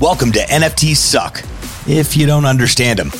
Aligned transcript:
Welcome 0.00 0.30
to 0.30 0.38
NFTs 0.38 0.94
Suck, 0.94 1.42
if 1.88 2.16
you 2.16 2.24
don't 2.24 2.44
understand 2.44 3.00
them. 3.00 3.10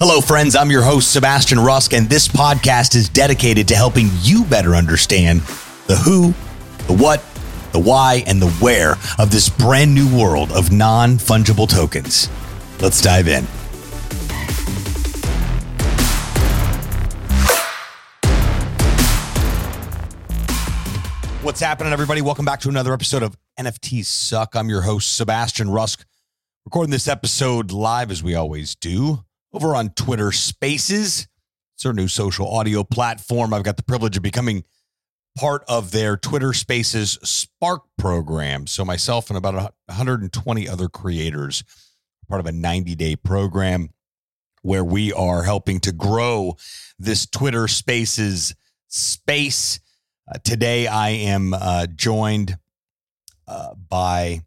Hello, 0.00 0.20
friends. 0.20 0.56
I'm 0.56 0.68
your 0.68 0.82
host, 0.82 1.12
Sebastian 1.12 1.60
Rusk, 1.60 1.92
and 1.92 2.10
this 2.10 2.26
podcast 2.26 2.96
is 2.96 3.08
dedicated 3.08 3.68
to 3.68 3.76
helping 3.76 4.08
you 4.18 4.44
better 4.44 4.74
understand 4.74 5.42
the 5.86 5.94
who, 5.94 6.34
the 6.88 7.00
what, 7.00 7.22
the 7.70 7.78
why, 7.78 8.24
and 8.26 8.42
the 8.42 8.50
where 8.50 8.96
of 9.16 9.30
this 9.30 9.48
brand 9.48 9.94
new 9.94 10.12
world 10.12 10.50
of 10.50 10.72
non 10.72 11.18
fungible 11.18 11.68
tokens. 11.68 12.28
Let's 12.80 13.00
dive 13.00 13.28
in. 13.28 13.44
What's 21.44 21.60
happening, 21.60 21.92
everybody? 21.92 22.22
Welcome 22.22 22.44
back 22.44 22.58
to 22.62 22.68
another 22.68 22.92
episode 22.92 23.22
of 23.22 23.36
NFTs 23.56 24.06
Suck. 24.06 24.56
I'm 24.56 24.68
your 24.68 24.80
host, 24.80 25.16
Sebastian 25.16 25.70
Rusk, 25.70 26.04
recording 26.64 26.90
this 26.90 27.08
episode 27.08 27.70
live 27.72 28.10
as 28.10 28.22
we 28.22 28.34
always 28.34 28.74
do 28.74 29.22
over 29.52 29.76
on 29.76 29.90
Twitter 29.90 30.32
Spaces. 30.32 31.28
It's 31.74 31.84
our 31.84 31.92
new 31.92 32.08
social 32.08 32.50
audio 32.50 32.82
platform. 32.82 33.52
I've 33.52 33.64
got 33.64 33.76
the 33.76 33.82
privilege 33.82 34.16
of 34.16 34.22
becoming 34.22 34.64
part 35.36 35.62
of 35.68 35.90
their 35.90 36.16
Twitter 36.16 36.54
Spaces 36.54 37.18
Spark 37.22 37.82
program. 37.98 38.66
So, 38.66 38.82
myself 38.82 39.28
and 39.28 39.36
about 39.36 39.74
120 39.86 40.66
other 40.66 40.88
creators, 40.88 41.64
part 42.30 42.40
of 42.40 42.46
a 42.46 42.52
90 42.52 42.94
day 42.94 43.14
program 43.14 43.90
where 44.62 44.84
we 44.84 45.12
are 45.12 45.42
helping 45.42 45.80
to 45.80 45.92
grow 45.92 46.56
this 46.98 47.26
Twitter 47.26 47.68
Spaces 47.68 48.54
space 48.88 49.80
uh, 50.26 50.38
today, 50.42 50.86
I 50.86 51.10
am 51.10 51.52
uh, 51.52 51.86
joined 51.94 52.56
uh, 53.46 53.74
by 53.74 54.44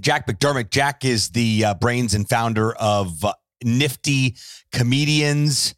Jack 0.00 0.26
McDermott. 0.26 0.70
Jack 0.70 1.04
is 1.04 1.30
the 1.30 1.64
uh, 1.64 1.74
brains 1.74 2.14
and 2.14 2.28
founder 2.28 2.72
of 2.72 3.24
uh, 3.24 3.32
Nifty 3.64 4.36
Comedians, 4.72 5.74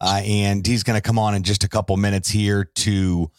uh, 0.00 0.20
and 0.24 0.66
he's 0.66 0.82
going 0.82 0.96
to 0.96 1.06
come 1.06 1.18
on 1.18 1.34
in 1.34 1.42
just 1.42 1.64
a 1.64 1.68
couple 1.68 1.96
minutes 1.96 2.28
here 2.28 2.64
to 2.76 3.30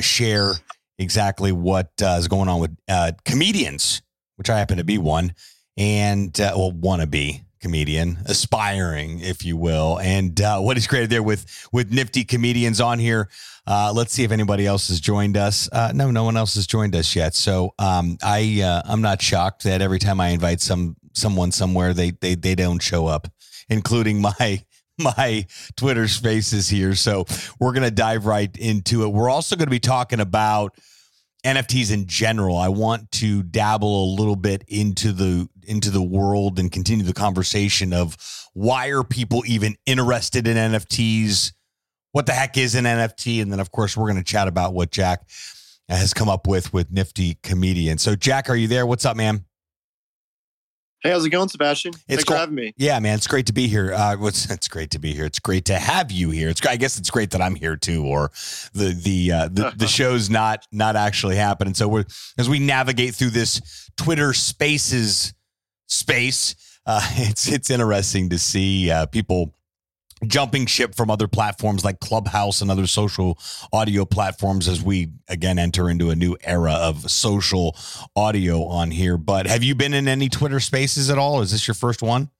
share 0.00 0.52
exactly 0.98 1.52
what 1.52 1.92
is 2.00 2.28
going 2.28 2.48
on 2.48 2.60
with 2.60 2.76
comedians, 3.24 4.02
which 4.36 4.48
I 4.48 4.58
happen 4.58 4.78
to 4.78 4.84
be 4.84 4.98
one, 4.98 5.34
and 5.76 6.34
well, 6.38 6.72
wanna 6.72 7.06
be 7.06 7.42
comedian, 7.64 8.18
aspiring, 8.26 9.20
if 9.20 9.42
you 9.42 9.56
will, 9.56 9.98
and 10.00 10.38
uh, 10.38 10.60
what 10.60 10.76
he's 10.76 10.86
created 10.86 11.08
there 11.08 11.22
with 11.22 11.66
with 11.72 11.90
nifty 11.90 12.22
comedians 12.22 12.78
on 12.78 12.98
here. 12.98 13.30
Uh, 13.66 13.90
let's 13.96 14.12
see 14.12 14.22
if 14.22 14.30
anybody 14.30 14.66
else 14.66 14.88
has 14.88 15.00
joined 15.00 15.38
us. 15.38 15.66
Uh, 15.72 15.90
no, 15.94 16.10
no 16.10 16.24
one 16.24 16.36
else 16.36 16.56
has 16.56 16.66
joined 16.66 16.94
us 16.94 17.16
yet. 17.16 17.34
So 17.34 17.72
um, 17.78 18.18
I 18.22 18.60
uh, 18.60 18.82
I'm 18.84 19.00
not 19.00 19.22
shocked 19.22 19.64
that 19.64 19.80
every 19.80 19.98
time 19.98 20.20
I 20.20 20.28
invite 20.28 20.60
some 20.60 20.96
someone 21.14 21.52
somewhere, 21.52 21.94
they 21.94 22.10
they 22.10 22.34
they 22.34 22.54
don't 22.54 22.82
show 22.82 23.06
up, 23.06 23.28
including 23.70 24.20
my 24.20 24.62
my 24.98 25.46
Twitter 25.74 26.06
spaces 26.06 26.68
here. 26.68 26.94
So 26.94 27.24
we're 27.58 27.72
gonna 27.72 27.90
dive 27.90 28.26
right 28.26 28.54
into 28.58 29.04
it. 29.04 29.08
We're 29.08 29.30
also 29.30 29.56
to 29.56 29.66
be 29.66 29.80
talking 29.80 30.20
about 30.20 30.78
NFTs 31.44 31.92
in 31.92 32.06
general. 32.06 32.58
I 32.58 32.68
want 32.68 33.10
to 33.12 33.42
dabble 33.42 34.04
a 34.04 34.10
little 34.16 34.36
bit 34.36 34.64
into 34.68 35.12
the 35.12 35.48
into 35.66 35.90
the 35.90 36.02
world 36.02 36.58
and 36.58 36.70
continue 36.70 37.04
the 37.04 37.12
conversation 37.12 37.92
of 37.92 38.16
why 38.52 38.88
are 38.88 39.04
people 39.04 39.42
even 39.46 39.76
interested 39.86 40.46
in 40.46 40.56
NFTs? 40.56 41.52
What 42.12 42.26
the 42.26 42.32
heck 42.32 42.56
is 42.56 42.74
an 42.74 42.84
NFT? 42.84 43.42
And 43.42 43.52
then 43.52 43.60
of 43.60 43.72
course 43.72 43.96
we're 43.96 44.10
going 44.10 44.22
to 44.22 44.24
chat 44.24 44.48
about 44.48 44.74
what 44.74 44.90
Jack 44.90 45.28
has 45.88 46.14
come 46.14 46.28
up 46.28 46.46
with 46.46 46.72
with 46.72 46.90
Nifty 46.90 47.38
Comedian. 47.42 47.98
So 47.98 48.14
Jack, 48.14 48.48
are 48.48 48.56
you 48.56 48.68
there? 48.68 48.86
What's 48.86 49.04
up, 49.04 49.16
man? 49.16 49.44
Hey, 51.04 51.10
how's 51.10 51.26
it 51.26 51.28
going, 51.28 51.50
Sebastian? 51.50 51.92
It's 51.92 52.04
Thanks 52.06 52.24
cool. 52.24 52.36
for 52.36 52.40
having 52.40 52.54
me. 52.54 52.72
Yeah, 52.78 52.98
man, 52.98 53.16
it's 53.16 53.26
great 53.26 53.44
to 53.46 53.52
be 53.52 53.68
here. 53.68 53.92
Uh, 53.92 54.16
it's, 54.22 54.50
it's 54.50 54.68
great 54.68 54.90
to 54.92 54.98
be 54.98 55.12
here. 55.12 55.26
It's 55.26 55.38
great 55.38 55.66
to 55.66 55.78
have 55.78 56.10
you 56.10 56.30
here. 56.30 56.48
It's 56.48 56.66
I 56.66 56.76
guess 56.76 56.98
it's 56.98 57.10
great 57.10 57.32
that 57.32 57.42
I'm 57.42 57.54
here 57.54 57.76
too, 57.76 58.06
or 58.06 58.30
the 58.72 58.94
the 58.94 59.32
uh, 59.32 59.48
the, 59.52 59.74
the 59.76 59.86
show's 59.86 60.30
not 60.30 60.66
not 60.72 60.96
actually 60.96 61.36
happening. 61.36 61.74
So 61.74 61.88
we're 61.88 62.06
as 62.38 62.48
we 62.48 62.58
navigate 62.58 63.14
through 63.14 63.30
this 63.30 63.90
Twitter 63.98 64.32
Spaces 64.32 65.34
space, 65.94 66.54
uh, 66.86 67.00
it's 67.14 67.48
it's 67.48 67.70
interesting 67.70 68.30
to 68.30 68.38
see 68.38 68.90
uh, 68.90 69.06
people 69.06 69.54
jumping 70.26 70.66
ship 70.66 70.94
from 70.94 71.10
other 71.10 71.28
platforms 71.28 71.84
like 71.84 72.00
Clubhouse 72.00 72.62
and 72.62 72.70
other 72.70 72.86
social 72.86 73.38
audio 73.72 74.04
platforms 74.04 74.68
as 74.68 74.82
we 74.82 75.10
again 75.28 75.58
enter 75.58 75.90
into 75.90 76.10
a 76.10 76.16
new 76.16 76.36
era 76.42 76.72
of 76.72 77.10
social 77.10 77.76
audio 78.16 78.64
on 78.64 78.90
here. 78.90 79.16
But 79.16 79.46
have 79.46 79.62
you 79.62 79.74
been 79.74 79.94
in 79.94 80.08
any 80.08 80.28
Twitter 80.28 80.60
spaces 80.60 81.10
at 81.10 81.18
all? 81.18 81.40
Is 81.42 81.52
this 81.52 81.66
your 81.68 81.74
first 81.74 82.02
one? 82.02 82.30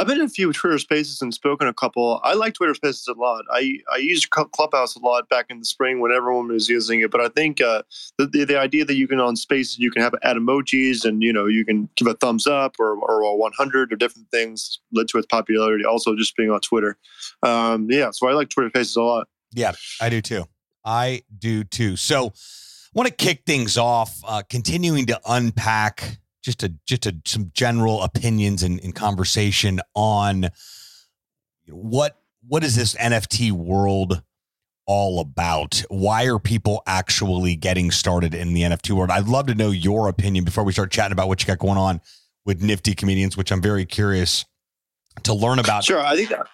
I've 0.00 0.06
been 0.06 0.18
in 0.18 0.24
a 0.24 0.30
few 0.30 0.50
Twitter 0.50 0.78
Spaces 0.78 1.20
and 1.20 1.34
spoken 1.34 1.68
a 1.68 1.74
couple. 1.74 2.22
I 2.24 2.32
like 2.32 2.54
Twitter 2.54 2.72
Spaces 2.72 3.06
a 3.06 3.12
lot. 3.12 3.44
I 3.50 3.80
I 3.92 3.98
used 3.98 4.30
Clubhouse 4.30 4.96
a 4.96 4.98
lot 4.98 5.28
back 5.28 5.44
in 5.50 5.58
the 5.58 5.64
spring 5.66 6.00
when 6.00 6.10
everyone 6.10 6.48
was 6.48 6.70
using 6.70 7.00
it. 7.00 7.10
But 7.10 7.20
I 7.20 7.28
think 7.28 7.60
uh, 7.60 7.82
the, 8.16 8.24
the, 8.24 8.44
the 8.44 8.58
idea 8.58 8.86
that 8.86 8.94
you 8.94 9.06
can 9.06 9.20
on 9.20 9.36
Spaces 9.36 9.78
you 9.78 9.90
can 9.90 10.00
have 10.00 10.14
add 10.22 10.38
emojis 10.38 11.04
and 11.04 11.22
you 11.22 11.34
know 11.34 11.44
you 11.44 11.66
can 11.66 11.90
give 11.96 12.08
a 12.08 12.14
thumbs 12.14 12.46
up 12.46 12.76
or 12.78 12.96
or 12.96 13.20
a 13.20 13.36
100 13.36 13.92
or 13.92 13.96
different 13.96 14.30
things 14.30 14.80
led 14.90 15.06
to 15.08 15.18
its 15.18 15.26
popularity. 15.26 15.84
Also, 15.84 16.16
just 16.16 16.34
being 16.34 16.50
on 16.50 16.62
Twitter. 16.62 16.96
Um, 17.42 17.86
yeah, 17.90 18.10
so 18.10 18.26
I 18.26 18.32
like 18.32 18.48
Twitter 18.48 18.70
Spaces 18.70 18.96
a 18.96 19.02
lot. 19.02 19.28
Yeah, 19.52 19.72
I 20.00 20.08
do 20.08 20.22
too. 20.22 20.46
I 20.82 21.24
do 21.38 21.62
too. 21.62 21.96
So, 21.96 22.32
want 22.94 23.06
to 23.06 23.14
kick 23.14 23.42
things 23.44 23.76
off, 23.76 24.18
uh, 24.26 24.44
continuing 24.48 25.04
to 25.06 25.20
unpack 25.28 26.20
just 26.42 26.62
a 26.62 26.68
just 26.86 27.06
a, 27.06 27.16
some 27.24 27.50
general 27.54 28.02
opinions 28.02 28.62
and, 28.62 28.80
and 28.82 28.94
conversation 28.94 29.80
on 29.94 30.48
what 31.68 32.16
what 32.46 32.64
is 32.64 32.76
this 32.76 32.94
NFT 32.94 33.52
world 33.52 34.22
all 34.86 35.20
about? 35.20 35.82
Why 35.88 36.24
are 36.24 36.38
people 36.38 36.82
actually 36.86 37.54
getting 37.56 37.90
started 37.90 38.34
in 38.34 38.54
the 38.54 38.62
NFT 38.62 38.90
world? 38.92 39.10
I'd 39.10 39.28
love 39.28 39.46
to 39.46 39.54
know 39.54 39.70
your 39.70 40.08
opinion 40.08 40.44
before 40.44 40.64
we 40.64 40.72
start 40.72 40.90
chatting 40.90 41.12
about 41.12 41.28
what 41.28 41.42
you 41.42 41.46
got 41.46 41.58
going 41.58 41.78
on 41.78 42.00
with 42.44 42.62
Nifty 42.62 42.94
Comedians, 42.94 43.36
which 43.36 43.52
I'm 43.52 43.62
very 43.62 43.84
curious 43.84 44.44
to 45.24 45.34
learn 45.34 45.58
about. 45.58 45.84
Sure, 45.84 46.00
I 46.00 46.16
think 46.16 46.30
that 46.30 46.46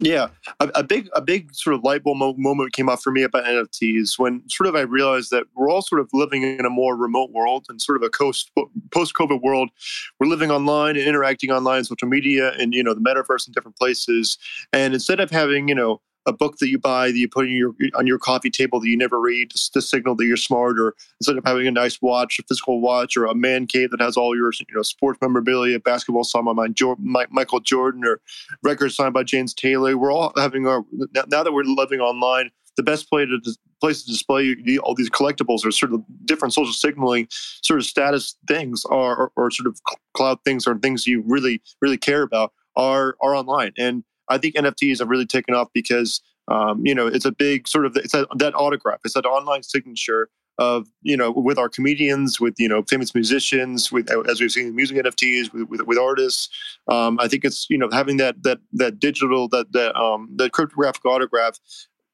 yeah, 0.00 0.28
a, 0.58 0.68
a, 0.74 0.82
big 0.82 1.08
a 1.14 1.22
big 1.22 1.54
sort 1.54 1.74
of 1.74 1.84
light 1.84 2.02
bulb 2.02 2.36
moment 2.36 2.72
came 2.72 2.88
up 2.88 3.00
for 3.00 3.12
me 3.12 3.22
about 3.22 3.44
NFTs 3.44 4.18
when 4.18 4.42
sort 4.48 4.68
of 4.68 4.74
I 4.74 4.80
realized 4.80 5.30
that 5.30 5.44
we're 5.54 5.70
all 5.70 5.82
sort 5.82 6.00
of 6.00 6.08
living 6.12 6.42
in 6.42 6.64
a 6.64 6.70
more 6.70 6.96
remote 6.96 7.30
world 7.30 7.66
and 7.68 7.80
sort 7.80 7.96
of 7.96 8.02
a 8.02 8.10
post 8.10 8.50
post 8.90 9.14
COVID 9.14 9.40
world. 9.40 9.70
We're 10.18 10.26
living 10.26 10.50
online 10.50 10.96
and 10.96 11.06
interacting 11.06 11.50
online, 11.50 11.84
social 11.84 12.08
media, 12.08 12.52
and 12.58 12.74
you 12.74 12.82
know 12.82 12.92
the 12.92 13.00
metaverse 13.00 13.46
in 13.46 13.52
different 13.52 13.76
places. 13.76 14.36
And 14.72 14.94
instead 14.94 15.20
of 15.20 15.30
having 15.30 15.68
you 15.68 15.74
know 15.74 16.00
a 16.26 16.32
book 16.32 16.56
that 16.58 16.68
you 16.68 16.78
buy 16.78 17.08
that 17.08 17.18
you 17.18 17.28
put 17.28 17.48
your 17.48 17.74
on 17.94 18.06
your 18.06 18.18
coffee 18.18 18.50
table 18.50 18.80
that 18.80 18.88
you 18.88 18.96
never 18.96 19.20
read 19.20 19.50
to, 19.50 19.80
signal 19.80 20.14
that 20.16 20.24
you're 20.24 20.36
smart, 20.36 20.78
or 20.78 20.94
instead 21.20 21.36
of 21.36 21.44
having 21.44 21.66
a 21.66 21.70
nice 21.70 22.00
watch, 22.00 22.38
a 22.38 22.42
physical 22.44 22.80
watch, 22.80 23.16
or 23.16 23.26
a 23.26 23.34
man 23.34 23.66
cave 23.66 23.90
that 23.90 24.00
has 24.00 24.16
all 24.16 24.34
your 24.36 24.50
you 24.52 24.74
know 24.74 24.82
sports 24.82 25.18
memorabilia, 25.20 25.78
basketball 25.78 26.24
signed 26.24 26.48
by 26.56 26.68
Jordan, 26.68 27.14
Michael 27.30 27.60
Jordan, 27.60 28.04
or 28.04 28.20
records 28.62 28.96
signed 28.96 29.14
by 29.14 29.22
James 29.22 29.54
Taylor. 29.54 29.96
We're 29.96 30.12
all 30.12 30.32
having 30.36 30.66
our 30.66 30.84
now 31.14 31.42
that 31.42 31.52
we're 31.52 31.64
living 31.64 32.00
online. 32.00 32.50
The 32.76 32.82
best 32.82 33.08
place 33.08 33.28
to 33.28 33.56
place 33.80 34.02
to 34.02 34.10
display 34.10 34.56
all 34.82 34.94
these 34.94 35.10
collectibles 35.10 35.64
or 35.64 35.70
sort 35.70 35.92
of 35.92 36.02
different 36.24 36.54
social 36.54 36.72
signaling 36.72 37.28
sort 37.30 37.78
of 37.78 37.86
status 37.86 38.34
things 38.48 38.84
are 38.86 39.16
or, 39.16 39.32
or 39.36 39.50
sort 39.50 39.66
of 39.66 39.78
cloud 40.14 40.38
things 40.44 40.66
or 40.66 40.76
things 40.78 41.06
you 41.06 41.22
really 41.26 41.60
really 41.82 41.98
care 41.98 42.22
about 42.22 42.52
are 42.76 43.14
are 43.20 43.34
online 43.34 43.72
and 43.78 44.02
I 44.28 44.38
think 44.38 44.54
NFTs 44.54 44.98
have 44.98 45.08
really 45.08 45.26
taken 45.26 45.54
off 45.54 45.68
because 45.74 46.20
um, 46.48 46.84
you 46.84 46.94
know 46.94 47.06
it's 47.06 47.24
a 47.24 47.32
big 47.32 47.68
sort 47.68 47.86
of 47.86 47.96
it's 47.96 48.12
that, 48.12 48.28
that 48.38 48.54
autograph, 48.54 49.00
it's 49.04 49.14
that 49.14 49.26
online 49.26 49.62
signature 49.62 50.28
of 50.58 50.86
you 51.02 51.16
know 51.16 51.30
with 51.30 51.58
our 51.58 51.68
comedians, 51.68 52.40
with 52.40 52.54
you 52.58 52.68
know 52.68 52.82
famous 52.88 53.14
musicians, 53.14 53.90
with 53.90 54.10
as 54.28 54.40
we've 54.40 54.52
seen 54.52 54.74
music 54.74 54.98
NFTs, 54.98 55.52
with 55.52 55.68
with, 55.68 55.82
with 55.82 55.98
artists. 55.98 56.48
Um, 56.88 57.18
I 57.20 57.28
think 57.28 57.44
it's 57.44 57.66
you 57.68 57.78
know 57.78 57.88
having 57.92 58.18
that 58.18 58.42
that 58.42 58.58
that 58.72 58.98
digital 58.98 59.48
that 59.48 59.72
that 59.72 59.96
um, 59.96 60.28
that 60.36 60.52
cryptographic 60.52 61.04
autograph, 61.04 61.58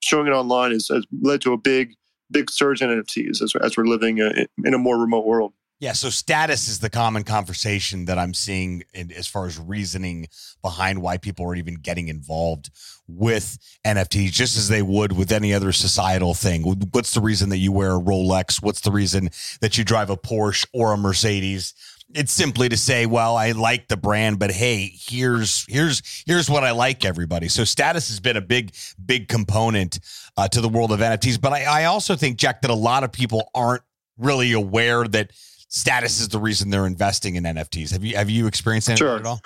showing 0.00 0.26
it 0.26 0.30
online 0.30 0.72
has, 0.72 0.88
has 0.88 1.06
led 1.20 1.40
to 1.42 1.52
a 1.52 1.58
big 1.58 1.94
big 2.30 2.50
surge 2.50 2.80
in 2.80 2.88
NFTs 2.88 3.42
as, 3.42 3.54
as 3.60 3.76
we're 3.76 3.86
living 3.86 4.20
a, 4.20 4.46
in 4.64 4.74
a 4.74 4.78
more 4.78 4.98
remote 4.98 5.26
world. 5.26 5.52
Yeah, 5.80 5.94
so 5.94 6.10
status 6.10 6.68
is 6.68 6.80
the 6.80 6.90
common 6.90 7.24
conversation 7.24 8.04
that 8.04 8.18
I'm 8.18 8.34
seeing 8.34 8.82
in, 8.92 9.10
as 9.12 9.26
far 9.26 9.46
as 9.46 9.58
reasoning 9.58 10.26
behind 10.60 11.00
why 11.00 11.16
people 11.16 11.46
are 11.46 11.54
even 11.54 11.76
getting 11.76 12.08
involved 12.08 12.70
with 13.08 13.56
NFTs, 13.86 14.30
just 14.30 14.58
as 14.58 14.68
they 14.68 14.82
would 14.82 15.16
with 15.16 15.32
any 15.32 15.54
other 15.54 15.72
societal 15.72 16.34
thing. 16.34 16.64
What's 16.92 17.14
the 17.14 17.22
reason 17.22 17.48
that 17.48 17.56
you 17.56 17.72
wear 17.72 17.96
a 17.96 17.98
Rolex? 17.98 18.62
What's 18.62 18.82
the 18.82 18.92
reason 18.92 19.30
that 19.62 19.78
you 19.78 19.84
drive 19.84 20.10
a 20.10 20.18
Porsche 20.18 20.66
or 20.74 20.92
a 20.92 20.98
Mercedes? 20.98 21.72
It's 22.14 22.32
simply 22.32 22.68
to 22.68 22.76
say, 22.76 23.06
well, 23.06 23.34
I 23.36 23.52
like 23.52 23.88
the 23.88 23.96
brand, 23.96 24.38
but 24.38 24.50
hey, 24.50 24.92
here's 24.94 25.64
here's 25.66 26.02
here's 26.26 26.50
what 26.50 26.62
I 26.62 26.72
like, 26.72 27.06
everybody. 27.06 27.48
So 27.48 27.64
status 27.64 28.08
has 28.08 28.20
been 28.20 28.36
a 28.36 28.42
big 28.42 28.74
big 29.02 29.28
component 29.28 29.98
uh, 30.36 30.48
to 30.48 30.60
the 30.60 30.68
world 30.68 30.92
of 30.92 31.00
NFTs, 31.00 31.40
but 31.40 31.54
I, 31.54 31.64
I 31.64 31.84
also 31.84 32.16
think 32.16 32.36
Jack 32.36 32.60
that 32.62 32.70
a 32.70 32.74
lot 32.74 33.02
of 33.02 33.12
people 33.12 33.50
aren't 33.54 33.82
really 34.18 34.52
aware 34.52 35.08
that 35.08 35.30
status 35.70 36.20
is 36.20 36.28
the 36.28 36.38
reason 36.38 36.68
they're 36.68 36.86
investing 36.86 37.36
in 37.36 37.44
NFTs. 37.44 37.92
Have 37.92 38.04
you 38.04 38.16
have 38.16 38.28
you 38.28 38.46
experienced 38.46 38.88
that 38.88 38.98
sure. 38.98 39.16
at 39.16 39.24
all? 39.24 39.40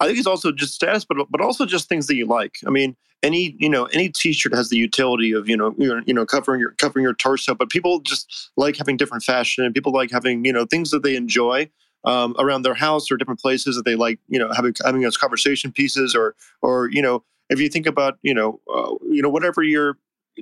I 0.00 0.06
think 0.06 0.18
it's 0.18 0.26
also 0.26 0.50
just 0.50 0.74
status, 0.74 1.04
but 1.04 1.18
but 1.30 1.40
also 1.40 1.66
just 1.66 1.88
things 1.88 2.06
that 2.06 2.16
you 2.16 2.26
like. 2.26 2.56
I 2.66 2.70
mean, 2.70 2.96
any 3.22 3.54
you 3.58 3.68
know 3.68 3.84
any 3.86 4.08
T-shirt 4.08 4.54
has 4.54 4.70
the 4.70 4.76
utility 4.76 5.32
of 5.32 5.48
you 5.48 5.56
know 5.56 5.74
you 5.78 6.14
know 6.14 6.24
covering 6.24 6.60
your 6.60 6.72
covering 6.72 7.02
your 7.02 7.14
torso, 7.14 7.54
but 7.54 7.68
people 7.68 8.00
just 8.00 8.50
like 8.56 8.76
having 8.76 8.96
different 8.96 9.24
fashion, 9.24 9.64
and 9.64 9.74
people 9.74 9.92
like 9.92 10.10
having 10.10 10.44
you 10.44 10.52
know 10.52 10.64
things 10.64 10.90
that 10.90 11.02
they 11.02 11.16
enjoy 11.16 11.68
um, 12.04 12.34
around 12.38 12.62
their 12.62 12.74
house 12.74 13.10
or 13.10 13.16
different 13.16 13.40
places 13.40 13.76
that 13.76 13.84
they 13.84 13.96
like 13.96 14.18
you 14.28 14.38
know 14.38 14.50
having 14.52 14.74
having 14.84 15.04
as 15.04 15.16
conversation 15.16 15.72
pieces 15.72 16.14
or 16.14 16.34
or 16.62 16.90
you 16.90 17.02
know 17.02 17.22
if 17.50 17.60
you 17.60 17.68
think 17.68 17.86
about 17.86 18.18
you 18.22 18.34
know 18.34 18.60
uh, 18.72 18.94
you 19.10 19.22
know 19.22 19.30
whatever 19.30 19.62
you're 19.62 19.96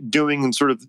doing 0.08 0.44
and 0.44 0.54
sort 0.54 0.70
of 0.70 0.86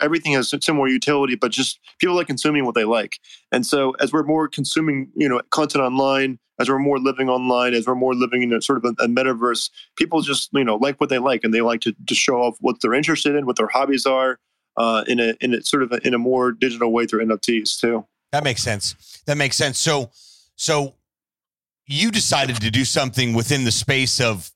everything 0.00 0.32
has 0.32 0.52
similar 0.60 0.88
utility, 0.88 1.34
but 1.34 1.50
just 1.50 1.78
people 1.98 2.14
like 2.14 2.26
consuming 2.26 2.64
what 2.64 2.74
they 2.74 2.84
like. 2.84 3.18
And 3.52 3.66
so 3.66 3.92
as 4.00 4.12
we're 4.12 4.24
more 4.24 4.48
consuming, 4.48 5.10
you 5.14 5.28
know, 5.28 5.40
content 5.50 5.84
online, 5.84 6.38
as 6.60 6.68
we're 6.68 6.78
more 6.78 6.98
living 6.98 7.28
online, 7.28 7.74
as 7.74 7.86
we're 7.86 7.94
more 7.94 8.14
living 8.14 8.42
in 8.42 8.52
a 8.52 8.62
sort 8.62 8.84
of 8.84 8.84
a, 8.84 9.04
a 9.04 9.08
metaverse, 9.08 9.70
people 9.96 10.20
just, 10.20 10.50
you 10.52 10.64
know, 10.64 10.76
like 10.76 11.00
what 11.00 11.10
they 11.10 11.18
like 11.18 11.42
and 11.42 11.52
they 11.52 11.60
like 11.60 11.80
to, 11.80 11.94
to 12.06 12.14
show 12.14 12.36
off 12.36 12.56
what 12.60 12.76
they're 12.80 12.94
interested 12.94 13.34
in, 13.34 13.46
what 13.46 13.56
their 13.56 13.68
hobbies 13.68 14.06
are, 14.06 14.38
uh, 14.76 15.04
in 15.06 15.20
a 15.20 15.34
in 15.40 15.54
a 15.54 15.62
sort 15.62 15.82
of 15.82 15.92
a, 15.92 16.06
in 16.06 16.14
a 16.14 16.18
more 16.18 16.52
digital 16.52 16.92
way 16.92 17.06
through 17.06 17.24
NFTs 17.24 17.78
too. 17.80 18.04
That 18.32 18.44
makes 18.44 18.62
sense. 18.62 19.22
That 19.26 19.36
makes 19.36 19.56
sense. 19.56 19.78
So 19.78 20.10
so 20.56 20.94
you 21.86 22.10
decided 22.10 22.56
to 22.56 22.70
do 22.70 22.84
something 22.84 23.34
within 23.34 23.64
the 23.64 23.70
space 23.70 24.20
of 24.20 24.50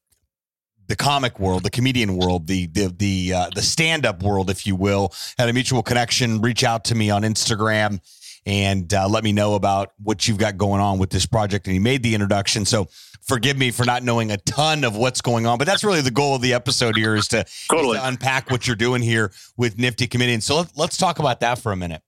the 0.88 0.96
comic 0.96 1.38
world, 1.38 1.62
the 1.62 1.70
comedian 1.70 2.16
world, 2.16 2.46
the 2.46 2.66
the 2.66 2.92
the 2.96 3.32
uh, 3.34 3.50
the 3.54 3.62
stand 3.62 4.04
up 4.04 4.22
world, 4.22 4.50
if 4.50 4.66
you 4.66 4.74
will, 4.74 5.12
had 5.38 5.48
a 5.48 5.52
mutual 5.52 5.82
connection. 5.82 6.40
Reach 6.40 6.64
out 6.64 6.84
to 6.86 6.94
me 6.94 7.10
on 7.10 7.22
Instagram 7.22 8.00
and 8.48 8.92
uh, 8.94 9.06
let 9.06 9.24
me 9.24 9.32
know 9.32 9.54
about 9.54 9.92
what 10.02 10.26
you've 10.26 10.38
got 10.38 10.56
going 10.56 10.80
on 10.80 10.98
with 10.98 11.10
this 11.10 11.26
project. 11.26 11.66
And 11.66 11.74
he 11.74 11.78
made 11.78 12.02
the 12.02 12.14
introduction, 12.14 12.64
so 12.64 12.88
forgive 13.20 13.58
me 13.58 13.70
for 13.70 13.84
not 13.84 14.02
knowing 14.02 14.30
a 14.30 14.38
ton 14.38 14.84
of 14.84 14.96
what's 14.96 15.20
going 15.20 15.44
on, 15.44 15.58
but 15.58 15.66
that's 15.66 15.84
really 15.84 16.00
the 16.00 16.10
goal 16.10 16.34
of 16.34 16.40
the 16.40 16.54
episode 16.54 16.96
here 16.96 17.14
is 17.14 17.28
to, 17.28 17.44
totally. 17.70 17.96
is 17.96 18.02
to 18.02 18.08
unpack 18.08 18.50
what 18.50 18.66
you're 18.66 18.74
doing 18.74 19.02
here 19.02 19.32
with 19.58 19.78
Nifty 19.78 20.06
Comedians. 20.06 20.46
So 20.46 20.56
let, 20.56 20.78
let's 20.78 20.96
talk 20.96 21.18
about 21.18 21.40
that 21.40 21.58
for 21.58 21.72
a 21.72 21.76
minute. 21.76 22.00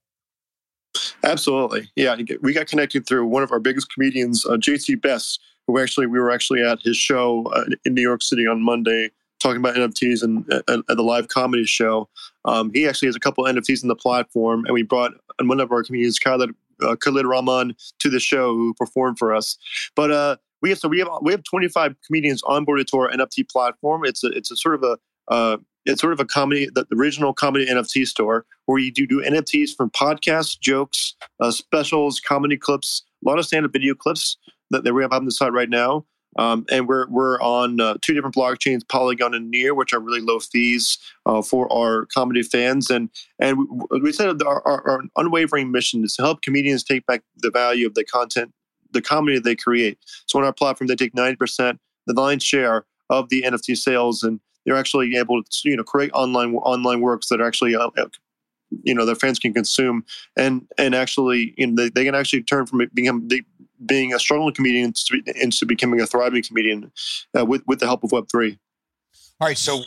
Absolutely, 1.23 1.91
yeah. 1.95 2.17
We 2.41 2.53
got 2.53 2.67
connected 2.67 3.05
through 3.05 3.27
one 3.27 3.43
of 3.43 3.51
our 3.51 3.59
biggest 3.59 3.93
comedians, 3.93 4.43
uh, 4.45 4.53
JT 4.53 5.01
Best 5.01 5.39
who 5.71 5.79
actually 5.79 6.07
we 6.07 6.19
were 6.19 6.31
actually 6.31 6.61
at 6.61 6.79
his 6.81 6.97
show 6.97 7.45
uh, 7.55 7.65
in 7.85 7.93
New 7.93 8.01
York 8.01 8.21
City 8.21 8.45
on 8.45 8.61
Monday 8.61 9.09
talking 9.39 9.57
about 9.57 9.75
NFTs 9.75 10.21
and 10.21 10.45
uh, 10.51 10.61
at 10.67 10.97
the 10.97 11.03
live 11.03 11.27
comedy 11.27 11.65
show. 11.65 12.07
Um, 12.45 12.71
he 12.73 12.87
actually 12.87 13.07
has 13.07 13.15
a 13.15 13.19
couple 13.19 13.45
of 13.45 13.55
NFTs 13.55 13.81
in 13.81 13.89
the 13.89 13.95
platform, 13.95 14.65
and 14.65 14.73
we 14.73 14.83
brought 14.83 15.13
one 15.41 15.59
of 15.59 15.71
our 15.71 15.83
comedians, 15.83 16.19
Khalid, 16.19 16.51
uh, 16.83 16.95
Khalid 16.95 17.25
Rahman, 17.25 17.75
to 17.99 18.09
the 18.09 18.19
show 18.19 18.53
who 18.53 18.73
performed 18.75 19.17
for 19.17 19.33
us. 19.33 19.57
But 19.95 20.11
uh, 20.11 20.35
we 20.61 20.69
have 20.69 20.79
so 20.79 20.87
we 20.87 20.99
have 20.99 21.07
we 21.21 21.31
have 21.31 21.43
25 21.43 21.95
comedians 22.05 22.41
onboarded 22.43 22.85
to 22.87 22.97
our 22.97 23.09
NFT 23.09 23.49
platform. 23.49 24.05
It's 24.05 24.23
a 24.23 24.27
it's 24.27 24.51
a 24.51 24.55
sort 24.55 24.75
of 24.75 24.83
a 24.83 24.97
uh, 25.33 25.57
it's 25.85 26.01
sort 26.01 26.13
of 26.13 26.19
a 26.19 26.25
comedy, 26.25 26.69
the, 26.71 26.85
the, 26.89 26.95
original 26.95 27.33
comedy 27.33 27.65
NFT 27.65 28.05
store 28.05 28.45
where 28.67 28.77
you 28.77 28.91
do, 28.91 29.07
do 29.07 29.19
NFTs 29.21 29.69
from 29.75 29.89
podcasts, 29.89 30.59
jokes, 30.59 31.15
uh, 31.39 31.49
specials, 31.49 32.19
comedy 32.19 32.55
clips, 32.55 33.03
a 33.25 33.29
lot 33.29 33.39
of 33.39 33.45
stand-up 33.45 33.73
video 33.73 33.95
clips 33.95 34.37
that, 34.71 34.83
that 34.83 34.93
we 34.93 35.03
have 35.03 35.13
on 35.13 35.25
the 35.25 35.31
site 35.31 35.53
right 35.53 35.69
now. 35.69 36.05
Um, 36.37 36.65
and 36.71 36.87
we're 36.87 37.09
we're 37.09 37.41
on 37.41 37.81
uh, 37.81 37.97
two 38.01 38.13
different 38.13 38.35
blockchains, 38.35 38.87
Polygon 38.87 39.33
and 39.33 39.51
Near, 39.51 39.75
which 39.75 39.93
are 39.93 39.99
really 39.99 40.21
low 40.21 40.39
fees 40.39 40.97
uh, 41.25 41.41
for 41.41 41.71
our 41.71 42.05
comedy 42.05 42.41
fans. 42.41 42.89
And 42.89 43.09
and 43.39 43.57
we, 43.91 43.99
we 43.99 44.13
said 44.13 44.41
our, 44.41 44.65
our, 44.65 44.89
our, 44.89 45.01
unwavering 45.17 45.71
mission 45.71 46.03
is 46.05 46.15
to 46.15 46.21
help 46.21 46.41
comedians 46.41 46.83
take 46.83 47.05
back 47.05 47.23
the 47.37 47.51
value 47.51 47.85
of 47.85 47.95
the 47.95 48.05
content, 48.05 48.53
the 48.91 49.01
comedy 49.01 49.39
they 49.39 49.55
create. 49.55 49.99
So 50.25 50.39
on 50.39 50.45
our 50.45 50.53
platform, 50.53 50.87
they 50.87 50.95
take 50.95 51.13
ninety 51.13 51.35
percent, 51.35 51.79
the 52.07 52.13
lion's 52.13 52.43
share 52.43 52.85
of 53.09 53.27
the 53.27 53.41
NFT 53.41 53.75
sales, 53.77 54.23
and 54.23 54.39
they're 54.65 54.77
actually 54.77 55.15
able 55.17 55.43
to 55.43 55.69
you 55.69 55.75
know 55.75 55.83
create 55.83 56.11
online 56.13 56.55
online 56.55 57.01
works 57.01 57.27
that 57.27 57.41
are 57.41 57.47
actually 57.47 57.75
uh, 57.75 57.89
you 58.83 58.93
know 58.93 59.05
their 59.05 59.15
fans 59.15 59.37
can 59.37 59.53
consume 59.53 60.05
and 60.37 60.65
and 60.77 60.95
actually 60.95 61.53
you 61.57 61.67
know 61.67 61.75
they, 61.75 61.89
they 61.89 62.05
can 62.05 62.15
actually 62.15 62.43
turn 62.43 62.65
from 62.65 62.81
being 62.93 63.45
being 63.85 64.13
a 64.13 64.19
struggling 64.19 64.53
comedian 64.53 64.93
into 65.35 65.65
becoming 65.65 65.99
a 65.99 66.07
thriving 66.07 66.43
comedian 66.43 66.91
uh, 67.37 67.45
with 67.45 67.63
with 67.67 67.79
the 67.79 67.85
help 67.85 68.03
of 68.03 68.11
web 68.11 68.25
3 68.31 68.57
all 69.39 69.47
right 69.47 69.57
so 69.57 69.81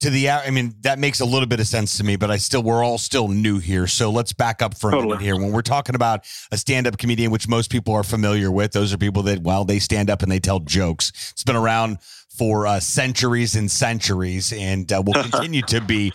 to 0.00 0.10
the 0.10 0.28
i 0.28 0.50
mean 0.50 0.74
that 0.80 0.98
makes 0.98 1.20
a 1.20 1.24
little 1.24 1.46
bit 1.46 1.60
of 1.60 1.66
sense 1.66 1.96
to 1.96 2.04
me 2.04 2.16
but 2.16 2.30
i 2.30 2.36
still 2.36 2.62
we're 2.62 2.84
all 2.84 2.98
still 2.98 3.28
new 3.28 3.58
here 3.58 3.86
so 3.86 4.10
let's 4.10 4.32
back 4.32 4.60
up 4.60 4.76
for 4.76 4.88
a 4.88 4.92
totally. 4.92 5.08
minute 5.10 5.22
here. 5.22 5.36
When 5.36 5.52
we're 5.52 5.62
talking 5.62 5.94
about 5.94 6.24
a 6.50 6.56
stand-up 6.56 6.98
comedian 6.98 7.30
which 7.30 7.48
most 7.48 7.70
people 7.70 7.94
are 7.94 8.02
familiar 8.02 8.50
with 8.50 8.72
those 8.72 8.92
are 8.92 8.98
people 8.98 9.22
that 9.24 9.42
well 9.42 9.64
they 9.64 9.78
stand 9.78 10.10
up 10.10 10.22
and 10.22 10.30
they 10.30 10.40
tell 10.40 10.60
jokes. 10.60 11.12
It's 11.32 11.44
been 11.44 11.56
around 11.56 11.98
for 12.36 12.66
uh, 12.66 12.80
centuries 12.80 13.54
and 13.54 13.70
centuries 13.70 14.52
and 14.52 14.90
uh, 14.92 15.02
will 15.04 15.22
continue 15.22 15.62
to 15.62 15.80
be 15.80 16.12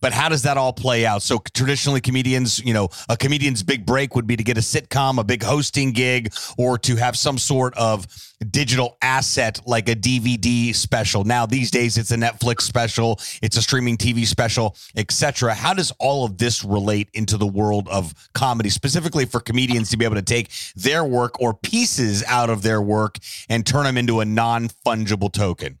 but 0.00 0.12
how 0.12 0.28
does 0.28 0.42
that 0.42 0.56
all 0.56 0.72
play 0.72 1.06
out? 1.06 1.22
So 1.22 1.38
traditionally, 1.54 2.00
comedians, 2.00 2.58
you 2.58 2.74
know, 2.74 2.88
a 3.08 3.16
comedian's 3.16 3.62
big 3.62 3.84
break 3.84 4.14
would 4.14 4.26
be 4.26 4.36
to 4.36 4.44
get 4.44 4.56
a 4.56 4.60
sitcom, 4.60 5.18
a 5.18 5.24
big 5.24 5.42
hosting 5.42 5.92
gig, 5.92 6.32
or 6.56 6.78
to 6.78 6.96
have 6.96 7.16
some 7.16 7.38
sort 7.38 7.74
of 7.76 8.06
digital 8.50 8.96
asset 9.02 9.60
like 9.66 9.88
a 9.88 9.94
DVD 9.94 10.74
special. 10.74 11.24
Now 11.24 11.46
these 11.46 11.70
days, 11.70 11.98
it's 11.98 12.10
a 12.10 12.16
Netflix 12.16 12.62
special, 12.62 13.20
it's 13.42 13.56
a 13.56 13.62
streaming 13.62 13.96
TV 13.96 14.26
special, 14.26 14.76
etc. 14.96 15.54
How 15.54 15.74
does 15.74 15.92
all 15.98 16.24
of 16.24 16.38
this 16.38 16.64
relate 16.64 17.08
into 17.12 17.36
the 17.36 17.46
world 17.46 17.88
of 17.88 18.14
comedy, 18.32 18.70
specifically 18.70 19.26
for 19.26 19.40
comedians 19.40 19.90
to 19.90 19.96
be 19.96 20.04
able 20.04 20.16
to 20.16 20.22
take 20.22 20.50
their 20.76 21.04
work 21.04 21.40
or 21.40 21.52
pieces 21.52 22.24
out 22.26 22.48
of 22.48 22.62
their 22.62 22.80
work 22.80 23.18
and 23.48 23.66
turn 23.66 23.84
them 23.84 23.98
into 23.98 24.20
a 24.20 24.24
non 24.24 24.68
fungible 24.68 25.32
token? 25.32 25.79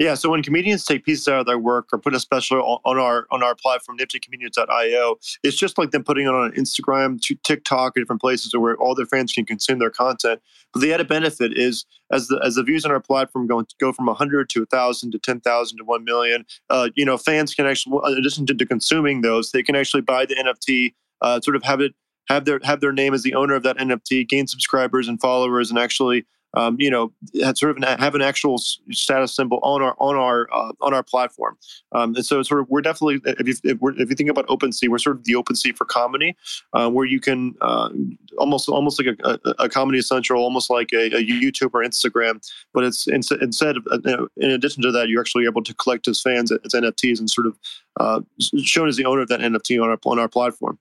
Yeah, 0.00 0.14
so 0.14 0.30
when 0.30 0.42
comedians 0.42 0.86
take 0.86 1.04
pieces 1.04 1.28
out 1.28 1.40
of 1.40 1.46
their 1.46 1.58
work 1.58 1.88
or 1.92 1.98
put 1.98 2.14
a 2.14 2.20
special 2.20 2.80
on 2.86 2.98
our 2.98 3.26
on 3.30 3.42
our 3.42 3.54
platform, 3.54 3.98
niftycomedians.io, 3.98 5.16
it's 5.44 5.58
just 5.58 5.76
like 5.76 5.90
them 5.90 6.02
putting 6.04 6.24
it 6.24 6.30
on 6.30 6.52
Instagram, 6.52 7.20
to 7.20 7.34
TikTok, 7.44 7.94
or 7.94 8.00
different 8.00 8.22
places 8.22 8.56
where 8.56 8.78
all 8.78 8.94
their 8.94 9.04
fans 9.04 9.30
can 9.30 9.44
consume 9.44 9.78
their 9.78 9.90
content. 9.90 10.40
But 10.72 10.80
the 10.80 10.94
added 10.94 11.06
benefit 11.06 11.52
is 11.54 11.84
as 12.10 12.28
the 12.28 12.40
as 12.42 12.54
the 12.54 12.62
views 12.62 12.86
on 12.86 12.92
our 12.92 13.00
platform 13.00 13.46
go 13.46 13.62
go 13.78 13.92
from 13.92 14.06
100 14.06 14.48
to 14.48 14.60
1,000 14.60 15.10
to 15.10 15.18
10,000 15.18 15.76
to 15.76 15.84
1 15.84 16.04
million, 16.04 16.46
uh, 16.70 16.88
you 16.94 17.04
know, 17.04 17.18
fans 17.18 17.54
can 17.54 17.66
actually, 17.66 18.00
in 18.10 18.16
addition 18.16 18.46
to 18.46 18.66
consuming 18.66 19.20
those, 19.20 19.52
they 19.52 19.62
can 19.62 19.76
actually 19.76 20.00
buy 20.00 20.24
the 20.24 20.34
NFT, 20.34 20.94
uh, 21.20 21.42
sort 21.42 21.56
of 21.56 21.62
have 21.64 21.82
it 21.82 21.94
have 22.30 22.46
their 22.46 22.58
have 22.62 22.80
their 22.80 22.92
name 22.92 23.12
as 23.12 23.22
the 23.22 23.34
owner 23.34 23.54
of 23.54 23.64
that 23.64 23.76
NFT, 23.76 24.26
gain 24.26 24.46
subscribers 24.46 25.08
and 25.08 25.20
followers, 25.20 25.68
and 25.68 25.78
actually 25.78 26.24
um, 26.54 26.76
you 26.78 26.90
know, 26.90 27.12
sort 27.54 27.76
of 27.76 28.00
have 28.00 28.14
an 28.14 28.22
actual 28.22 28.58
status 28.58 29.34
symbol 29.34 29.60
on 29.62 29.82
our 29.82 29.94
on 29.98 30.16
our 30.16 30.48
uh, 30.52 30.72
on 30.80 30.92
our 30.92 31.02
platform. 31.02 31.56
Um, 31.92 32.14
and 32.16 32.24
so, 32.24 32.42
sort 32.42 32.60
of, 32.60 32.68
we're 32.68 32.80
definitely 32.80 33.20
if 33.24 33.46
you 33.46 33.54
if, 33.64 33.78
if, 33.98 34.10
you 34.10 34.16
think 34.16 34.30
about 34.30 34.46
OpenSea, 34.48 34.88
we're 34.88 34.98
sort 34.98 35.16
of 35.16 35.24
the 35.24 35.34
OpenSea 35.34 35.76
for 35.76 35.84
comedy, 35.84 36.36
uh, 36.72 36.90
where 36.90 37.06
you 37.06 37.20
can 37.20 37.54
uh, 37.60 37.90
almost 38.38 38.68
almost 38.68 39.00
like 39.02 39.16
a, 39.24 39.38
a, 39.44 39.64
a, 39.64 39.68
Comedy 39.68 40.02
Central, 40.02 40.42
almost 40.42 40.70
like 40.70 40.92
a, 40.92 41.06
a, 41.16 41.24
YouTube 41.24 41.70
or 41.72 41.84
Instagram, 41.84 42.40
but 42.74 42.84
it's 42.84 43.06
instead 43.06 43.76
of 43.76 43.86
uh, 43.90 44.26
in 44.36 44.50
addition 44.50 44.82
to 44.82 44.90
that, 44.92 45.08
you're 45.08 45.20
actually 45.20 45.44
able 45.44 45.62
to 45.62 45.74
collect 45.74 46.08
as 46.08 46.20
fans 46.20 46.50
as 46.50 46.72
NFTs 46.72 47.20
and 47.20 47.30
sort 47.30 47.46
of 47.46 47.58
uh, 48.00 48.20
shown 48.40 48.88
as 48.88 48.96
the 48.96 49.04
owner 49.04 49.22
of 49.22 49.28
that 49.28 49.40
NFT 49.40 49.82
on 49.82 49.88
our 49.88 49.98
on 50.04 50.18
our 50.18 50.28
platform. 50.28 50.78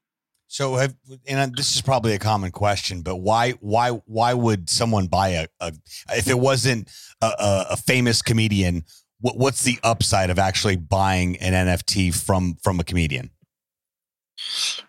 So 0.52 0.76
have 0.78 0.96
and 1.28 1.56
this 1.56 1.76
is 1.76 1.82
probably 1.82 2.14
a 2.14 2.20
common 2.20 2.50
question, 2.50 3.04
but 3.04 3.18
why 3.18 3.52
why 3.62 3.92
why 4.08 4.34
would 4.34 4.68
someone 4.68 5.06
buy 5.06 5.30
a, 5.30 5.48
a 5.60 5.72
if 6.10 6.28
it 6.28 6.40
wasn't 6.40 6.90
a, 7.22 7.68
a 7.70 7.78
famous 7.78 8.24
comedian? 8.24 8.84
What, 9.22 9.38
what's 9.38 9.64
the 9.64 9.78
upside 9.84 10.32
of 10.32 10.40
actually 10.40 10.76
buying 10.76 11.38
an 11.38 11.54
NFT 11.54 12.16
from 12.16 12.56
from 12.64 12.80
a 12.80 12.84
comedian? 12.84 13.30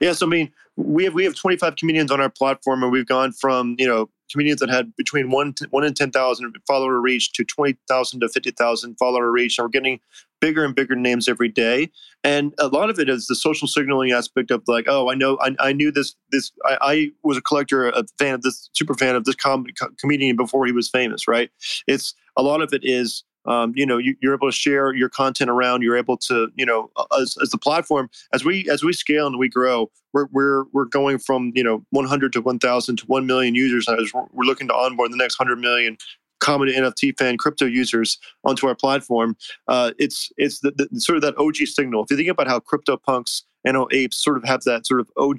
Yeah, 0.00 0.12
so 0.14 0.25
I 0.25 0.31
mean, 0.31 0.50
we 0.76 1.05
have 1.05 1.12
we 1.12 1.25
have 1.25 1.35
25 1.35 1.76
comedians 1.76 2.11
on 2.11 2.23
our 2.23 2.31
platform, 2.31 2.83
and 2.83 2.90
we've 2.90 3.07
gone 3.07 3.33
from 3.33 3.76
you 3.79 3.87
know 3.87 4.09
comedians 4.30 4.60
that 4.60 4.70
had 4.70 4.94
between 4.96 5.30
one 5.30 5.54
one 5.70 5.84
and 5.84 5.96
10,000 5.96 6.54
follower 6.66 7.00
reach 7.00 7.32
to 7.32 7.44
20,000 7.44 8.20
to 8.20 8.28
50,000 8.28 8.96
follower 8.96 9.30
reach, 9.30 9.58
and 9.58 9.64
we're 9.64 9.70
getting 9.70 10.00
bigger 10.40 10.64
and 10.64 10.75
bigger 10.75 10.94
names 10.94 11.28
every 11.28 11.49
day. 11.49 11.90
And 12.25 12.54
a 12.58 12.68
lot 12.68 12.90
of 12.90 12.99
it 12.99 13.08
is 13.08 13.26
the 13.26 13.34
social 13.34 13.68
signaling 13.68 14.12
aspect 14.12 14.50
of 14.50 14.62
like, 14.66 14.87
oh, 14.88 15.10
I 15.10 15.14
know, 15.14 15.38
I, 15.40 15.54
I 15.58 15.72
knew 15.72 15.92
this, 15.92 16.14
this, 16.30 16.50
I, 16.64 16.78
I, 16.80 17.10
was 17.22 17.37
a 17.37 17.42
collector, 17.42 17.88
a 17.88 18.04
fan 18.18 18.34
of 18.34 18.42
this, 18.42 18.70
super 18.72 18.94
fan 18.94 19.16
of 19.16 19.25
this 19.25 19.37
com- 19.37 19.66
comedian 19.99 20.37
before 20.37 20.66
he 20.66 20.72
was 20.72 20.88
famous, 20.88 21.28
right? 21.28 21.50
It's 21.87 22.14
a 22.37 22.42
lot 22.42 22.62
of 22.62 22.72
it 22.72 22.82
is 22.84 23.25
um, 23.47 23.73
you 23.75 23.87
know 23.87 23.99
you, 23.99 24.14
are 24.25 24.35
able 24.35 24.49
to 24.49 24.56
share 24.56 24.94
your 24.94 25.09
content 25.09 25.50
around 25.50 25.82
you're 25.82 25.97
able 25.97 26.16
to 26.16 26.49
you 26.56 26.66
know 26.66 26.90
as, 27.18 27.37
as 27.42 27.50
the 27.50 27.59
platform 27.59 28.11
as 28.32 28.44
we 28.44 28.68
as 28.70 28.82
we 28.82 28.92
scale 28.92 29.26
and 29.26 29.38
we 29.38 29.49
grow 29.49 29.90
we're 30.12 30.26
we're, 30.32 30.64
we're 30.73 30.85
going 30.85 31.18
from 31.18 31.52
you 31.54 31.64
know 31.64 31.85
100 31.90 32.32
to 32.32 32.40
1000 32.40 32.97
to 32.97 33.06
1 33.06 33.26
million 33.26 33.54
users 33.54 33.88
as 33.88 34.12
we're 34.14 34.44
looking 34.44 34.68
to 34.68 34.75
onboard 34.75 35.12
the 35.12 35.16
next 35.16 35.38
100 35.38 35.56
million 35.56 35.97
common 36.40 36.68
nft 36.68 37.18
fan 37.18 37.37
crypto 37.37 37.66
users 37.66 38.18
onto 38.44 38.66
our 38.66 38.75
platform 38.75 39.37
uh, 39.68 39.92
it's 39.99 40.30
it's 40.37 40.61
the, 40.61 40.73
the, 40.73 41.00
sort 41.00 41.16
of 41.16 41.23
that 41.23 41.37
og 41.38 41.56
signal 41.56 42.02
if 42.04 42.11
you 42.11 42.16
think 42.16 42.28
about 42.28 42.47
how 42.47 42.59
crypto 42.59 42.97
punks 42.97 43.44
and 43.64 43.76
apes 43.92 44.16
sort 44.16 44.37
of 44.37 44.44
have 44.44 44.62
that 44.62 44.87
sort 44.87 45.00
of 45.00 45.11
og 45.16 45.38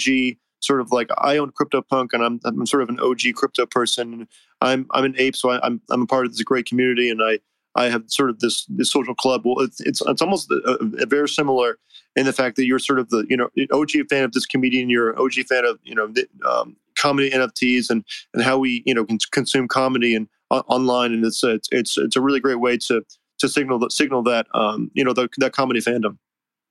sort 0.62 0.79
of 0.79 0.91
like 0.91 1.10
I 1.17 1.38
own 1.38 1.51
CryptoPunk 1.51 2.10
and 2.13 2.24
I'm 2.24 2.39
I'm 2.46 2.65
sort 2.65 2.84
of 2.84 2.89
an 2.89 3.00
OG 3.00 3.34
crypto 3.36 3.65
person. 3.65 4.27
I'm 4.62 4.86
I'm 4.91 5.03
an 5.03 5.15
ape, 5.17 5.36
so 5.36 5.50
I, 5.50 5.60
I'm, 5.65 5.81
I'm 5.89 6.03
a 6.03 6.08
part 6.08 6.25
of 6.25 6.31
this 6.31 6.43
great 6.43 6.65
community, 6.67 7.10
and 7.10 7.22
I 7.22 7.39
I 7.75 7.90
have 7.90 8.04
sort 8.08 8.30
of 8.30 8.40
this 8.40 8.66
this 8.66 8.92
social 8.92 9.16
club. 9.16 9.42
Well, 9.46 9.60
it's 9.60 9.80
it's, 9.82 10.01
it's 10.01 10.22
almost 10.22 10.51
a, 10.51 10.78
a 11.00 11.06
very 11.06 11.30
similar 11.30 11.78
in 12.16 12.25
the 12.25 12.34
fact 12.34 12.56
that 12.58 12.66
you're 12.66 12.80
sort 12.80 13.00
of 13.00 13.10
the 13.10 13.25
you 13.30 13.38
know 13.38 13.50
OG 13.72 13.92
fan 14.10 14.24
of 14.24 14.34
this 14.34 14.46
comedian, 14.46 14.90
you're 14.90 15.20
OG 15.20 15.34
fan 15.48 15.66
of 15.66 15.80
you 15.84 15.96
know 15.96 16.13
um, 16.50 16.75
comedy 16.98 17.30
NFTs 17.30 17.90
and 17.90 18.04
and 18.34 18.44
how 18.44 18.58
we 18.58 18.84
you 18.86 18.94
know 18.94 19.06
consume 19.32 19.68
comedy 19.68 20.16
and 20.16 20.28
uh, 20.50 20.63
online, 20.68 21.13
and 21.13 21.25
it's 21.25 21.44
it's 21.44 21.70
it's 21.72 21.98
it's 21.98 22.16
a 22.16 22.22
really 22.22 22.40
great 22.40 22.60
way 22.60 22.78
to 22.78 23.01
to 23.40 23.50
signal 23.50 23.80
that 23.80 23.92
signal 23.92 24.24
that 24.24 24.48
um, 24.54 24.92
you 24.94 25.04
know 25.04 25.13
the, 25.13 25.30
that 25.38 25.54
comedy 25.54 25.80
fandom. 25.80 26.18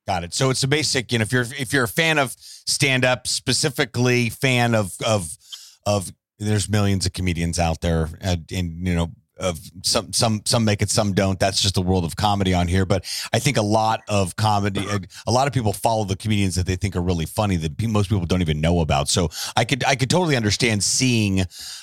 Got 0.07 0.23
it. 0.23 0.33
So 0.33 0.49
it's 0.49 0.63
a 0.63 0.67
basic, 0.67 1.11
you 1.11 1.19
know, 1.19 1.23
if 1.23 1.31
you're 1.31 1.45
if 1.57 1.73
you're 1.73 1.83
a 1.83 1.87
fan 1.87 2.17
of 2.17 2.35
stand 2.37 3.05
up, 3.05 3.27
specifically 3.27 4.29
fan 4.29 4.75
of 4.75 4.95
of 5.05 5.37
of 5.85 6.11
there's 6.39 6.69
millions 6.69 7.05
of 7.05 7.13
comedians 7.13 7.59
out 7.59 7.81
there 7.81 8.09
and, 8.19 8.51
and 8.51 8.87
you 8.87 8.95
know 8.95 9.11
of 9.41 9.59
some 9.83 10.13
some 10.13 10.41
some 10.45 10.63
make 10.63 10.81
it 10.81 10.89
some 10.89 11.13
don't. 11.13 11.39
That's 11.39 11.61
just 11.61 11.75
the 11.75 11.81
world 11.81 12.05
of 12.05 12.15
comedy 12.15 12.53
on 12.53 12.67
here. 12.67 12.85
But 12.85 13.05
i 13.33 13.39
think 13.39 13.57
a 13.57 13.61
lot 13.61 14.01
of 14.07 14.35
comedy 14.35 14.85
a 15.27 15.31
lot 15.31 15.47
of 15.47 15.53
people 15.53 15.73
follow 15.73 16.03
the 16.03 16.15
comedians 16.15 16.55
that 16.55 16.65
they 16.65 16.75
think 16.75 16.95
are 16.95 17.01
really 17.01 17.25
funny 17.25 17.57
that 17.57 17.81
most 17.87 18.09
people 18.09 18.25
don't 18.25 18.41
even 18.41 18.61
know 18.61 18.79
about. 18.79 19.09
So 19.09 19.29
i 19.55 19.65
could 19.65 19.83
i 19.85 19.95
could 19.95 20.09
totally 20.09 20.35
understand 20.35 20.83
seeing 20.83 21.41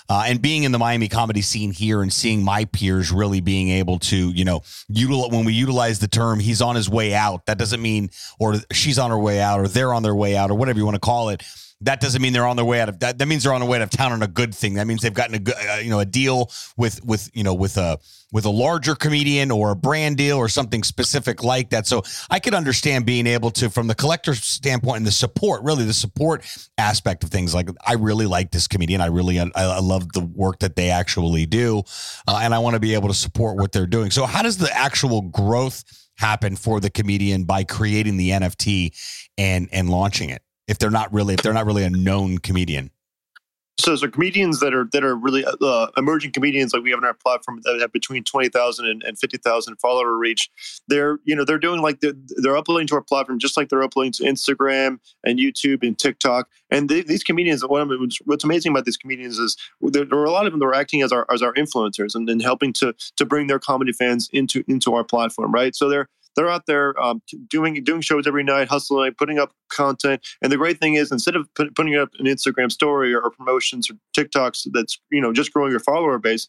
uh, 0.09 0.25
and 0.27 0.41
being 0.41 0.63
in 0.63 0.73
the 0.73 0.79
miami 0.79 1.09
comedy 1.09 1.43
scene 1.43 1.73
here 1.73 2.03
and 2.03 2.13
seeing 2.13 2.43
my 2.43 2.65
peers 2.67 3.11
really 3.13 3.41
being 3.41 3.71
able 3.71 3.99
to 3.99 4.31
you 4.31 4.45
know 4.45 4.63
utilize 4.89 5.31
when 5.31 5.45
we 5.45 5.53
utilize 5.53 5.99
the 5.99 6.09
term 6.09 6.41
he's 6.41 6.63
on 6.63 6.77
his 6.77 6.89
way 6.89 7.15
out. 7.15 7.47
That 7.47 7.59
doesn't 7.59 7.83
mean 7.83 8.11
or 8.39 8.57
she's 8.73 8.99
on 8.99 9.11
her 9.11 9.19
way 9.19 9.41
out 9.41 9.61
or 9.61 9.69
they're 9.69 9.93
on 9.93 10.03
their 10.03 10.15
way 10.15 10.37
out 10.37 10.51
or 10.51 10.55
whatever 10.55 10.79
you 10.79 10.85
want 10.85 10.95
to 10.95 11.01
call 11.01 11.31
it 11.31 11.43
that 11.83 12.01
doesn't 12.01 12.21
mean 12.21 12.33
they're 12.33 12.47
on 12.47 12.57
their 12.57 12.65
way 12.65 12.81
out 12.81 12.89
of 12.89 12.99
that. 13.01 13.19
That 13.19 13.29
means 13.29 13.45
they're 13.45 13.53
on 13.53 13.61
their 13.61 13.69
way 13.69 13.79
out 13.79 13.83
of 13.83 13.91
town 13.91 14.13
on 14.13 14.23
a 14.23 14.27
good 14.27 14.53
thing. 14.53 14.75
That 14.75 14.87
means 14.87 15.01
they've 15.01 15.15
gotten 15.15 15.37
a 15.37 15.39
good, 15.39 15.55
uh, 15.55 15.77
you 15.77 15.91
know, 15.91 16.01
a 16.01 16.05
deal 16.05 16.51
with 16.77 17.05
with 17.05 17.31
you 17.35 17.45
know 17.45 17.55
with 17.55 17.77
a 17.77 17.99
with 18.33 18.45
a 18.45 18.51
larger 18.51 18.97
comedian 18.97 19.51
or 19.53 19.71
a 19.71 19.77
brand 19.77 20.17
deal 20.17 20.37
or 20.37 20.49
something 20.49 20.83
specific 20.83 21.45
like 21.45 21.71
that. 21.71 21.87
So 21.87 22.03
I 22.31 22.41
could 22.41 22.53
understand 22.53 23.07
being 23.07 23.27
able 23.27 23.51
to, 23.53 23.71
from 23.71 23.87
the 23.87 23.95
collector 23.95 24.35
standpoint 24.35 24.99
and 24.99 25.07
the 25.07 25.13
support, 25.13 25.63
really 25.63 25.85
the 25.85 25.95
support 25.95 26.45
aspect 26.77 27.25
of 27.25 27.31
things. 27.31 27.55
Like 27.55 27.71
I 27.87 27.95
really 27.95 28.27
like 28.27 28.51
this 28.51 28.67
comedian. 28.67 29.01
I 29.01 29.07
really 29.07 29.39
I, 29.39 29.49
I 29.55 29.79
love 29.79 30.13
the 30.13 30.21
work 30.21 30.59
that 30.61 30.75
they 30.75 30.91
actually 30.91 31.47
do, 31.47 31.85
uh, 32.27 32.41
and 32.43 32.55
I 32.55 32.59
want 32.59 32.75
to 32.75 32.81
be 32.81 32.95
able 32.95 33.09
to 33.09 33.15
support 33.15 33.57
what 33.57 33.71
they're 33.71 33.87
doing. 33.87 34.11
So 34.11 34.27
how 34.27 34.43
does 34.43 34.59
the 34.59 34.75
actual 34.77 35.23
growth 35.23 35.85
happen 36.17 36.57
for 36.57 36.81
the 36.81 36.91
comedian 36.91 37.45
by 37.45 37.63
creating 37.63 38.17
the 38.17 38.31
NFT 38.31 39.31
and 39.39 39.69
and 39.71 39.89
launching 39.89 40.31
it? 40.31 40.43
If 40.69 40.79
they're 40.79 40.91
not 40.91 41.13
really 41.13 41.35
if 41.35 41.43
they're 41.43 41.53
not 41.53 41.67
really 41.67 41.85
a 41.85 41.91
known 41.91 42.39
comedian? 42.39 42.91
So, 43.81 43.95
so 43.95 44.09
comedians 44.09 44.59
that 44.59 44.75
are 44.75 44.89
that 44.93 45.05
are 45.05 45.15
really 45.15 45.45
uh, 45.45 45.87
emerging 45.97 46.33
comedians 46.33 46.75
like 46.75 46.83
we 46.83 46.91
have 46.91 46.99
on 46.99 47.05
our 47.05 47.15
platform 47.15 47.61
that 47.63 47.81
have 47.81 47.93
between 47.93 48.25
20,000 48.25 48.87
and, 48.87 49.03
and 49.05 49.17
50,000 49.17 49.77
follower 49.77 50.17
reach. 50.17 50.51
They're 50.89 51.21
you 51.25 51.37
know 51.37 51.45
they're 51.45 51.61
doing 51.61 51.81
like 51.81 52.01
they're, 52.01 52.15
they're 52.43 52.57
uploading 52.57 52.89
to 52.89 52.97
our 52.97 53.03
platform 53.03 53.39
just 53.39 53.57
like 53.57 53.69
they're 53.69 53.85
uploading 53.85 54.13
to 54.13 54.25
Instagram 54.25 54.99
and 55.23 55.39
YouTube 55.39 55.87
and 55.87 55.97
TikTok. 55.97 56.49
And 56.71 56.89
these 56.89 57.23
comedians, 57.23 57.65
what 57.65 57.89
what's 58.25 58.45
amazing 58.45 58.73
about 58.73 58.85
these 58.85 58.97
comedians 58.97 59.39
is 59.39 59.57
there, 59.81 60.05
there, 60.05 60.19
are 60.19 60.25
a 60.25 60.33
lot 60.33 60.47
of 60.47 60.53
them 60.53 60.59
that 60.59 60.67
are 60.67 60.75
acting 60.75 61.03
as 61.03 61.13
our 61.13 61.25
as 61.33 61.41
our 61.41 61.55
influencers 61.55 62.17
and, 62.17 62.29
and 62.29 62.43
helping 62.43 62.73
to 62.75 62.95
to 63.17 63.25
bring 63.25 63.47
their 63.47 63.61
comedy 63.61 63.93
fans 63.93 64.29
into 64.33 64.65
into 64.67 64.93
our 64.95 65.05
platform, 65.05 65.53
right? 65.53 65.77
So 65.77 65.89
they're 65.89 66.09
they're 66.39 66.49
out 66.49 66.67
there 66.67 66.99
um, 67.03 67.21
doing 67.49 67.83
doing 67.83 68.01
shows 68.01 68.27
every 68.27 68.45
night, 68.45 68.69
hustling, 68.69 69.13
putting 69.15 69.39
up 69.39 69.53
content. 69.69 70.25
And 70.41 70.53
the 70.53 70.57
great 70.57 70.79
thing 70.79 70.95
is, 70.95 71.11
instead 71.11 71.35
of 71.35 71.53
put, 71.55 71.75
putting 71.75 71.97
up 71.97 72.11
an 72.19 72.27
Instagram 72.27 72.71
story 72.71 73.13
or, 73.13 73.21
or, 73.21 73.31
promotions 73.31 73.91
or 73.91 73.95
TikToks 74.17 74.69
that's 74.73 75.01
you 75.11 75.21
know 75.21 75.33
just 75.33 75.53
growing 75.53 75.71
your 75.71 75.81
follower 75.81 76.19
base, 76.19 76.47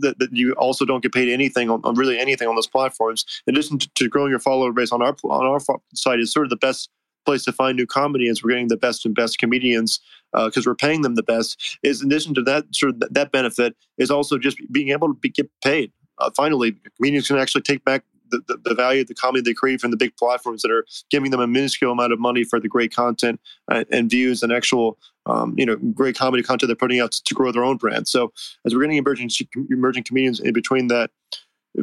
that, 0.00 0.18
that 0.18 0.32
you 0.32 0.52
also 0.54 0.84
don't 0.84 1.02
get 1.02 1.12
paid 1.12 1.28
anything 1.28 1.70
on, 1.70 1.80
on, 1.84 1.94
really 1.94 2.18
anything 2.18 2.48
on 2.48 2.56
those 2.56 2.66
platforms. 2.66 3.24
In 3.46 3.54
addition 3.54 3.78
to, 3.78 3.88
to 3.94 4.08
growing 4.08 4.30
your 4.30 4.40
follower 4.40 4.72
base 4.72 4.92
on 4.92 5.02
our 5.02 5.16
on 5.24 5.46
our 5.46 5.60
site 5.94 6.20
is 6.20 6.32
sort 6.32 6.46
of 6.46 6.50
the 6.50 6.56
best 6.56 6.90
place 7.24 7.44
to 7.44 7.52
find 7.52 7.76
new 7.76 7.86
comedy 7.86 8.24
comedians. 8.24 8.42
We're 8.42 8.50
getting 8.50 8.68
the 8.68 8.76
best 8.76 9.06
and 9.06 9.14
best 9.14 9.38
comedians 9.38 10.00
because 10.32 10.66
uh, 10.66 10.70
we're 10.70 10.74
paying 10.74 11.02
them 11.02 11.14
the 11.14 11.22
best. 11.22 11.78
Is 11.82 12.02
in 12.02 12.10
addition 12.10 12.34
to 12.34 12.42
that 12.42 12.64
sort 12.72 12.94
of 12.94 13.14
that 13.14 13.32
benefit 13.32 13.76
is 13.98 14.10
also 14.10 14.38
just 14.38 14.58
being 14.72 14.90
able 14.90 15.08
to 15.08 15.14
be, 15.14 15.28
get 15.28 15.50
paid. 15.62 15.92
Uh, 16.18 16.30
finally, 16.36 16.74
comedians 16.96 17.28
can 17.28 17.38
actually 17.38 17.62
take 17.62 17.84
back 17.84 18.02
the, 18.30 18.58
the, 18.64 18.74
value 18.74 19.00
of 19.00 19.06
the 19.06 19.14
comedy 19.14 19.42
they 19.42 19.54
create 19.54 19.80
from 19.80 19.90
the 19.90 19.96
big 19.96 20.16
platforms 20.16 20.62
that 20.62 20.70
are 20.70 20.84
giving 21.10 21.30
them 21.30 21.40
a 21.40 21.46
minuscule 21.46 21.92
amount 21.92 22.12
of 22.12 22.20
money 22.20 22.44
for 22.44 22.60
the 22.60 22.68
great 22.68 22.94
content 22.94 23.40
and, 23.70 23.86
and 23.90 24.10
views 24.10 24.42
and 24.42 24.52
actual 24.52 24.98
um, 25.26 25.54
you 25.56 25.66
know 25.66 25.76
great 25.76 26.16
comedy 26.16 26.42
content 26.42 26.68
they're 26.68 26.76
putting 26.76 27.00
out 27.00 27.12
to, 27.12 27.22
to, 27.24 27.34
grow 27.34 27.52
their 27.52 27.64
own 27.64 27.76
brand. 27.76 28.08
So 28.08 28.32
as 28.64 28.74
we're 28.74 28.82
getting 28.82 28.96
emerging 28.96 29.30
emerging 29.70 30.04
comedians 30.04 30.40
in 30.40 30.52
between 30.52 30.88
that. 30.88 31.10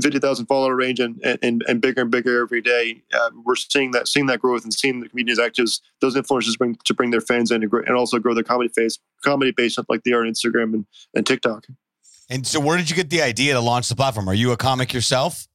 50,000 0.01 0.47
follower 0.47 0.75
range 0.75 0.99
and, 0.99 1.21
and, 1.41 1.63
and 1.69 1.79
bigger 1.79 2.01
and 2.01 2.11
bigger 2.11 2.41
every 2.41 2.61
day. 2.61 3.01
Uh, 3.13 3.29
we're 3.45 3.55
seeing 3.55 3.91
that 3.91 4.09
seeing 4.09 4.25
that 4.25 4.39
growth 4.39 4.63
and 4.63 4.73
seeing 4.73 4.99
the 4.99 5.07
comedians 5.07 5.39
act 5.39 5.57
as 5.57 5.79
those 6.01 6.15
influencers 6.15 6.57
bring 6.57 6.75
to 6.83 6.93
bring 6.93 7.11
their 7.11 7.21
fans 7.21 7.49
in 7.49 7.61
and, 7.61 7.71
grow, 7.71 7.81
and 7.85 7.95
also 7.95 8.19
grow 8.19 8.33
their 8.33 8.43
comedy 8.43 8.67
face 8.67 8.99
comedy 9.23 9.51
base 9.51 9.77
like 9.87 10.03
they 10.03 10.11
are 10.11 10.21
on 10.21 10.27
Instagram 10.27 10.73
and, 10.73 10.85
and 11.13 11.25
TikTok. 11.25 11.67
And 12.29 12.45
so, 12.45 12.59
where 12.59 12.77
did 12.77 12.89
you 12.89 12.95
get 12.95 13.09
the 13.09 13.21
idea 13.21 13.53
to 13.53 13.59
launch 13.59 13.87
the 13.87 13.95
platform? 13.95 14.27
Are 14.27 14.33
you 14.33 14.51
a 14.51 14.57
comic 14.57 14.93
yourself? 14.93 15.47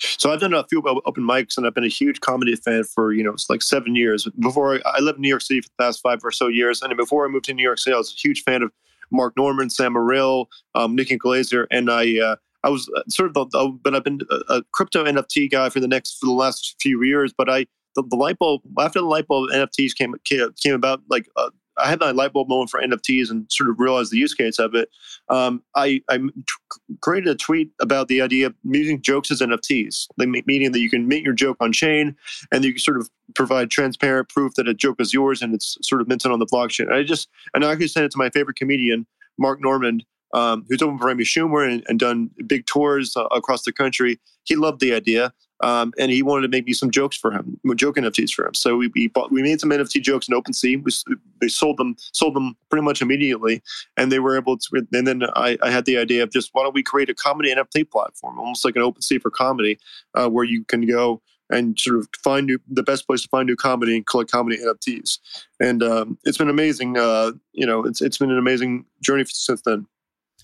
So 0.00 0.32
I've 0.32 0.40
done 0.40 0.54
a 0.54 0.64
few 0.66 0.82
open 1.06 1.22
mics, 1.22 1.56
and 1.56 1.66
I've 1.66 1.74
been 1.74 1.84
a 1.84 1.88
huge 1.88 2.20
comedy 2.20 2.56
fan 2.56 2.84
for 2.84 3.12
you 3.12 3.22
know 3.22 3.32
it's 3.32 3.48
like 3.48 3.62
seven 3.62 3.94
years. 3.94 4.26
Before 4.40 4.80
I, 4.84 4.98
lived 5.00 5.18
in 5.18 5.22
New 5.22 5.28
York 5.28 5.42
City 5.42 5.60
for 5.60 5.68
the 5.68 5.84
past 5.84 6.00
five 6.02 6.20
or 6.24 6.30
so 6.30 6.48
years, 6.48 6.82
and 6.82 6.96
before 6.96 7.24
I 7.24 7.28
moved 7.28 7.44
to 7.46 7.54
New 7.54 7.62
York 7.62 7.78
City, 7.78 7.94
I 7.94 7.98
was 7.98 8.10
a 8.10 8.16
huge 8.16 8.42
fan 8.42 8.62
of 8.62 8.72
Mark 9.10 9.34
Normand, 9.36 9.72
Sam 9.72 9.94
Morril, 9.94 10.46
um, 10.74 10.94
Nikki 10.94 11.18
Glazer, 11.18 11.66
and 11.70 11.90
I. 11.90 12.18
Uh, 12.18 12.36
I 12.62 12.70
was 12.70 12.90
uh, 12.96 13.02
sort 13.10 13.30
of, 13.36 13.82
but 13.82 13.94
I've 13.94 14.04
been 14.04 14.22
a, 14.30 14.54
a 14.54 14.62
crypto 14.72 15.04
NFT 15.04 15.50
guy 15.50 15.68
for 15.68 15.80
the 15.80 15.86
next 15.86 16.16
for 16.18 16.24
the 16.24 16.32
last 16.32 16.76
few 16.80 17.02
years. 17.04 17.30
But 17.36 17.50
I 17.50 17.66
the, 17.94 18.02
the 18.08 18.16
light 18.16 18.38
bulb 18.38 18.62
after 18.78 19.00
the 19.00 19.06
light 19.06 19.26
bulb 19.26 19.50
NFTs 19.50 19.94
came 19.94 20.14
came 20.24 20.74
about 20.74 21.02
like 21.10 21.28
uh, 21.36 21.50
I 21.78 21.88
had 21.88 22.00
that 22.00 22.16
light 22.16 22.32
bulb 22.32 22.48
moment 22.48 22.70
for 22.70 22.80
NFTs 22.80 23.30
and 23.30 23.46
sort 23.50 23.70
of 23.70 23.78
realized 23.78 24.12
the 24.12 24.18
use 24.18 24.34
case 24.34 24.58
of 24.58 24.74
it. 24.74 24.88
Um, 25.28 25.62
I, 25.74 26.02
I 26.08 26.18
t- 26.18 26.84
created 27.00 27.28
a 27.28 27.34
tweet 27.34 27.70
about 27.80 28.08
the 28.08 28.20
idea 28.20 28.46
of 28.46 28.54
using 28.64 29.00
jokes 29.02 29.30
as 29.30 29.40
NFTs, 29.40 30.06
meaning 30.16 30.72
that 30.72 30.80
you 30.80 30.90
can 30.90 31.08
mint 31.08 31.22
your 31.22 31.34
joke 31.34 31.56
on 31.60 31.72
chain 31.72 32.16
and 32.52 32.64
you 32.64 32.72
can 32.72 32.80
sort 32.80 32.98
of 32.98 33.08
provide 33.34 33.70
transparent 33.70 34.28
proof 34.28 34.54
that 34.54 34.68
a 34.68 34.74
joke 34.74 35.00
is 35.00 35.12
yours 35.12 35.42
and 35.42 35.54
it's 35.54 35.76
sort 35.82 36.00
of 36.00 36.08
minted 36.08 36.30
on 36.30 36.38
the 36.38 36.46
blockchain. 36.46 36.92
I 36.92 37.02
just 37.02 37.28
and 37.54 37.64
I 37.64 37.72
actually 37.72 37.88
sent 37.88 38.06
it 38.06 38.12
to 38.12 38.18
my 38.18 38.30
favorite 38.30 38.56
comedian, 38.56 39.06
Mark 39.38 39.60
Normand, 39.60 40.04
um, 40.34 40.64
who's 40.68 40.82
opened 40.82 41.00
for 41.00 41.10
Amy 41.10 41.24
Schumer 41.24 41.66
and, 41.70 41.82
and 41.88 41.98
done 41.98 42.30
big 42.46 42.66
tours 42.66 43.16
uh, 43.16 43.24
across 43.26 43.62
the 43.62 43.72
country. 43.72 44.20
He 44.44 44.56
loved 44.56 44.80
the 44.80 44.92
idea. 44.92 45.32
Um, 45.62 45.92
and 45.98 46.10
he 46.10 46.22
wanted 46.22 46.42
to 46.42 46.48
make 46.48 46.66
me 46.66 46.72
some 46.72 46.90
jokes 46.90 47.16
for 47.16 47.30
him, 47.30 47.58
joke 47.76 47.96
NFTs 47.96 48.32
for 48.32 48.46
him. 48.46 48.54
So 48.54 48.76
we 48.76 48.90
we, 48.94 49.08
bought, 49.08 49.30
we 49.30 49.42
made 49.42 49.60
some 49.60 49.70
NFT 49.70 50.02
jokes 50.02 50.28
in 50.28 50.34
OpenSea. 50.34 50.82
We, 50.82 51.16
we 51.40 51.48
sold 51.48 51.76
them 51.76 51.96
sold 52.12 52.34
them 52.34 52.56
pretty 52.70 52.84
much 52.84 53.00
immediately, 53.00 53.62
and 53.96 54.10
they 54.10 54.18
were 54.18 54.36
able 54.36 54.58
to. 54.58 54.86
And 54.92 55.06
then 55.06 55.22
I, 55.34 55.56
I 55.62 55.70
had 55.70 55.84
the 55.84 55.96
idea 55.96 56.22
of 56.22 56.32
just 56.32 56.50
why 56.52 56.64
don't 56.64 56.74
we 56.74 56.82
create 56.82 57.08
a 57.08 57.14
comedy 57.14 57.54
NFT 57.54 57.90
platform, 57.90 58.38
almost 58.38 58.64
like 58.64 58.76
an 58.76 58.82
OpenSea 58.82 59.22
for 59.22 59.30
comedy, 59.30 59.78
uh, 60.14 60.28
where 60.28 60.44
you 60.44 60.64
can 60.64 60.86
go 60.86 61.22
and 61.50 61.78
sort 61.78 61.98
of 61.98 62.08
find 62.22 62.46
new, 62.46 62.58
the 62.68 62.82
best 62.82 63.06
place 63.06 63.22
to 63.22 63.28
find 63.28 63.46
new 63.46 63.56
comedy 63.56 63.96
and 63.96 64.06
collect 64.06 64.30
comedy 64.30 64.58
NFTs. 64.58 65.18
And 65.60 65.82
um, 65.82 66.18
it's 66.24 66.38
been 66.38 66.48
amazing. 66.48 66.98
Uh, 66.98 67.32
you 67.52 67.66
know, 67.66 67.84
it's 67.84 68.00
it's 68.02 68.18
been 68.18 68.30
an 68.30 68.38
amazing 68.38 68.86
journey 69.02 69.24
since 69.26 69.62
then. 69.62 69.86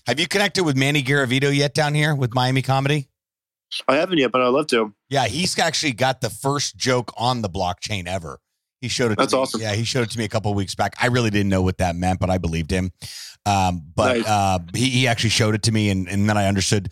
Have 0.07 0.19
you 0.19 0.27
connected 0.27 0.63
with 0.63 0.75
Manny 0.75 1.03
Garavito 1.03 1.55
yet 1.55 1.75
down 1.75 1.93
here 1.93 2.15
with 2.15 2.33
Miami 2.33 2.63
Comedy? 2.63 3.10
I 3.87 3.95
haven't 3.95 4.17
yet, 4.17 4.31
but 4.31 4.41
I'd 4.41 4.49
love 4.49 4.67
to. 4.67 4.93
Yeah, 5.09 5.27
he's 5.27 5.57
actually 5.57 5.93
got 5.93 6.21
the 6.21 6.29
first 6.29 6.77
joke 6.77 7.11
on 7.17 7.41
the 7.41 7.49
blockchain 7.49 8.07
ever. 8.07 8.39
He 8.81 8.87
showed 8.87 9.11
it. 9.11 9.17
That's 9.17 9.33
me. 9.33 9.39
awesome. 9.39 9.61
Yeah, 9.61 9.73
he 9.73 9.83
showed 9.83 10.03
it 10.03 10.11
to 10.11 10.17
me 10.17 10.25
a 10.25 10.29
couple 10.29 10.53
weeks 10.53 10.75
back. 10.75 10.95
I 11.01 11.07
really 11.07 11.29
didn't 11.29 11.49
know 11.49 11.61
what 11.61 11.77
that 11.77 11.95
meant, 11.95 12.19
but 12.19 12.29
I 12.29 12.39
believed 12.39 12.71
him. 12.71 12.91
Um, 13.45 13.83
but 13.95 14.17
nice. 14.17 14.27
uh, 14.27 14.59
he, 14.73 14.89
he 14.89 15.07
actually 15.07 15.29
showed 15.29 15.55
it 15.55 15.63
to 15.63 15.71
me, 15.71 15.89
and, 15.89 16.07
and 16.09 16.27
then 16.27 16.37
I 16.37 16.47
understood 16.47 16.91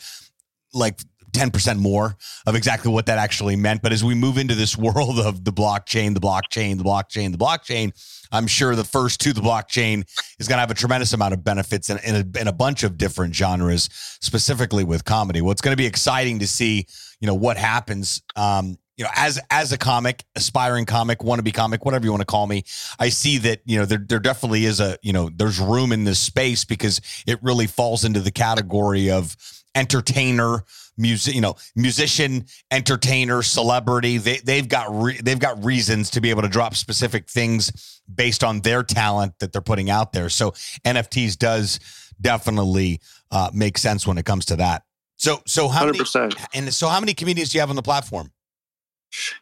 like 0.74 1.00
10% 1.32 1.78
more 1.78 2.18
of 2.46 2.56
exactly 2.56 2.92
what 2.92 3.06
that 3.08 3.18
actually 3.18 3.56
meant. 3.56 3.82
But 3.82 3.94
as 3.94 4.04
we 4.04 4.16
move 4.16 4.38
into 4.38 4.56
this 4.56 4.78
world 4.78 5.20
of 5.20 5.44
the 5.44 5.52
blockchain, 5.52 6.14
the 6.14 6.20
blockchain, 6.20 6.78
the 6.78 6.84
blockchain, 6.84 7.32
the 7.32 7.38
blockchain, 7.38 7.92
I'm 8.32 8.48
sure 8.48 8.76
the 8.76 8.84
first 8.84 9.22
to 9.22 9.34
the 9.34 9.42
blockchain 9.42 10.04
is 10.40 10.48
going 10.48 10.58
to 10.58 10.62
have 10.62 10.72
a 10.72 10.76
tremendous 10.76 11.14
amount 11.14 11.34
of 11.34 11.44
benefits 11.44 11.90
in, 11.90 11.98
in, 12.00 12.16
a, 12.16 12.40
in 12.40 12.48
a 12.48 12.54
bunch 12.54 12.84
of 12.84 12.98
different 12.98 13.36
genres, 13.36 13.90
specifically 14.22 14.84
with 14.84 15.06
comedy. 15.06 15.42
Well, 15.42 15.52
it's 15.52 15.62
going 15.62 15.74
to 15.74 15.82
be 15.82 15.88
exciting 15.88 16.40
to 16.40 16.48
see, 16.48 16.86
you 17.20 17.28
know, 17.28 17.34
what 17.34 17.58
happens. 17.58 18.22
Um, 18.36 18.78
you 19.00 19.06
know, 19.06 19.12
as 19.16 19.40
as 19.50 19.72
a 19.72 19.78
comic, 19.78 20.26
aspiring 20.36 20.84
comic, 20.84 21.20
wannabe 21.20 21.54
comic, 21.54 21.86
whatever 21.86 22.04
you 22.04 22.12
want 22.12 22.20
to 22.20 22.26
call 22.26 22.46
me, 22.48 22.66
I 23.00 23.08
see 23.08 23.38
that 23.38 23.62
you 23.64 23.80
know 23.80 23.86
there 23.86 23.98
there 24.06 24.20
definitely 24.20 24.66
is 24.66 24.82
a 24.82 24.98
you 25.02 25.14
know 25.14 25.30
there's 25.34 25.58
room 25.58 25.94
in 25.94 26.04
this 26.04 26.20
space 26.20 26.66
because 26.66 27.00
it 27.26 27.42
really 27.42 27.66
falls 27.66 28.04
into 28.04 28.20
the 28.20 28.30
category 28.30 29.10
of 29.10 29.38
entertainer 29.74 30.66
music, 31.00 31.34
you 31.34 31.42
know, 31.42 31.56
musician, 31.76 32.46
entertainer, 32.70 33.42
celebrity. 33.42 34.18
They 34.18 34.38
they've 34.38 34.68
got 34.68 34.88
re- 34.92 35.20
they've 35.22 35.40
got 35.40 35.64
reasons 35.64 36.12
to 36.12 36.22
be 36.22 36.30
able 36.30 36.44
to 36.44 36.50
drop 36.50 36.76
specific 36.76 37.30
things 37.30 38.02
based 38.14 38.44
on 38.44 38.62
their 38.62 38.84
talent 38.84 39.34
that 39.40 39.52
they're 39.52 39.62
putting 39.62 39.90
out 39.90 40.14
there. 40.14 40.30
So 40.30 40.52
NFTs 40.86 41.38
does 41.38 41.80
definitely 42.22 43.00
uh, 43.32 43.50
make 43.54 43.78
sense 43.78 44.06
when 44.06 44.18
it 44.18 44.26
comes 44.26 44.46
to 44.46 44.58
that. 44.58 44.84
So 45.16 45.42
so 45.48 45.68
how 45.68 45.90
100%. 45.90 46.22
many 46.22 46.36
and 46.54 46.74
so 46.74 46.88
how 46.88 47.00
many 47.00 47.14
comedians 47.14 47.50
do 47.50 47.58
you 47.58 47.62
have 47.62 47.70
on 47.70 47.76
the 47.76 47.82
platform? 47.82 48.32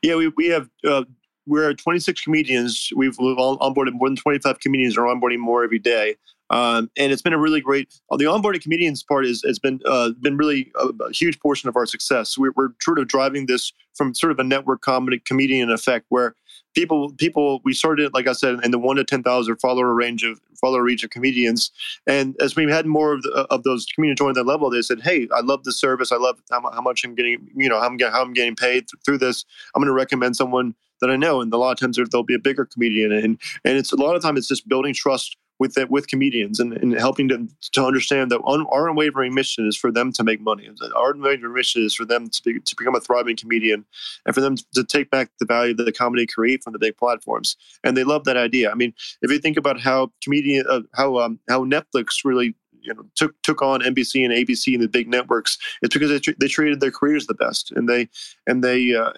Yeah, 0.01 0.15
we 0.15 0.29
we 0.29 0.47
have 0.47 0.69
uh, 0.87 1.03
we're 1.47 1.73
26 1.73 2.21
comedians. 2.21 2.89
We've, 2.95 3.17
we've 3.17 3.37
onboarded 3.37 3.93
more 3.93 4.09
than 4.09 4.17
25 4.17 4.59
comedians. 4.59 4.97
Are 4.97 5.03
onboarding 5.03 5.39
more 5.39 5.63
every 5.63 5.79
day. 5.79 6.15
Um, 6.49 6.89
and 6.97 7.11
it's 7.11 7.21
been 7.21 7.33
a 7.33 7.37
really 7.37 7.61
great. 7.61 7.93
Uh, 8.09 8.17
the 8.17 8.25
onboarding 8.25 8.61
comedians 8.61 9.03
part 9.03 9.25
is 9.25 9.43
has 9.45 9.59
been 9.59 9.81
uh, 9.85 10.11
been 10.21 10.37
really 10.37 10.71
a, 10.79 10.87
a, 11.03 11.11
huge 11.11 11.39
portion 11.39 11.67
of 11.67 11.75
our 11.75 11.85
success. 11.85 12.37
We're, 12.37 12.53
we're 12.55 12.69
sort 12.81 12.99
of 12.99 13.07
driving 13.07 13.47
this 13.47 13.73
from 13.95 14.13
sort 14.13 14.31
of 14.31 14.39
a 14.39 14.43
network 14.43 14.81
comedy 14.81 15.19
comedian 15.19 15.69
effect, 15.69 16.05
where 16.09 16.35
people 16.73 17.11
people 17.17 17.59
we 17.65 17.73
started 17.73 18.13
like 18.13 18.27
I 18.27 18.33
said 18.33 18.59
in 18.63 18.71
the 18.71 18.79
one 18.79 18.95
to 18.95 19.03
ten 19.03 19.23
thousand 19.23 19.57
follower 19.57 19.93
range 19.93 20.23
of 20.23 20.39
follower 20.61 20.83
reach 20.83 21.03
of 21.03 21.09
comedians, 21.09 21.69
and 22.07 22.35
as 22.39 22.55
we 22.55 22.71
had 22.71 22.85
more 22.85 23.13
of, 23.13 23.23
the, 23.23 23.45
of 23.49 23.63
those 23.63 23.85
comedians 23.85 24.19
join 24.19 24.33
that 24.33 24.45
level, 24.45 24.69
they 24.69 24.81
said, 24.81 25.01
"Hey, 25.01 25.27
I 25.33 25.41
love 25.41 25.65
the 25.65 25.73
service. 25.73 26.13
I 26.13 26.17
love 26.17 26.39
how, 26.49 26.61
how 26.71 26.81
much 26.81 27.03
I'm 27.03 27.13
getting. 27.13 27.49
You 27.55 27.67
know, 27.67 27.79
how 27.79 27.87
I'm, 27.87 27.99
how 27.99 28.21
I'm 28.21 28.33
getting 28.33 28.55
paid 28.55 28.85
through 29.05 29.17
this. 29.17 29.43
I'm 29.75 29.81
going 29.81 29.87
to 29.87 29.93
recommend 29.93 30.35
someone." 30.35 30.75
That 30.99 31.11
I 31.11 31.15
know, 31.15 31.41
and 31.41 31.53
a 31.53 31.57
lot 31.57 31.73
of 31.73 31.77
times 31.79 31.95
there'll 31.95 32.25
be 32.25 32.33
a 32.33 32.39
bigger 32.39 32.65
comedian, 32.65 33.11
and 33.11 33.39
and 33.63 33.77
it's 33.77 33.91
a 33.91 33.95
lot 33.95 34.15
of 34.15 34.23
time 34.23 34.35
it's 34.35 34.47
just 34.47 34.67
building 34.67 34.95
trust 34.95 35.37
with 35.59 35.73
the, 35.73 35.87
with 35.87 36.07
comedians 36.07 36.59
and, 36.59 36.73
and 36.73 36.93
helping 36.93 37.27
them 37.27 37.49
to 37.73 37.85
understand 37.85 38.31
that 38.31 38.41
our 38.45 38.89
unwavering 38.89 39.33
mission 39.33 39.67
is 39.67 39.75
for 39.75 39.91
them 39.91 40.11
to 40.13 40.23
make 40.23 40.39
money. 40.39 40.69
Our 40.95 41.11
unwavering 41.11 41.53
mission 41.53 41.83
is 41.83 41.95
for 41.95 42.05
them 42.05 42.29
to, 42.29 42.43
be, 42.43 42.59
to 42.59 42.75
become 42.75 42.95
a 42.95 42.99
thriving 42.99 43.35
comedian 43.35 43.85
and 44.25 44.35
for 44.35 44.41
them 44.41 44.55
to 44.75 44.83
take 44.83 45.09
back 45.09 45.29
the 45.39 45.45
value 45.45 45.73
that 45.75 45.83
the 45.83 45.91
comedy 45.91 46.27
create 46.27 46.63
from 46.63 46.73
the 46.73 46.79
big 46.79 46.97
platforms. 46.97 47.55
And 47.83 47.97
they 47.97 48.03
love 48.03 48.23
that 48.25 48.37
idea. 48.37 48.71
I 48.71 48.75
mean, 48.75 48.93
if 49.21 49.31
you 49.31 49.39
think 49.39 49.57
about 49.57 49.79
how 49.79 50.11
comedian, 50.23 50.65
uh, 50.69 50.81
how 50.93 51.19
um, 51.19 51.39
how 51.49 51.63
Netflix 51.65 52.23
really 52.23 52.55
you 52.81 52.93
know 52.93 53.03
took 53.15 53.39
took 53.41 53.61
on 53.61 53.81
NBC 53.81 54.23
and 54.23 54.33
ABC 54.33 54.73
and 54.73 54.83
the 54.83 54.87
big 54.87 55.07
networks, 55.07 55.57
it's 55.81 55.93
because 55.93 56.09
they, 56.09 56.33
they 56.39 56.47
treated 56.47 56.79
their 56.79 56.91
creators 56.91 57.27
the 57.27 57.33
best 57.33 57.71
and 57.71 57.89
they 57.89 58.09
and 58.45 58.63
they 58.63 58.93
uh, 58.93 59.11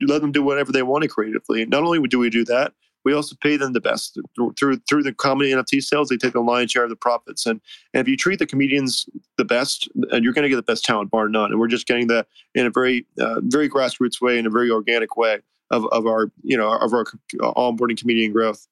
let 0.00 0.20
them 0.20 0.32
do 0.32 0.42
whatever 0.42 0.72
they 0.72 0.82
wanted 0.82 1.10
creatively. 1.10 1.64
Not 1.66 1.82
only 1.82 2.06
do 2.08 2.18
we 2.18 2.30
do 2.30 2.44
that, 2.46 2.72
we 3.04 3.12
also 3.12 3.36
pay 3.40 3.56
them 3.56 3.72
the 3.72 3.80
best 3.80 4.18
through 4.34 4.80
through 4.88 5.02
the 5.02 5.12
comedy 5.12 5.52
NFT 5.52 5.82
sales. 5.82 6.08
They 6.08 6.16
take 6.16 6.32
the 6.32 6.40
lion's 6.40 6.70
share 6.70 6.84
of 6.84 6.90
the 6.90 6.96
profits, 6.96 7.46
and, 7.46 7.60
and 7.92 8.00
if 8.00 8.08
you 8.08 8.16
treat 8.16 8.38
the 8.38 8.46
comedians 8.46 9.06
the 9.36 9.44
best, 9.44 9.88
and 10.10 10.24
you're 10.24 10.32
going 10.32 10.44
to 10.44 10.48
get 10.48 10.56
the 10.56 10.62
best 10.62 10.84
talent, 10.84 11.10
bar 11.10 11.28
none. 11.28 11.50
And 11.50 11.60
we're 11.60 11.68
just 11.68 11.86
getting 11.86 12.06
that 12.08 12.26
in 12.54 12.66
a 12.66 12.70
very 12.70 13.06
uh, 13.20 13.40
very 13.42 13.68
grassroots 13.68 14.20
way, 14.20 14.38
in 14.38 14.46
a 14.46 14.50
very 14.50 14.70
organic 14.70 15.16
way 15.16 15.40
of, 15.70 15.86
of 15.92 16.06
our 16.06 16.30
you 16.42 16.56
know 16.56 16.72
of 16.72 16.92
our 16.92 17.04
onboarding 17.40 17.98
comedian 17.98 18.32
growth. 18.32 18.66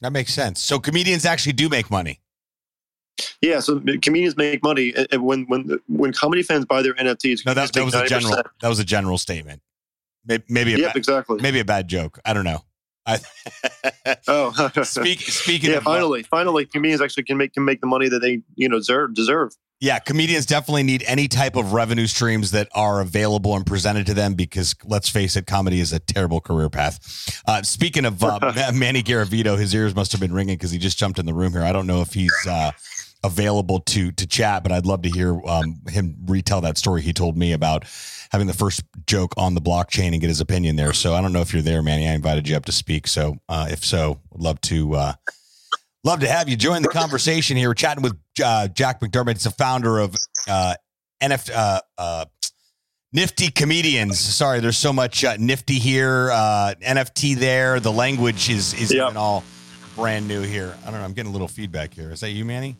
That 0.00 0.12
makes 0.12 0.32
sense. 0.32 0.62
So 0.62 0.78
comedians 0.78 1.24
actually 1.24 1.52
do 1.52 1.68
make 1.68 1.90
money. 1.90 2.20
Yeah, 3.42 3.60
so 3.60 3.82
comedians 4.02 4.36
make 4.36 4.62
money 4.62 4.94
when 5.12 5.44
when 5.48 5.78
when 5.88 6.12
comedy 6.12 6.42
fans 6.42 6.64
buy 6.64 6.82
their 6.82 6.94
NFTs. 6.94 7.44
No, 7.44 7.54
that, 7.54 7.72
that 7.72 7.84
was 7.84 7.94
90%. 7.94 8.04
a 8.04 8.08
general. 8.08 8.42
That 8.60 8.68
was 8.68 8.78
a 8.78 8.84
general 8.84 9.18
statement. 9.18 9.62
Maybe, 10.24 10.44
maybe 10.48 10.74
a 10.74 10.78
yep, 10.78 10.96
exactly. 10.96 11.40
Maybe 11.40 11.60
a 11.60 11.64
bad 11.64 11.88
joke. 11.88 12.18
I 12.24 12.32
don't 12.32 12.44
know. 12.44 12.62
I, 13.06 13.18
oh, 14.28 14.70
speak, 14.82 15.20
speaking. 15.20 15.70
Yeah, 15.70 15.78
of, 15.78 15.84
finally, 15.84 16.20
uh, 16.20 16.28
finally, 16.30 16.66
comedians 16.66 17.00
actually 17.00 17.24
can 17.24 17.36
make 17.36 17.54
can 17.54 17.64
make 17.64 17.80
the 17.80 17.86
money 17.86 18.08
that 18.08 18.20
they 18.20 18.42
you 18.56 18.68
know 18.68 18.78
deserve. 18.78 19.14
deserve. 19.14 19.52
Yeah, 19.82 19.98
comedians 19.98 20.44
definitely 20.44 20.82
need 20.82 21.02
any 21.06 21.26
type 21.26 21.56
of 21.56 21.72
revenue 21.72 22.06
streams 22.06 22.50
that 22.50 22.68
are 22.74 23.00
available 23.00 23.56
and 23.56 23.64
presented 23.64 24.04
to 24.06 24.14
them 24.14 24.34
because 24.34 24.74
let's 24.84 25.08
face 25.08 25.36
it, 25.36 25.46
comedy 25.46 25.80
is 25.80 25.90
a 25.94 25.98
terrible 25.98 26.42
career 26.42 26.68
path. 26.68 27.40
Uh, 27.46 27.62
speaking 27.62 28.04
of 28.04 28.22
uh, 28.22 28.38
Manny 28.74 29.02
Garavito, 29.02 29.58
his 29.58 29.74
ears 29.74 29.94
must 29.94 30.12
have 30.12 30.20
been 30.20 30.34
ringing 30.34 30.56
because 30.56 30.70
he 30.70 30.76
just 30.76 30.98
jumped 30.98 31.18
in 31.18 31.24
the 31.24 31.32
room 31.32 31.52
here. 31.52 31.62
I 31.62 31.72
don't 31.72 31.86
know 31.86 32.02
if 32.02 32.12
he's 32.12 32.30
uh, 32.46 32.72
available 33.22 33.80
to 33.80 34.12
to 34.12 34.26
chat, 34.26 34.62
but 34.62 34.72
I'd 34.72 34.86
love 34.86 35.02
to 35.02 35.10
hear 35.10 35.40
um, 35.46 35.80
him 35.88 36.16
retell 36.26 36.60
that 36.62 36.78
story 36.78 37.02
he 37.02 37.12
told 37.12 37.36
me 37.36 37.52
about 37.52 37.84
having 38.30 38.46
the 38.46 38.54
first 38.54 38.82
joke 39.06 39.34
on 39.36 39.54
the 39.54 39.60
blockchain 39.60 40.12
and 40.12 40.20
get 40.20 40.28
his 40.28 40.40
opinion 40.40 40.76
there. 40.76 40.92
So 40.92 41.14
I 41.14 41.20
don't 41.20 41.32
know 41.32 41.40
if 41.40 41.52
you're 41.52 41.62
there, 41.62 41.82
Manny. 41.82 42.08
I 42.08 42.12
invited 42.12 42.48
you 42.48 42.56
up 42.56 42.64
to 42.66 42.72
speak. 42.72 43.06
So 43.06 43.36
uh, 43.48 43.68
if 43.70 43.84
so, 43.84 44.20
would 44.30 44.42
love 44.42 44.60
to 44.62 44.94
uh, 44.94 45.12
love 46.04 46.20
to 46.20 46.28
have 46.28 46.48
you 46.48 46.56
join 46.56 46.82
the 46.82 46.88
conversation 46.88 47.56
here. 47.56 47.68
We're 47.68 47.74
chatting 47.74 48.02
with 48.02 48.16
uh, 48.42 48.68
Jack 48.68 49.00
McDermott. 49.00 49.32
It's 49.32 49.46
a 49.46 49.50
founder 49.50 49.98
of 49.98 50.14
uh, 50.48 50.74
NFT. 51.20 51.50
Uh, 51.54 51.80
uh, 51.98 52.24
nifty 53.12 53.50
comedians. 53.50 54.18
Sorry, 54.18 54.60
there's 54.60 54.78
so 54.78 54.92
much 54.92 55.24
uh, 55.24 55.36
nifty 55.38 55.78
here, 55.78 56.30
uh, 56.32 56.74
NFT 56.80 57.36
there. 57.36 57.80
The 57.80 57.92
language 57.92 58.48
is 58.48 58.74
is 58.74 58.92
yep. 58.92 59.16
all 59.16 59.44
brand 59.96 60.28
new 60.28 60.42
here. 60.42 60.76
I 60.82 60.90
don't 60.90 61.00
know. 61.00 61.04
I'm 61.04 61.12
getting 61.12 61.30
a 61.30 61.32
little 61.32 61.48
feedback 61.48 61.92
here. 61.92 62.10
Is 62.10 62.20
that 62.20 62.30
you, 62.30 62.44
Manny? 62.44 62.76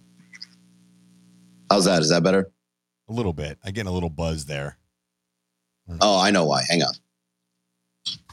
How's 1.71 1.85
that? 1.85 2.03
Is 2.03 2.09
that 2.09 2.25
better? 2.25 2.51
A 3.09 3.13
little 3.13 3.33
bit. 3.33 3.59
I 3.65 3.71
get 3.71 3.87
a 3.87 3.91
little 3.91 4.11
buzz 4.11 4.45
there. 4.45 4.77
Oh, 6.01 6.21
I 6.21 6.31
know 6.31 6.45
why. 6.45 6.63
Hang 6.69 6.83
on. 6.83 6.93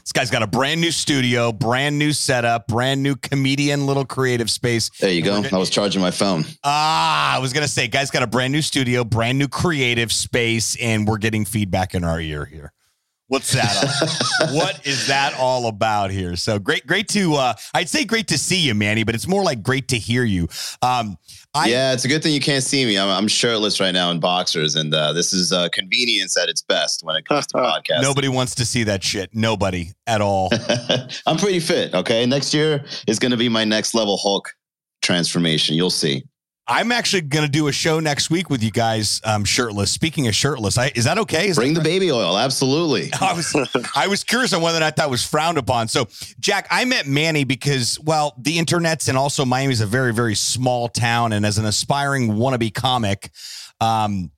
This 0.08 0.12
guy's 0.12 0.30
got 0.30 0.42
a 0.42 0.46
brand 0.46 0.80
new 0.80 0.90
studio, 0.90 1.52
brand 1.52 1.98
new 1.98 2.12
setup, 2.12 2.66
brand 2.66 3.02
new 3.02 3.14
comedian 3.14 3.86
little 3.86 4.06
creative 4.06 4.50
space. 4.50 4.90
There 5.00 5.10
you 5.10 5.22
go. 5.22 5.42
Gonna, 5.42 5.54
I 5.54 5.58
was 5.58 5.68
charging 5.68 6.00
my 6.00 6.10
phone. 6.10 6.46
Ah, 6.64 7.36
I 7.36 7.38
was 7.40 7.52
gonna 7.52 7.68
say, 7.68 7.88
guy's 7.88 8.10
got 8.10 8.22
a 8.22 8.26
brand 8.26 8.52
new 8.52 8.62
studio, 8.62 9.04
brand 9.04 9.38
new 9.38 9.48
creative 9.48 10.10
space, 10.10 10.76
and 10.80 11.06
we're 11.06 11.18
getting 11.18 11.44
feedback 11.44 11.94
in 11.94 12.04
our 12.04 12.20
ear 12.20 12.46
here. 12.46 12.72
What's 13.26 13.52
that? 13.52 13.84
what 14.52 14.86
is 14.86 15.08
that 15.08 15.34
all 15.34 15.66
about 15.66 16.10
here? 16.10 16.36
So 16.36 16.58
great, 16.58 16.86
great 16.86 17.08
to 17.08 17.34
uh, 17.34 17.54
I'd 17.74 17.90
say 17.90 18.06
great 18.06 18.28
to 18.28 18.38
see 18.38 18.60
you, 18.60 18.74
Manny, 18.74 19.04
but 19.04 19.14
it's 19.14 19.28
more 19.28 19.42
like 19.42 19.62
great 19.62 19.88
to 19.88 19.98
hear 19.98 20.24
you. 20.24 20.48
Um, 20.80 21.18
I, 21.58 21.66
yeah, 21.66 21.92
it's 21.92 22.04
a 22.04 22.08
good 22.08 22.22
thing 22.22 22.32
you 22.32 22.40
can't 22.40 22.62
see 22.62 22.84
me. 22.84 22.98
I'm, 22.98 23.08
I'm 23.08 23.28
shirtless 23.28 23.80
right 23.80 23.92
now 23.92 24.10
in 24.10 24.20
boxers, 24.20 24.76
and 24.76 24.94
uh, 24.94 25.12
this 25.12 25.32
is 25.32 25.52
uh, 25.52 25.68
convenience 25.70 26.36
at 26.36 26.48
its 26.48 26.62
best 26.62 27.02
when 27.02 27.16
it 27.16 27.24
comes 27.26 27.46
to 27.48 27.54
podcasts. 27.58 28.02
Nobody 28.02 28.28
wants 28.28 28.54
to 28.56 28.64
see 28.64 28.84
that 28.84 29.02
shit. 29.02 29.34
Nobody 29.34 29.92
at 30.06 30.20
all. 30.20 30.50
I'm 31.26 31.36
pretty 31.36 31.60
fit. 31.60 31.94
Okay, 31.94 32.24
next 32.26 32.54
year 32.54 32.84
is 33.06 33.18
going 33.18 33.32
to 33.32 33.36
be 33.36 33.48
my 33.48 33.64
next 33.64 33.94
level 33.94 34.16
Hulk 34.18 34.50
transformation. 35.02 35.74
You'll 35.74 35.90
see. 35.90 36.22
I'm 36.70 36.92
actually 36.92 37.22
going 37.22 37.46
to 37.46 37.50
do 37.50 37.68
a 37.68 37.72
show 37.72 37.98
next 37.98 38.28
week 38.30 38.50
with 38.50 38.62
you 38.62 38.70
guys, 38.70 39.22
um, 39.24 39.44
shirtless. 39.44 39.90
Speaking 39.90 40.28
of 40.28 40.34
shirtless, 40.34 40.76
I, 40.76 40.92
is 40.94 41.04
that 41.04 41.16
okay? 41.18 41.48
Is 41.48 41.56
Bring 41.56 41.72
that 41.72 41.80
the 41.80 41.88
baby 41.88 42.12
oil, 42.12 42.36
absolutely. 42.36 43.10
I 43.20 43.32
was 43.32 43.88
I 43.96 44.06
was 44.06 44.22
curious 44.22 44.52
on 44.52 44.60
whether 44.60 44.76
or 44.76 44.80
not 44.80 44.96
that 44.96 45.08
was 45.08 45.24
frowned 45.24 45.56
upon. 45.56 45.88
So, 45.88 46.08
Jack, 46.38 46.68
I 46.70 46.84
met 46.84 47.06
Manny 47.06 47.44
because, 47.44 47.98
well, 48.00 48.34
the 48.38 48.58
internet's 48.58 49.08
and 49.08 49.16
also 49.16 49.46
Miami 49.46 49.72
is 49.72 49.80
a 49.80 49.86
very 49.86 50.12
very 50.12 50.34
small 50.34 50.88
town, 50.88 51.32
and 51.32 51.46
as 51.46 51.56
an 51.56 51.64
aspiring 51.64 52.32
wannabe 52.32 52.74
comic, 52.74 53.30
um, 53.80 54.30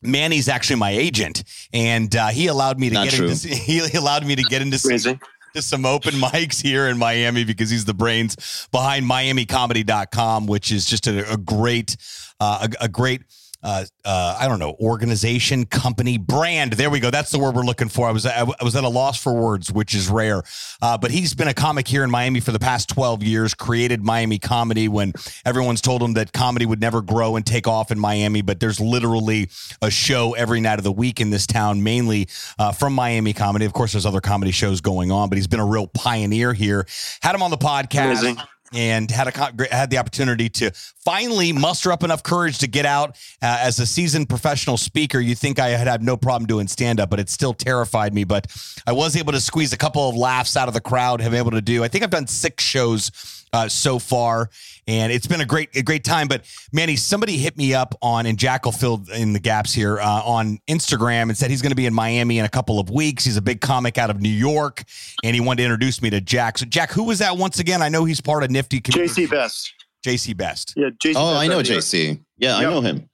Manny's 0.00 0.48
actually 0.48 0.76
my 0.76 0.90
agent, 0.90 1.44
and 1.72 2.14
uh, 2.14 2.28
he 2.28 2.46
allowed 2.46 2.78
me 2.78 2.88
to 2.88 2.94
Not 2.94 3.04
get 3.08 3.14
true. 3.14 3.28
into 3.28 3.48
he 3.54 3.80
allowed 3.96 4.26
me 4.26 4.36
to 4.36 4.42
get 4.42 4.62
into 4.62 4.78
some, 4.78 5.20
to 5.54 5.62
some 5.62 5.86
open 5.86 6.14
mics 6.14 6.60
here 6.60 6.88
in 6.88 6.98
Miami 6.98 7.44
because 7.44 7.70
he's 7.70 7.84
the 7.84 7.94
brains 7.94 8.68
behind 8.72 9.08
MiamiComedy.com, 9.08 10.46
which 10.46 10.72
is 10.72 10.84
just 10.84 11.06
a, 11.06 11.32
a 11.32 11.36
great, 11.36 11.96
uh, 12.40 12.66
a, 12.80 12.84
a 12.84 12.88
great 12.88 13.22
uh, 13.64 13.84
uh, 14.04 14.36
I 14.38 14.46
don't 14.46 14.58
know, 14.58 14.76
organization, 14.78 15.64
company, 15.64 16.18
brand. 16.18 16.74
There 16.74 16.90
we 16.90 17.00
go. 17.00 17.10
That's 17.10 17.30
the 17.30 17.38
word 17.38 17.54
we're 17.54 17.62
looking 17.62 17.88
for. 17.88 18.06
I 18.06 18.12
was 18.12 18.26
I 18.26 18.44
was 18.62 18.76
at 18.76 18.84
a 18.84 18.88
loss 18.88 19.20
for 19.20 19.32
words, 19.32 19.72
which 19.72 19.94
is 19.94 20.08
rare. 20.08 20.42
Uh, 20.82 20.98
but 20.98 21.10
he's 21.10 21.34
been 21.34 21.48
a 21.48 21.54
comic 21.54 21.88
here 21.88 22.04
in 22.04 22.10
Miami 22.10 22.40
for 22.40 22.52
the 22.52 22.58
past 22.58 22.90
12 22.90 23.22
years. 23.22 23.54
Created 23.54 24.04
Miami 24.04 24.38
comedy 24.38 24.86
when 24.86 25.14
everyone's 25.46 25.80
told 25.80 26.02
him 26.02 26.12
that 26.14 26.32
comedy 26.32 26.66
would 26.66 26.80
never 26.80 27.00
grow 27.00 27.36
and 27.36 27.46
take 27.46 27.66
off 27.66 27.90
in 27.90 27.98
Miami. 27.98 28.42
But 28.42 28.60
there's 28.60 28.80
literally 28.80 29.48
a 29.80 29.90
show 29.90 30.34
every 30.34 30.60
night 30.60 30.78
of 30.78 30.84
the 30.84 30.92
week 30.92 31.20
in 31.20 31.30
this 31.30 31.46
town, 31.46 31.82
mainly 31.82 32.28
uh, 32.58 32.72
from 32.72 32.92
Miami 32.92 33.32
comedy. 33.32 33.64
Of 33.64 33.72
course, 33.72 33.92
there's 33.92 34.06
other 34.06 34.20
comedy 34.20 34.50
shows 34.50 34.82
going 34.82 35.10
on, 35.10 35.30
but 35.30 35.38
he's 35.38 35.46
been 35.46 35.60
a 35.60 35.66
real 35.66 35.86
pioneer 35.86 36.52
here. 36.52 36.86
Had 37.22 37.34
him 37.34 37.42
on 37.42 37.50
the 37.50 37.56
podcast. 37.56 38.20
Amazing 38.20 38.36
and 38.74 39.10
had 39.10 39.28
a 39.28 39.74
had 39.74 39.90
the 39.90 39.98
opportunity 39.98 40.48
to 40.48 40.70
finally 41.04 41.52
muster 41.52 41.92
up 41.92 42.02
enough 42.02 42.22
courage 42.22 42.58
to 42.58 42.66
get 42.66 42.86
out 42.86 43.10
uh, 43.42 43.58
as 43.60 43.78
a 43.78 43.86
seasoned 43.86 44.28
professional 44.28 44.76
speaker. 44.76 45.20
You 45.20 45.34
think 45.34 45.58
I 45.58 45.68
had 45.68 45.86
had 45.86 46.02
no 46.02 46.16
problem 46.16 46.46
doing 46.46 46.66
stand 46.66 47.00
up, 47.00 47.10
but 47.10 47.20
it 47.20 47.28
still 47.28 47.54
terrified 47.54 48.14
me. 48.14 48.24
But 48.24 48.46
I 48.86 48.92
was 48.92 49.16
able 49.16 49.32
to 49.32 49.40
squeeze 49.40 49.72
a 49.72 49.78
couple 49.78 50.08
of 50.08 50.16
laughs 50.16 50.56
out 50.56 50.68
of 50.68 50.74
the 50.74 50.80
crowd. 50.80 51.20
Have 51.20 51.32
been 51.32 51.38
able 51.38 51.52
to 51.52 51.62
do. 51.62 51.84
I 51.84 51.88
think 51.88 52.04
I've 52.04 52.10
done 52.10 52.26
six 52.26 52.64
shows 52.64 53.10
uh, 53.54 53.68
so 53.68 54.00
far, 54.00 54.50
and 54.88 55.12
it's 55.12 55.28
been 55.28 55.40
a 55.40 55.46
great 55.46 55.76
a 55.76 55.82
great 55.82 56.02
time. 56.02 56.26
But 56.26 56.44
Manny, 56.72 56.96
somebody 56.96 57.36
hit 57.38 57.56
me 57.56 57.72
up 57.72 57.94
on 58.02 58.26
and 58.26 58.36
Jack 58.36 58.64
will 58.64 58.72
fill 58.72 59.04
in 59.14 59.32
the 59.32 59.38
gaps 59.38 59.72
here 59.72 60.00
uh, 60.00 60.22
on 60.24 60.58
Instagram 60.66 61.24
and 61.24 61.36
said 61.36 61.50
he's 61.50 61.62
going 61.62 61.70
to 61.70 61.76
be 61.76 61.86
in 61.86 61.94
Miami 61.94 62.40
in 62.40 62.44
a 62.44 62.48
couple 62.48 62.80
of 62.80 62.90
weeks. 62.90 63.24
He's 63.24 63.36
a 63.36 63.42
big 63.42 63.60
comic 63.60 63.96
out 63.96 64.10
of 64.10 64.20
New 64.20 64.28
York, 64.28 64.82
and 65.22 65.34
he 65.34 65.40
wanted 65.40 65.58
to 65.58 65.64
introduce 65.64 66.02
me 66.02 66.10
to 66.10 66.20
Jack. 66.20 66.58
So 66.58 66.66
Jack, 66.66 66.90
who 66.90 67.04
was 67.04 67.20
that 67.20 67.36
once 67.36 67.60
again? 67.60 67.80
I 67.80 67.88
know 67.88 68.04
he's 68.04 68.20
part 68.20 68.42
of 68.42 68.50
Nifty. 68.72 68.80
JC 68.80 69.30
Best. 69.30 69.72
JC 70.06 70.36
Best. 70.36 70.74
Yeah, 70.76 70.90
JC. 71.02 71.14
Oh, 71.16 71.34
Best 71.34 71.42
I 71.42 71.46
know 71.46 71.60
JC. 71.60 72.20
Yeah, 72.38 72.58
yep. 72.60 72.68
I 72.68 72.70
know 72.70 72.80
him. 72.80 73.08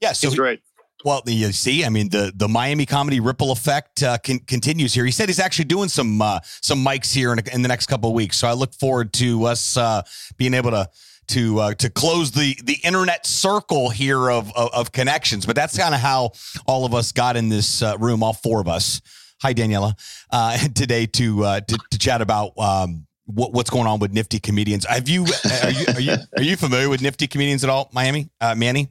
Yeah, 0.00 0.12
so 0.12 0.28
he's 0.28 0.38
great. 0.38 0.60
Well, 1.04 1.22
you 1.26 1.50
see, 1.52 1.84
I 1.84 1.88
mean, 1.88 2.10
the 2.10 2.32
the 2.34 2.48
Miami 2.48 2.86
comedy 2.86 3.18
ripple 3.20 3.50
effect 3.50 4.02
uh, 4.02 4.18
con- 4.18 4.40
continues 4.40 4.94
here. 4.94 5.04
He 5.04 5.10
said 5.10 5.28
he's 5.28 5.40
actually 5.40 5.64
doing 5.64 5.88
some 5.88 6.22
uh, 6.22 6.40
some 6.44 6.84
mics 6.84 7.12
here 7.12 7.32
in, 7.32 7.40
in 7.52 7.62
the 7.62 7.68
next 7.68 7.86
couple 7.86 8.10
of 8.10 8.14
weeks. 8.14 8.38
So 8.38 8.46
I 8.46 8.52
look 8.52 8.74
forward 8.74 9.12
to 9.14 9.44
us 9.44 9.76
uh, 9.76 10.02
being 10.36 10.54
able 10.54 10.70
to 10.70 10.88
to 11.28 11.58
uh, 11.58 11.74
to 11.74 11.90
close 11.90 12.30
the 12.30 12.56
the 12.62 12.78
internet 12.84 13.26
circle 13.26 13.90
here 13.90 14.30
of 14.30 14.54
of, 14.56 14.72
of 14.72 14.92
connections. 14.92 15.44
But 15.44 15.56
that's 15.56 15.76
kind 15.76 15.94
of 15.94 16.00
how 16.00 16.32
all 16.66 16.84
of 16.84 16.94
us 16.94 17.10
got 17.10 17.36
in 17.36 17.48
this 17.48 17.82
uh, 17.82 17.96
room, 17.98 18.22
all 18.22 18.34
four 18.34 18.60
of 18.60 18.68
us. 18.68 19.00
Hi, 19.40 19.54
Daniela, 19.54 19.94
uh, 20.30 20.56
today 20.74 21.06
to, 21.06 21.44
uh, 21.44 21.60
to 21.60 21.78
to 21.90 21.98
chat 21.98 22.22
about. 22.22 22.52
Um, 22.58 23.06
what, 23.26 23.52
what's 23.52 23.70
going 23.70 23.86
on 23.86 23.98
with 23.98 24.12
nifty 24.12 24.38
comedians? 24.38 24.86
Have 24.86 25.08
you 25.08 25.24
are 25.62 25.70
you 25.70 25.86
are 25.94 26.00
you 26.00 26.16
are 26.36 26.42
you 26.42 26.56
familiar 26.56 26.88
with 26.88 27.02
nifty 27.02 27.26
comedians 27.26 27.64
at 27.64 27.70
all, 27.70 27.90
Miami, 27.92 28.30
uh, 28.40 28.54
Manny? 28.54 28.88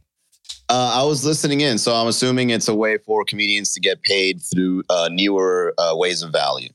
Uh, 0.70 1.02
I 1.02 1.04
was 1.04 1.26
listening 1.26 1.60
in, 1.60 1.78
so 1.78 1.94
I'm 1.94 2.08
assuming 2.08 2.50
it's 2.50 2.70
a 2.70 2.76
way 2.76 2.98
for 2.98 3.26
comedians 3.26 3.74
to 3.74 3.82
get 3.82 4.02
paid 4.04 4.41
through 4.41 4.84
uh, 4.89 5.10
newer 5.12 5.74
uh, 5.78 5.94
ways 5.96 6.22
of 6.22 6.32
value. 6.32 6.70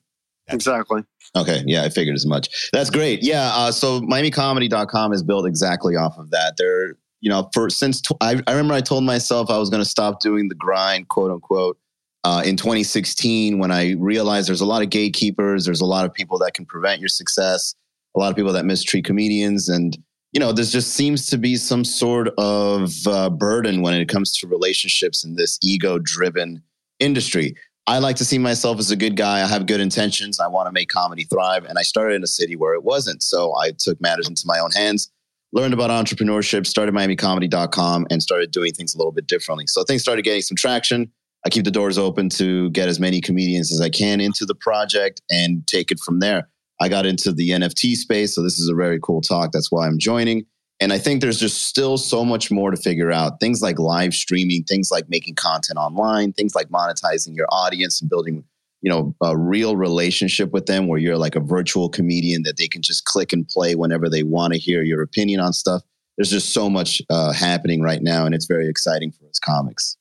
Exactly. 0.49 1.03
Okay, 1.35 1.63
yeah, 1.67 1.83
I 1.83 1.89
figured 1.89 2.15
as 2.15 2.27
much. 2.27 2.69
That's 2.73 2.91
great. 2.91 3.23
Yeah, 3.23 3.51
uh, 3.55 3.73
so 3.73 4.01
MiamiComedy.com 4.03 5.13
is 5.13 5.23
built 5.23 5.47
exactly 5.47 5.97
off 5.97 6.19
of 6.19 6.31
that. 6.31 6.57
They're, 6.59 6.97
you 7.21 7.31
know, 7.31 7.49
for 7.55 7.71
since 7.71 8.03
tw- 8.03 8.13
I, 8.21 8.41
I 8.47 8.53
remember 8.53 8.75
I 8.75 8.81
told 8.83 9.05
myself 9.05 9.51
I 9.51 9.59
was 9.59 9.71
going 9.71 9.83
to 9.83 9.89
stop 9.89 10.21
doing 10.21 10.49
the 10.49 10.55
grind, 10.55 11.09
quote 11.09 11.31
unquote, 11.31 11.79
uh, 12.27 12.43
in 12.43 12.57
2016 12.57 13.61
when 13.61 13.71
I 13.71 13.93
realized 13.93 14.49
there's 14.49 14.61
a 14.61 14.67
lot 14.67 14.83
of 14.83 14.91
gatekeepers, 14.91 15.65
there's 15.65 15.81
a 15.81 15.87
lot 15.87 16.05
of 16.05 16.13
people 16.13 16.39
that 16.39 16.55
can 16.55 16.67
prevent 16.67 17.01
your 17.01 17.09
success, 17.09 17.77
a 18.17 18.19
lot 18.19 18.31
of 18.31 18.37
people 18.37 18.53
that 18.55 18.65
mistreat 18.65 19.05
comedians, 19.05 19.69
and 19.69 19.97
you 20.33 20.41
know, 20.41 20.51
there 20.51 20.65
just 20.65 20.95
seems 20.95 21.29
to 21.29 21.39
be 21.39 21.55
some 21.55 21.85
sort 21.85 22.31
of 22.37 22.91
uh, 23.07 23.31
burden 23.31 23.81
when 23.81 23.95
it 23.95 24.09
comes 24.09 24.37
to 24.39 24.49
relationships 24.49 25.25
in 25.25 25.37
this 25.37 25.57
ego 25.63 26.01
driven 26.01 26.65
industry. 26.99 27.55
I 27.87 28.01
like 28.01 28.17
to 28.17 28.25
see 28.25 28.39
myself 28.39 28.81
as 28.81 28.91
a 28.91 28.97
good 28.97 29.17
guy. 29.17 29.45
I 29.45 29.47
have 29.47 29.67
good 29.67 29.81
intentions. 29.81 30.41
I 30.41 30.49
want 30.49 30.67
to 30.67 30.73
make 30.73 30.89
comedy 30.89 31.23
thrive. 31.23 31.65
And 31.65 31.79
I 31.79 31.83
started 31.83 32.17
in 32.17 32.25
a 32.25 32.27
city 32.27 32.57
where 32.57 32.75
it 32.75 32.83
wasn't. 32.83 33.23
So 33.23 33.57
I 33.57 33.71
took 33.79 34.01
matters 34.01 34.29
into 34.29 34.43
my 34.47 34.59
own 34.59 34.73
hands, 34.73 35.13
learned 35.53 35.73
about 35.73 35.91
entrepreneurship, 35.91 36.67
started 36.67 36.93
MiamiComedy.com, 36.93 38.09
and 38.11 38.21
started 38.21 38.51
doing 38.51 38.73
things 38.73 38.97
a 38.97 38.99
little 38.99 39.13
bit 39.13 39.29
differently. 39.29 39.69
So 39.69 39.85
things 39.85 40.03
started 40.03 40.23
getting 40.23 40.43
some 40.43 40.57
traction. 40.57 41.13
I 41.47 41.49
keep 41.49 41.65
the 41.65 41.71
doors 41.71 41.97
open 41.97 42.29
to 42.31 42.71
get 42.71 42.89
as 42.89 42.99
many 42.99 43.21
comedians 43.21 43.73
as 43.73 43.81
I 43.81 43.89
can 43.89 44.21
into 44.21 44.45
the 44.45 44.55
project 44.57 45.23
and 45.31 45.65
take 45.69 45.93
it 45.93 46.01
from 46.01 46.19
there. 46.19 46.49
I 46.81 46.89
got 46.89 47.07
into 47.07 47.31
the 47.31 47.51
NFT 47.51 47.95
space. 47.95 48.35
So 48.35 48.43
this 48.43 48.59
is 48.59 48.69
a 48.69 48.75
very 48.75 48.99
cool 49.01 49.21
talk. 49.21 49.53
That's 49.53 49.71
why 49.71 49.87
I'm 49.87 49.97
joining. 49.97 50.45
And 50.81 50.93
I 50.93 50.99
think 50.99 51.21
there's 51.21 51.39
just 51.39 51.63
still 51.63 51.99
so 51.99 52.25
much 52.25 52.51
more 52.51 52.73
to 52.73 52.77
figure 52.77 53.13
out. 53.13 53.39
Things 53.39 53.63
like 53.63 53.79
live 53.79 54.13
streaming, 54.13 54.65
things 54.65 54.91
like 54.91 55.09
making 55.09 55.37
content 55.37 55.79
online, 55.79 56.33
things 56.33 56.57
like 56.57 56.67
monetizing 56.67 57.37
your 57.37 57.47
audience 57.51 58.01
and 58.01 58.11
building, 58.11 58.43
you 58.83 58.91
know, 58.91 59.15
a 59.23 59.39
real 59.39 59.77
relationship 59.77 60.51
with 60.51 60.67
them 60.67 60.89
where 60.89 60.99
you're 60.99 61.17
like 61.17 61.37
a 61.37 61.41
virtual 61.41 61.89
comedian 61.89 62.43
that 62.43 62.57
they 62.57 62.67
can 62.67 62.83
just 62.83 63.05
click 63.05 63.33
and 63.33 63.47
play 63.47 63.77
whenever 63.77 64.09
they 64.09 64.25
want 64.25 64.53
to 64.53 64.59
hear 64.59 64.83
your 64.83 65.01
opinion 65.01 65.39
on 65.39 65.53
stuff. 65.53 65.83
There's 66.19 66.31
just 66.31 66.53
so 66.53 66.69
much 66.69 67.01
uh, 67.09 67.33
happening 67.33 67.83
right 67.83 68.03
now, 68.03 68.27
and 68.27 68.35
it's 68.35 68.47
very 68.47 68.69
exciting 68.69 69.13
for 69.13 69.29
us 69.29 69.39
comics. 69.39 69.97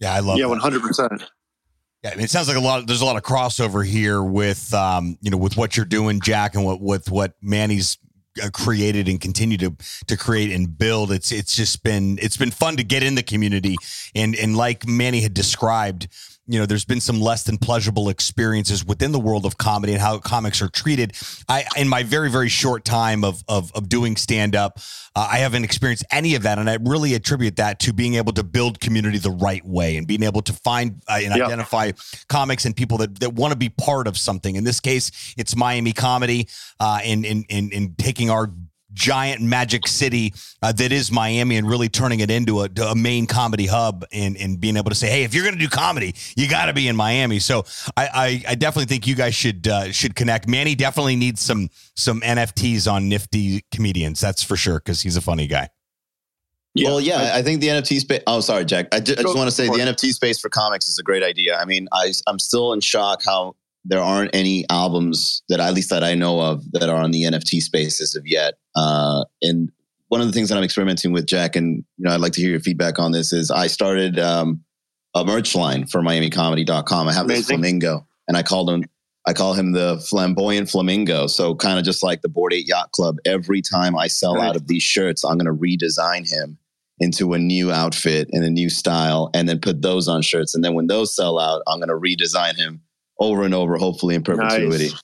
Yeah, 0.00 0.14
I 0.14 0.20
love. 0.20 0.38
It. 0.38 0.40
Yeah, 0.40 0.46
one 0.46 0.58
hundred 0.58 0.82
percent. 0.82 1.24
Yeah, 2.02 2.10
I 2.10 2.14
mean, 2.14 2.24
it 2.24 2.30
sounds 2.30 2.48
like 2.48 2.56
a 2.56 2.60
lot. 2.60 2.86
There's 2.86 3.02
a 3.02 3.04
lot 3.04 3.16
of 3.16 3.22
crossover 3.22 3.84
here 3.84 4.22
with, 4.22 4.72
um, 4.72 5.18
you 5.20 5.30
know, 5.30 5.36
with 5.36 5.58
what 5.58 5.76
you're 5.76 5.84
doing, 5.84 6.20
Jack, 6.22 6.54
and 6.54 6.64
what 6.64 6.80
with 6.80 7.10
what 7.10 7.34
Manny's 7.42 7.98
uh, 8.42 8.48
created 8.50 9.08
and 9.08 9.20
continue 9.20 9.58
to 9.58 9.76
to 10.06 10.16
create 10.16 10.50
and 10.50 10.78
build. 10.78 11.12
It's 11.12 11.30
it's 11.30 11.54
just 11.54 11.82
been 11.82 12.18
it's 12.22 12.38
been 12.38 12.50
fun 12.50 12.76
to 12.78 12.84
get 12.84 13.02
in 13.02 13.16
the 13.16 13.22
community 13.22 13.76
and 14.14 14.34
and 14.34 14.56
like 14.56 14.86
Manny 14.86 15.20
had 15.20 15.34
described, 15.34 16.08
you 16.50 16.58
know, 16.58 16.66
there's 16.66 16.84
been 16.84 17.00
some 17.00 17.20
less 17.20 17.44
than 17.44 17.58
pleasurable 17.58 18.08
experiences 18.08 18.84
within 18.84 19.12
the 19.12 19.20
world 19.20 19.46
of 19.46 19.56
comedy 19.56 19.92
and 19.92 20.02
how 20.02 20.18
comics 20.18 20.60
are 20.60 20.68
treated. 20.68 21.12
I, 21.48 21.64
in 21.76 21.88
my 21.88 22.02
very, 22.02 22.28
very 22.28 22.48
short 22.48 22.84
time 22.84 23.22
of, 23.22 23.44
of, 23.48 23.72
of 23.72 23.88
doing 23.88 24.16
stand 24.16 24.56
up, 24.56 24.80
uh, 25.14 25.28
I 25.30 25.38
haven't 25.38 25.62
experienced 25.62 26.04
any 26.10 26.34
of 26.34 26.42
that. 26.42 26.58
And 26.58 26.68
I 26.68 26.78
really 26.82 27.14
attribute 27.14 27.56
that 27.56 27.78
to 27.80 27.92
being 27.92 28.14
able 28.14 28.32
to 28.32 28.42
build 28.42 28.80
community 28.80 29.18
the 29.18 29.30
right 29.30 29.64
way 29.64 29.96
and 29.96 30.08
being 30.08 30.24
able 30.24 30.42
to 30.42 30.52
find 30.52 31.00
uh, 31.08 31.20
and 31.22 31.32
identify 31.32 31.92
comics 32.28 32.64
and 32.64 32.74
people 32.74 32.98
that, 32.98 33.20
that 33.20 33.34
want 33.34 33.52
to 33.52 33.58
be 33.58 33.68
part 33.68 34.08
of 34.08 34.18
something. 34.18 34.56
In 34.56 34.64
this 34.64 34.80
case, 34.80 35.34
it's 35.36 35.54
Miami 35.54 35.92
comedy 35.92 36.48
uh, 36.80 36.98
and, 37.04 37.24
and, 37.24 37.44
and, 37.48 37.72
and 37.72 37.96
taking 37.96 38.28
our 38.28 38.50
giant 38.92 39.40
magic 39.40 39.86
city 39.86 40.34
uh, 40.62 40.72
that 40.72 40.92
is 40.92 41.10
Miami 41.10 41.56
and 41.56 41.68
really 41.68 41.88
turning 41.88 42.20
it 42.20 42.30
into 42.30 42.60
a, 42.60 42.68
a, 42.84 42.94
main 42.94 43.26
comedy 43.26 43.66
hub 43.66 44.04
and, 44.12 44.36
and 44.36 44.60
being 44.60 44.76
able 44.76 44.90
to 44.90 44.94
say, 44.94 45.08
hey, 45.08 45.24
if 45.24 45.34
you're 45.34 45.44
going 45.44 45.54
to 45.54 45.60
do 45.60 45.68
comedy, 45.68 46.14
you 46.36 46.48
got 46.48 46.66
to 46.66 46.72
be 46.72 46.88
in 46.88 46.96
Miami. 46.96 47.38
So 47.38 47.64
I, 47.96 48.08
I, 48.12 48.44
I, 48.48 48.54
definitely 48.54 48.86
think 48.86 49.06
you 49.06 49.14
guys 49.14 49.34
should 49.34 49.66
uh, 49.68 49.92
should 49.92 50.14
connect. 50.14 50.48
Manny 50.48 50.74
definitely 50.74 51.16
needs 51.16 51.40
some 51.40 51.70
some 51.94 52.20
NFTs 52.20 52.90
on 52.90 53.08
nifty 53.08 53.64
comedians. 53.72 54.20
That's 54.20 54.42
for 54.42 54.56
sure 54.56 54.78
because 54.78 55.00
he's 55.02 55.16
a 55.16 55.22
funny 55.22 55.46
guy. 55.46 55.68
Yeah, 56.74 56.88
well, 56.88 57.00
yeah, 57.00 57.16
I, 57.16 57.38
I, 57.38 57.42
think 57.42 57.60
the 57.60 57.68
NFT 57.68 57.98
space. 57.98 58.22
Oh, 58.28 58.40
sorry, 58.40 58.64
Jack. 58.64 58.94
I, 58.94 59.00
ju- 59.00 59.16
I 59.18 59.22
just 59.22 59.36
want 59.36 59.48
to 59.48 59.50
say 59.50 59.66
the 59.66 59.72
NFT 59.72 60.12
space 60.12 60.38
for 60.38 60.48
comics 60.48 60.88
is 60.88 61.00
a 61.00 61.02
great 61.02 61.24
idea. 61.24 61.56
I 61.56 61.64
mean, 61.64 61.88
I, 61.92 62.12
I'm 62.28 62.38
still 62.38 62.72
in 62.72 62.80
shock 62.80 63.22
how 63.24 63.56
there 63.84 64.02
aren't 64.02 64.34
any 64.34 64.64
albums 64.68 65.42
that 65.48 65.60
at 65.60 65.74
least 65.74 65.90
that 65.90 66.04
I 66.04 66.14
know 66.14 66.40
of 66.40 66.70
that 66.72 66.88
are 66.88 67.02
on 67.02 67.10
the 67.10 67.22
NFT 67.22 67.60
space 67.60 68.00
as 68.00 68.14
of 68.14 68.26
yet. 68.26 68.54
Uh, 68.76 69.24
and 69.42 69.70
one 70.08 70.20
of 70.20 70.26
the 70.26 70.32
things 70.32 70.48
that 70.48 70.58
I'm 70.58 70.64
experimenting 70.64 71.12
with, 71.12 71.26
Jack, 71.26 71.56
and 71.56 71.84
you 71.96 72.04
know, 72.04 72.12
I'd 72.12 72.20
like 72.20 72.32
to 72.32 72.40
hear 72.40 72.50
your 72.50 72.60
feedback 72.60 72.98
on 72.98 73.12
this. 73.12 73.32
Is 73.32 73.50
I 73.50 73.68
started 73.68 74.18
um, 74.18 74.62
a 75.14 75.24
merch 75.24 75.54
line 75.54 75.86
for 75.86 76.02
MiamiComedy.com. 76.02 77.08
I 77.08 77.12
have 77.12 77.24
Amazing. 77.24 77.40
this 77.40 77.46
flamingo, 77.46 78.06
and 78.28 78.36
I 78.36 78.42
called 78.42 78.68
him. 78.70 78.84
I 79.26 79.32
call 79.32 79.54
him 79.54 79.72
the 79.72 80.04
flamboyant 80.08 80.70
flamingo. 80.70 81.26
So 81.26 81.54
kind 81.54 81.78
of 81.78 81.84
just 81.84 82.02
like 82.02 82.22
the 82.22 82.28
Bored 82.28 82.54
Ape 82.54 82.66
Yacht 82.66 82.90
Club. 82.92 83.16
Every 83.24 83.62
time 83.62 83.96
I 83.96 84.08
sell 84.08 84.34
right. 84.34 84.48
out 84.48 84.56
of 84.56 84.66
these 84.66 84.82
shirts, 84.82 85.24
I'm 85.24 85.38
going 85.38 85.46
to 85.46 85.52
redesign 85.52 86.28
him 86.28 86.58
into 86.98 87.32
a 87.34 87.38
new 87.38 87.70
outfit 87.70 88.28
and 88.32 88.44
a 88.44 88.50
new 88.50 88.68
style, 88.68 89.30
and 89.32 89.48
then 89.48 89.60
put 89.60 89.80
those 89.80 90.08
on 90.08 90.22
shirts. 90.22 90.54
And 90.54 90.64
then 90.64 90.74
when 90.74 90.86
those 90.86 91.14
sell 91.14 91.38
out, 91.38 91.62
I'm 91.66 91.80
going 91.80 91.88
to 91.88 91.94
redesign 91.94 92.56
him 92.56 92.82
over 93.20 93.44
and 93.44 93.54
over, 93.54 93.76
hopefully 93.76 94.14
in 94.14 94.22
perpetuity. 94.22 94.88
Nice. 94.88 95.02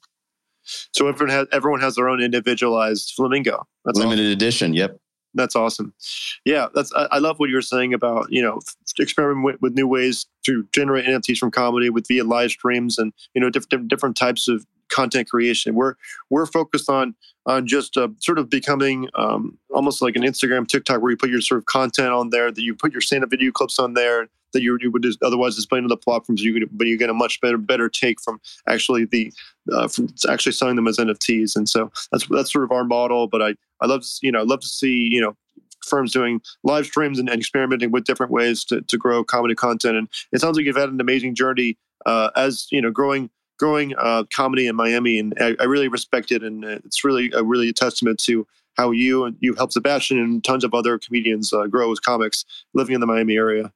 So 0.92 1.06
everyone 1.06 1.30
has 1.30 1.46
everyone 1.52 1.80
has 1.80 1.94
their 1.94 2.08
own 2.08 2.20
individualized 2.20 3.12
flamingo. 3.14 3.66
That's 3.84 3.98
limited 3.98 4.22
awesome. 4.22 4.32
edition. 4.32 4.74
Yep. 4.74 4.98
That's 5.34 5.54
awesome. 5.54 5.92
Yeah, 6.46 6.68
that's 6.74 6.92
I, 6.94 7.08
I, 7.12 7.18
love 7.18 7.38
what 7.38 7.50
you're 7.50 7.60
saying 7.60 7.92
about 7.92 8.32
you 8.32 8.42
know 8.42 8.58
experimenting 8.98 9.44
with, 9.44 9.56
with, 9.60 9.74
new 9.74 9.86
ways 9.86 10.26
to 10.46 10.66
generate 10.72 11.04
NFTs 11.04 11.36
from 11.36 11.50
comedy 11.50 11.90
with 11.90 12.08
via 12.08 12.24
live 12.24 12.50
streams 12.50 12.98
and 12.98 13.12
you 13.34 13.40
know 13.40 13.50
different 13.50 13.88
different 13.88 14.16
types 14.16 14.48
of 14.48 14.66
content 14.88 15.28
creation. 15.28 15.74
We're 15.74 15.94
we're 16.30 16.46
focused 16.46 16.88
on 16.88 17.14
on 17.46 17.66
just 17.66 17.96
uh, 17.96 18.08
sort 18.18 18.38
of 18.38 18.50
becoming 18.50 19.08
um, 19.14 19.56
almost 19.70 20.02
like 20.02 20.16
an 20.16 20.22
Instagram, 20.22 20.66
TikTok, 20.66 21.00
where 21.00 21.10
you 21.10 21.16
put 21.16 21.30
your 21.30 21.40
sort 21.40 21.58
of 21.58 21.66
content 21.66 22.10
on 22.10 22.30
there, 22.30 22.50
that 22.50 22.62
you 22.62 22.74
put 22.74 22.92
your 22.92 23.00
stand-up 23.00 23.30
video 23.30 23.52
clips 23.52 23.78
on 23.78 23.94
there 23.94 24.28
that 24.52 24.62
you, 24.62 24.76
you 24.80 24.90
would 24.90 25.06
otherwise 25.22 25.54
display 25.54 25.78
on 25.78 25.86
the 25.86 25.96
platforms. 25.96 26.42
You 26.42 26.52
could, 26.52 26.68
but 26.72 26.86
you 26.86 26.96
get 26.96 27.10
a 27.10 27.14
much 27.14 27.40
better 27.40 27.58
better 27.58 27.88
take 27.88 28.20
from 28.20 28.40
actually 28.68 29.04
the 29.04 29.32
uh, 29.72 29.88
from 29.88 30.08
actually 30.28 30.52
selling 30.52 30.76
them 30.76 30.88
as 30.88 30.96
NFTs. 30.96 31.56
And 31.56 31.68
so 31.68 31.90
that's 32.10 32.26
that's 32.28 32.52
sort 32.52 32.64
of 32.64 32.72
our 32.72 32.84
model. 32.84 33.28
But 33.28 33.42
I 33.42 33.54
I 33.80 33.86
love 33.86 34.02
to, 34.02 34.08
you 34.22 34.32
know 34.32 34.40
I 34.40 34.44
love 34.44 34.60
to 34.60 34.66
see 34.66 35.08
you 35.10 35.20
know 35.20 35.36
firms 35.86 36.12
doing 36.12 36.40
live 36.64 36.86
streams 36.86 37.18
and, 37.18 37.28
and, 37.28 37.38
experimenting 37.38 37.92
with 37.92 38.04
different 38.04 38.32
ways 38.32 38.64
to, 38.64 38.80
to 38.80 38.98
grow 38.98 39.22
comedy 39.22 39.54
content. 39.54 39.96
And 39.96 40.08
it 40.32 40.40
sounds 40.40 40.56
like 40.56 40.66
you've 40.66 40.74
had 40.74 40.88
an 40.88 41.00
amazing 41.00 41.36
journey 41.36 41.78
uh, 42.06 42.30
as 42.34 42.66
you 42.70 42.80
know 42.80 42.90
growing 42.90 43.30
growing 43.58 43.94
uh, 43.96 44.24
comedy 44.34 44.66
in 44.66 44.76
Miami, 44.76 45.18
and 45.18 45.34
I, 45.40 45.56
I, 45.60 45.64
really 45.64 45.88
respect 45.88 46.30
it, 46.30 46.42
and 46.42 46.64
it's 46.64 47.04
really 47.04 47.30
a 47.32 47.42
really 47.42 47.68
a 47.68 47.72
testament 47.72 48.18
to 48.24 48.46
how 48.76 48.90
you 48.90 49.24
and 49.24 49.36
you've 49.40 49.56
helped 49.56 49.72
Sebastian 49.72 50.18
and 50.18 50.44
tons 50.44 50.64
of 50.64 50.74
other 50.74 50.98
comedians 50.98 51.52
uh, 51.52 51.66
grow 51.66 51.90
as 51.92 52.00
comics 52.00 52.44
living 52.74 52.94
in 52.94 53.00
the 53.00 53.06
Miami 53.06 53.36
area. 53.36 53.72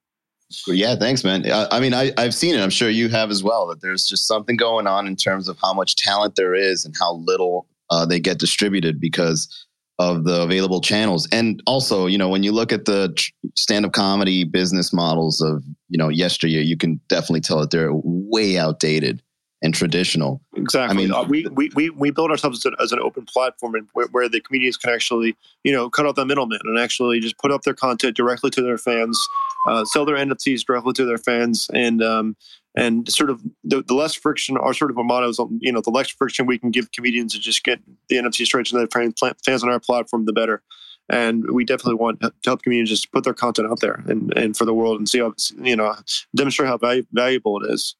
Yeah, 0.67 0.97
thanks, 0.97 1.23
man. 1.23 1.51
I, 1.51 1.69
I 1.71 1.81
mean, 1.81 1.95
I, 1.95 2.13
I've 2.19 2.35
seen 2.35 2.55
it. 2.55 2.61
I'm 2.61 2.71
sure 2.71 2.91
you 2.91 3.09
have 3.09 3.31
as 3.31 3.43
well. 3.43 3.69
That 3.69 3.81
there's 3.83 4.05
just 4.07 4.27
something 4.27 4.57
going 4.57 4.87
on 4.87 5.07
in 5.07 5.17
terms 5.17 5.49
of 5.49 5.57
how 5.63 5.73
much 5.73 5.97
talent 5.97 6.35
there 6.37 6.55
is 6.55 6.85
and 6.85 6.95
how 6.99 7.15
little 7.15 7.67
uh, 7.91 8.05
they 8.05 8.19
get 8.19 8.39
distributed 8.39 9.01
because 9.01 9.67
of 10.01 10.25
the 10.25 10.43
available 10.43 10.81
channels. 10.81 11.29
And 11.31 11.63
also, 11.67 12.07
you 12.07 12.19
know, 12.19 12.29
when 12.29 12.43
you 12.43 12.53
look 12.53 12.73
at 12.73 12.87
the 12.87 13.15
stand-up 13.55 13.93
comedy 13.93 14.45
business 14.45 14.93
models 14.93 15.41
of 15.41 15.63
you 15.89 15.99
know 15.99 16.09
yesteryear, 16.09 16.63
you 16.63 16.77
can 16.77 17.01
definitely 17.09 17.43
tell 17.43 17.61
that 17.61 17.71
they're 17.71 17.93
way 17.93 18.59
outdated 18.59 19.23
and 19.63 19.75
traditional. 19.75 20.41
Exactly. 20.57 20.97
I 20.97 20.99
mean, 20.99 21.13
uh, 21.13 21.23
we, 21.25 21.47
we, 21.49 21.71
we, 21.75 21.91
we 21.91 22.11
build 22.11 22.31
ourselves 22.31 22.65
as, 22.65 22.73
as 22.81 22.93
an 22.93 23.01
open 23.01 23.27
platform 23.27 23.75
and 23.75 23.89
where, 23.93 24.07
where, 24.09 24.29
the 24.29 24.41
comedians 24.41 24.77
can 24.77 24.93
actually, 24.93 25.37
you 25.65 25.73
know, 25.73 25.91
cut 25.91 26.07
out 26.07 26.17
the 26.17 26.25
middleman 26.25 26.61
and 26.65 26.79
actually 26.79 27.21
just 27.21 27.39
put 27.39 27.51
up 27.51 27.63
their 27.63 27.75
content 27.75 28.17
directly 28.17 28.51
to 28.51 28.63
their 28.63 28.79
fans, 28.79 29.19
uh, 29.69 29.85
sell 29.85 30.05
their 30.05 30.17
NFTs 30.17 30.65
directly 30.65 30.93
to 30.95 31.05
their 31.05 31.19
fans, 31.19 31.69
and 31.75 32.03
um, 32.03 32.37
and 32.77 33.11
sort 33.11 33.31
of 33.31 33.43
the, 33.65 33.83
the 33.83 33.95
less 33.95 34.15
friction, 34.15 34.57
our 34.57 34.73
sort 34.73 34.91
of 34.91 34.99
our 34.99 35.05
motto 35.05 35.29
is, 35.29 35.41
you 35.59 35.73
know, 35.73 35.81
the 35.81 35.91
less 35.91 36.09
friction 36.09 36.47
we 36.47 36.59
can 36.59 36.71
give 36.71 36.93
comedians 36.93 37.35
to 37.35 37.41
just 37.41 37.65
get 37.65 37.81
the 38.09 38.17
NFT 38.17 38.47
straight 38.47 38.67
to 38.67 38.77
their 38.77 38.87
fans 38.87 39.63
on 39.63 39.69
our 39.69 39.81
platform, 39.81 40.25
the 40.25 40.33
better. 40.33 40.63
and 41.09 41.51
we 41.51 41.65
definitely 41.65 41.97
want 41.97 42.21
to 42.21 42.33
help 42.45 42.63
communities 42.63 42.91
just 42.91 43.13
put 43.13 43.25
their 43.25 43.35
content 43.35 43.69
out 43.71 43.81
there 43.81 44.03
and, 44.07 44.33
and 44.39 44.57
for 44.57 44.65
the 44.65 44.75
world 44.75 44.99
and 44.99 45.09
see 45.09 45.19
how 45.19 45.35
you 45.63 45.75
know 45.75 45.95
demonstrate 46.37 46.69
how 46.69 46.79
valu- 46.79 47.07
valuable 47.13 47.63
it 47.63 47.71
is. 47.71 47.97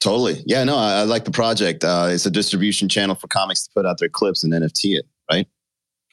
Totally. 0.00 0.42
Yeah, 0.46 0.64
no, 0.64 0.76
I, 0.76 1.00
I 1.00 1.02
like 1.02 1.24
the 1.24 1.30
project. 1.30 1.84
Uh, 1.84 2.08
it's 2.10 2.24
a 2.24 2.30
distribution 2.30 2.88
channel 2.88 3.14
for 3.14 3.28
comics 3.28 3.64
to 3.64 3.70
put 3.74 3.84
out 3.84 3.98
their 3.98 4.08
clips 4.08 4.42
and 4.42 4.52
NFT 4.52 4.96
it, 4.96 5.06
right? 5.30 5.46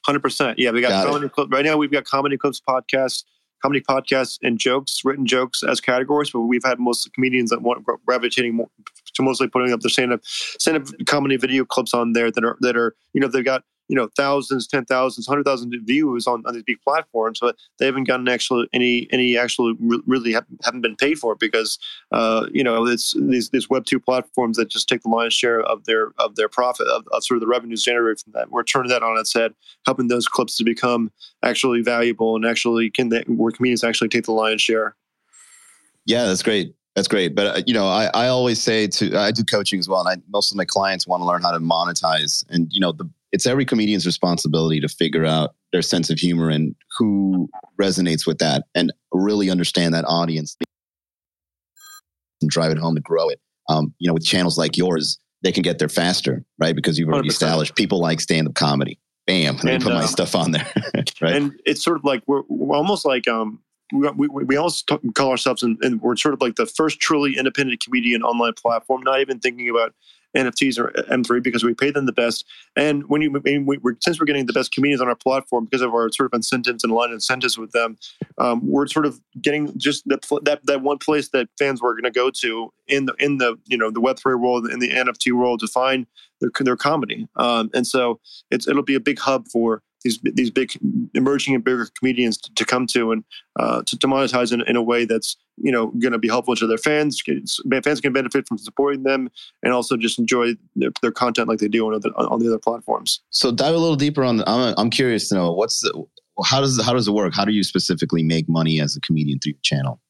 Hundred 0.05 0.21
percent. 0.21 0.59
Yeah, 0.59 0.71
we 0.71 0.81
got, 0.81 0.89
got 0.89 1.05
comedy 1.07 1.29
clip 1.29 1.51
right 1.51 1.63
now. 1.63 1.77
We've 1.77 1.91
got 1.91 2.03
comedy 2.03 2.37
clips 2.37 2.61
podcast, 2.67 3.23
comedy 3.61 3.81
podcasts, 3.81 4.39
and 4.41 4.59
jokes, 4.59 5.01
written 5.05 5.25
jokes 5.25 5.63
as 5.63 5.79
categories. 5.79 6.31
But 6.31 6.41
we've 6.41 6.63
had 6.63 6.79
most 6.79 7.11
comedians 7.13 7.49
that 7.49 7.61
want 7.61 7.85
gravitating 8.05 8.55
more 8.55 8.67
to 9.15 9.23
mostly 9.23 9.47
putting 9.47 9.71
up 9.71 9.79
their 9.79 9.89
stand 9.89 10.11
up 10.11 10.19
stand 10.23 10.77
up 10.77 10.87
comedy 11.05 11.37
video 11.37 11.63
clips 11.63 11.93
on 11.93 12.11
there 12.11 12.29
that 12.29 12.43
are 12.43 12.57
that 12.61 12.75
are 12.75 12.93
you 13.13 13.21
know 13.21 13.27
they've 13.27 13.43
got 13.43 13.63
you 13.87 13.95
know 13.95 14.09
thousands, 14.15 14.67
ten 14.67 14.85
thousands, 14.85 15.27
hundred 15.27 15.45
thousand 15.45 15.73
views 15.85 16.27
on, 16.27 16.43
on 16.45 16.53
these 16.53 16.63
big 16.63 16.81
platforms, 16.81 17.39
but 17.39 17.55
they 17.79 17.85
haven't 17.85 18.05
gotten 18.05 18.27
actually 18.27 18.67
any 18.73 19.07
any 19.11 19.37
actually 19.37 19.73
really 20.05 20.33
haven't 20.63 20.81
been 20.81 20.95
paid 20.95 21.17
for 21.17 21.35
because 21.35 21.79
uh, 22.11 22.47
you 22.51 22.63
know 22.63 22.85
it's 22.85 23.13
these 23.17 23.49
these 23.49 23.69
Web 23.69 23.85
two 23.85 23.99
platforms 23.99 24.57
that 24.57 24.69
just 24.69 24.89
take 24.89 25.01
the 25.01 25.09
lion's 25.09 25.33
share 25.33 25.61
of 25.61 25.85
their 25.85 26.11
of 26.17 26.35
their 26.35 26.49
profit 26.49 26.87
of, 26.87 27.07
of, 27.11 27.23
sort 27.23 27.37
of 27.37 27.41
the 27.41 27.47
revenues 27.47 27.83
generated 27.83 28.23
from 28.23 28.33
that. 28.33 28.51
We're 28.51 28.63
turning 28.63 28.89
that 28.89 29.03
on 29.03 29.17
its 29.17 29.33
head, 29.33 29.53
helping 29.85 30.07
those 30.07 30.27
clips 30.27 30.57
to 30.57 30.63
become 30.63 31.11
actually 31.43 31.81
valuable 31.81 32.35
and 32.35 32.45
actually 32.45 32.89
can 32.89 33.09
they, 33.09 33.23
where 33.27 33.51
comedians 33.51 33.83
actually 33.83 34.09
take 34.09 34.25
the 34.25 34.31
lion's 34.31 34.61
share. 34.61 34.95
Yeah, 36.05 36.25
that's 36.25 36.43
great. 36.43 36.73
That's 36.95 37.07
great. 37.07 37.35
But 37.35 37.47
uh, 37.47 37.61
you 37.67 37.75
know, 37.75 37.85
I, 37.85 38.05
I 38.15 38.27
always 38.27 38.59
say 38.59 38.87
to 38.87 39.15
I 39.15 39.29
do 39.29 39.43
coaching 39.43 39.77
as 39.77 39.87
well, 39.87 39.99
and 39.99 40.09
I, 40.19 40.23
most 40.31 40.51
of 40.51 40.57
my 40.57 40.65
clients 40.65 41.05
want 41.05 41.21
to 41.21 41.25
learn 41.25 41.43
how 41.43 41.51
to 41.51 41.59
monetize. 41.59 42.43
And 42.49 42.67
you 42.71 42.79
know, 42.79 42.91
the 42.91 43.07
it's 43.31 43.45
every 43.45 43.65
comedian's 43.65 44.05
responsibility 44.05 44.79
to 44.79 44.87
figure 44.87 45.25
out 45.25 45.55
their 45.71 45.81
sense 45.81 46.09
of 46.09 46.17
humor 46.17 46.49
and 46.49 46.75
who 46.97 47.49
resonates 47.79 48.25
with 48.25 48.37
that 48.39 48.63
and 48.73 48.93
really 49.11 49.49
understand 49.49 49.93
that 49.93 50.05
audience 50.05 50.55
and 52.41 52.49
drive 52.49 52.71
it 52.71 52.77
home 52.77 52.95
to 52.95 53.01
grow 53.01 53.29
it. 53.29 53.39
Um, 53.69 53.93
you 53.99 54.07
know, 54.07 54.13
with 54.13 54.25
channels 54.25 54.57
like 54.57 54.77
yours, 54.77 55.19
they 55.43 55.51
can 55.51 55.61
get 55.61 55.79
there 55.79 55.89
faster, 55.89 56.45
right? 56.57 56.75
Because 56.75 56.97
you've 56.97 57.09
already 57.09 57.27
100%. 57.27 57.31
established 57.31 57.75
people 57.75 57.99
like 57.99 58.21
stand 58.21 58.47
up 58.47 58.55
comedy. 58.55 58.99
Bam, 59.25 59.55
let 59.57 59.65
me 59.65 59.79
put 59.79 59.91
uh, 59.91 59.99
my 59.99 60.05
stuff 60.05 60.35
on 60.35 60.51
there. 60.51 60.67
right? 61.21 61.35
And 61.35 61.59
it's 61.65 61.83
sort 61.83 61.97
of 61.97 62.05
like 62.05 62.23
we're, 62.27 62.43
we're 62.47 62.77
almost 62.77 63.05
like 63.05 63.27
um, 63.27 63.59
we, 63.91 64.09
we, 64.27 64.43
we 64.45 64.55
also 64.55 64.97
call 65.15 65.31
ourselves 65.31 65.63
and, 65.63 65.77
and 65.81 66.01
we're 66.01 66.15
sort 66.15 66.33
of 66.33 66.41
like 66.41 66.55
the 66.55 66.65
first 66.65 67.01
truly 67.01 67.37
independent 67.37 67.83
comedian 67.83 68.23
online 68.23 68.53
platform, 68.53 69.01
not 69.03 69.19
even 69.19 69.39
thinking 69.39 69.69
about 69.69 69.93
NFTs 70.35 70.77
or 70.77 70.91
M3 71.09 71.41
because 71.41 71.63
we 71.63 71.73
pay 71.73 71.91
them 71.91 72.05
the 72.05 72.11
best. 72.11 72.45
And 72.75 73.07
when 73.09 73.21
you 73.21 73.31
we, 73.31 73.59
we, 73.59 73.93
since 74.01 74.19
we're 74.19 74.25
getting 74.25 74.45
the 74.45 74.53
best 74.53 74.71
comedians 74.71 75.01
on 75.01 75.07
our 75.07 75.15
platform 75.15 75.65
because 75.65 75.81
of 75.81 75.93
our 75.93 76.11
sort 76.11 76.31
of 76.31 76.37
incentives 76.37 76.83
and 76.83 76.91
aligned 76.91 77.13
incentives 77.13 77.57
with 77.57 77.71
them, 77.71 77.97
um, 78.37 78.61
we're 78.63 78.87
sort 78.87 79.05
of 79.05 79.19
getting 79.41 79.77
just 79.77 80.07
that 80.07 80.25
that 80.43 80.65
that 80.65 80.81
one 80.81 80.97
place 80.97 81.29
that 81.29 81.47
fans 81.57 81.81
were 81.81 81.93
going 81.93 82.03
to 82.03 82.11
go 82.11 82.29
to 82.29 82.71
in 82.87 83.05
the 83.05 83.13
in 83.19 83.37
the 83.37 83.57
you 83.65 83.77
know 83.77 83.91
the 83.91 84.01
Web 84.01 84.17
three 84.19 84.35
world 84.35 84.69
in 84.69 84.79
the 84.79 84.89
NFT 84.89 85.31
world 85.33 85.59
to 85.61 85.67
find 85.67 86.05
their 86.41 86.51
their 86.59 86.77
comedy. 86.77 87.27
Um, 87.35 87.69
and 87.73 87.85
so 87.85 88.19
it's 88.51 88.67
it'll 88.67 88.83
be 88.83 88.95
a 88.95 88.99
big 88.99 89.19
hub 89.19 89.47
for 89.47 89.81
these 90.03 90.19
these 90.23 90.49
big 90.49 90.71
emerging 91.13 91.55
and 91.55 91.63
bigger 91.63 91.87
comedians 91.97 92.37
to, 92.37 92.53
to 92.55 92.65
come 92.65 92.87
to 92.87 93.11
and 93.11 93.23
uh, 93.59 93.81
to, 93.83 93.97
to, 93.97 94.07
monetize 94.07 94.51
in, 94.51 94.61
in, 94.67 94.75
a 94.75 94.81
way 94.81 95.05
that's 95.05 95.35
you 95.57 95.71
know 95.71 95.87
going 95.99 96.11
to 96.11 96.17
be 96.17 96.27
helpful 96.27 96.55
to 96.55 96.67
their 96.67 96.77
fans. 96.77 97.21
Fans 97.83 98.01
can 98.01 98.13
benefit 98.13 98.47
from 98.47 98.57
supporting 98.57 99.03
them 99.03 99.29
and 99.63 99.73
also 99.73 99.97
just 99.97 100.19
enjoy 100.19 100.53
their, 100.75 100.91
their 101.01 101.11
content 101.11 101.47
like 101.47 101.59
they 101.59 101.67
do 101.67 101.87
on, 101.87 101.95
other, 101.95 102.09
on 102.17 102.39
the 102.39 102.47
other 102.47 102.59
platforms. 102.59 103.21
So 103.29 103.51
dive 103.51 103.73
a 103.73 103.77
little 103.77 103.95
deeper 103.95 104.23
on. 104.23 104.37
The, 104.37 104.49
I'm 104.49 104.73
I'm 104.77 104.89
curious 104.89 105.29
to 105.29 105.35
know 105.35 105.51
what's 105.51 105.81
the 105.81 106.05
how 106.45 106.61
does 106.61 106.81
how 106.83 106.93
does 106.93 107.07
it 107.07 107.11
work? 107.11 107.33
How 107.35 107.45
do 107.45 107.51
you 107.51 107.63
specifically 107.63 108.23
make 108.23 108.47
money 108.47 108.79
as 108.79 108.95
a 108.95 109.01
comedian 109.01 109.39
through 109.39 109.53
your 109.53 109.61
channel? 109.63 110.01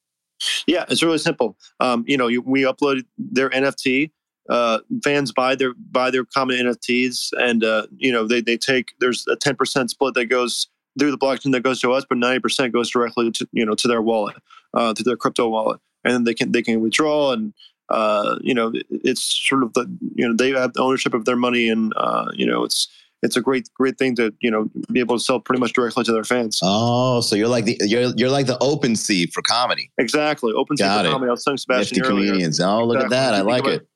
Yeah, 0.67 0.85
it's 0.89 1.01
really 1.01 1.17
simple. 1.17 1.57
Um, 1.79 2.03
you 2.07 2.17
know, 2.17 2.27
you, 2.27 2.41
we 2.41 2.61
upload 2.61 3.03
their 3.17 3.49
NFT 3.49 4.11
uh, 4.49 4.79
fans 5.03 5.31
buy 5.31 5.55
their 5.55 5.73
buy 5.91 6.11
their 6.11 6.25
common 6.25 6.57
NFTs, 6.57 7.29
and 7.37 7.63
uh, 7.63 7.87
you 7.97 8.11
know 8.11 8.27
they 8.27 8.41
they 8.41 8.57
take 8.57 8.93
there's 8.99 9.25
a 9.27 9.35
ten 9.35 9.55
percent 9.55 9.89
split 9.89 10.13
that 10.15 10.25
goes 10.25 10.67
through 10.99 11.11
the 11.11 11.17
blockchain 11.17 11.51
that 11.51 11.63
goes 11.63 11.79
to 11.81 11.91
us, 11.93 12.05
but 12.07 12.17
ninety 12.17 12.39
percent 12.39 12.73
goes 12.73 12.89
directly 12.89 13.31
to 13.31 13.47
you 13.51 13.65
know 13.65 13.75
to 13.75 13.87
their 13.87 14.01
wallet, 14.01 14.35
uh, 14.73 14.93
to 14.93 15.03
their 15.03 15.17
crypto 15.17 15.49
wallet, 15.49 15.79
and 16.03 16.13
then 16.13 16.23
they 16.23 16.33
can 16.33 16.51
they 16.51 16.61
can 16.61 16.81
withdraw 16.81 17.31
and. 17.31 17.53
Uh, 17.89 18.37
you 18.41 18.53
know, 18.53 18.73
it's 18.89 19.23
sort 19.47 19.63
of 19.63 19.71
the 19.71 19.87
you 20.13 20.27
know 20.27 20.35
they 20.35 20.49
have 20.49 20.73
ownership 20.77 21.13
of 21.13 21.23
their 21.23 21.37
money, 21.37 21.69
and 21.69 21.93
uh, 21.95 22.29
you 22.33 22.45
know 22.45 22.65
it's 22.65 22.89
it's 23.23 23.35
a 23.35 23.41
great 23.41 23.69
great 23.73 23.97
thing 23.97 24.15
to 24.15 24.33
you 24.41 24.51
know 24.51 24.69
be 24.91 24.99
able 24.99 25.17
to 25.17 25.23
sell 25.23 25.39
pretty 25.39 25.59
much 25.59 25.73
directly 25.73 26.03
to 26.03 26.11
their 26.11 26.23
fans. 26.23 26.59
Oh, 26.63 27.21
so 27.21 27.35
you're 27.35 27.47
like 27.47 27.65
the 27.65 27.77
you're 27.81 28.13
you're 28.15 28.29
like 28.29 28.47
the 28.47 28.57
OpenSea 28.57 29.31
for 29.31 29.41
comedy. 29.41 29.91
Exactly, 29.97 30.53
OpenSea 30.53 31.01
for 31.01 31.07
it. 31.07 31.11
comedy. 31.11 31.29
I 31.29 31.31
was 31.31 31.43
telling 31.43 31.57
Sebastian 31.57 32.03
comedians. 32.03 32.59
Oh, 32.59 32.83
look 32.83 32.95
exactly. 32.95 33.17
at 33.17 33.31
that! 33.31 33.33
I 33.33 33.41
like 33.41 33.65
it. 33.65 33.87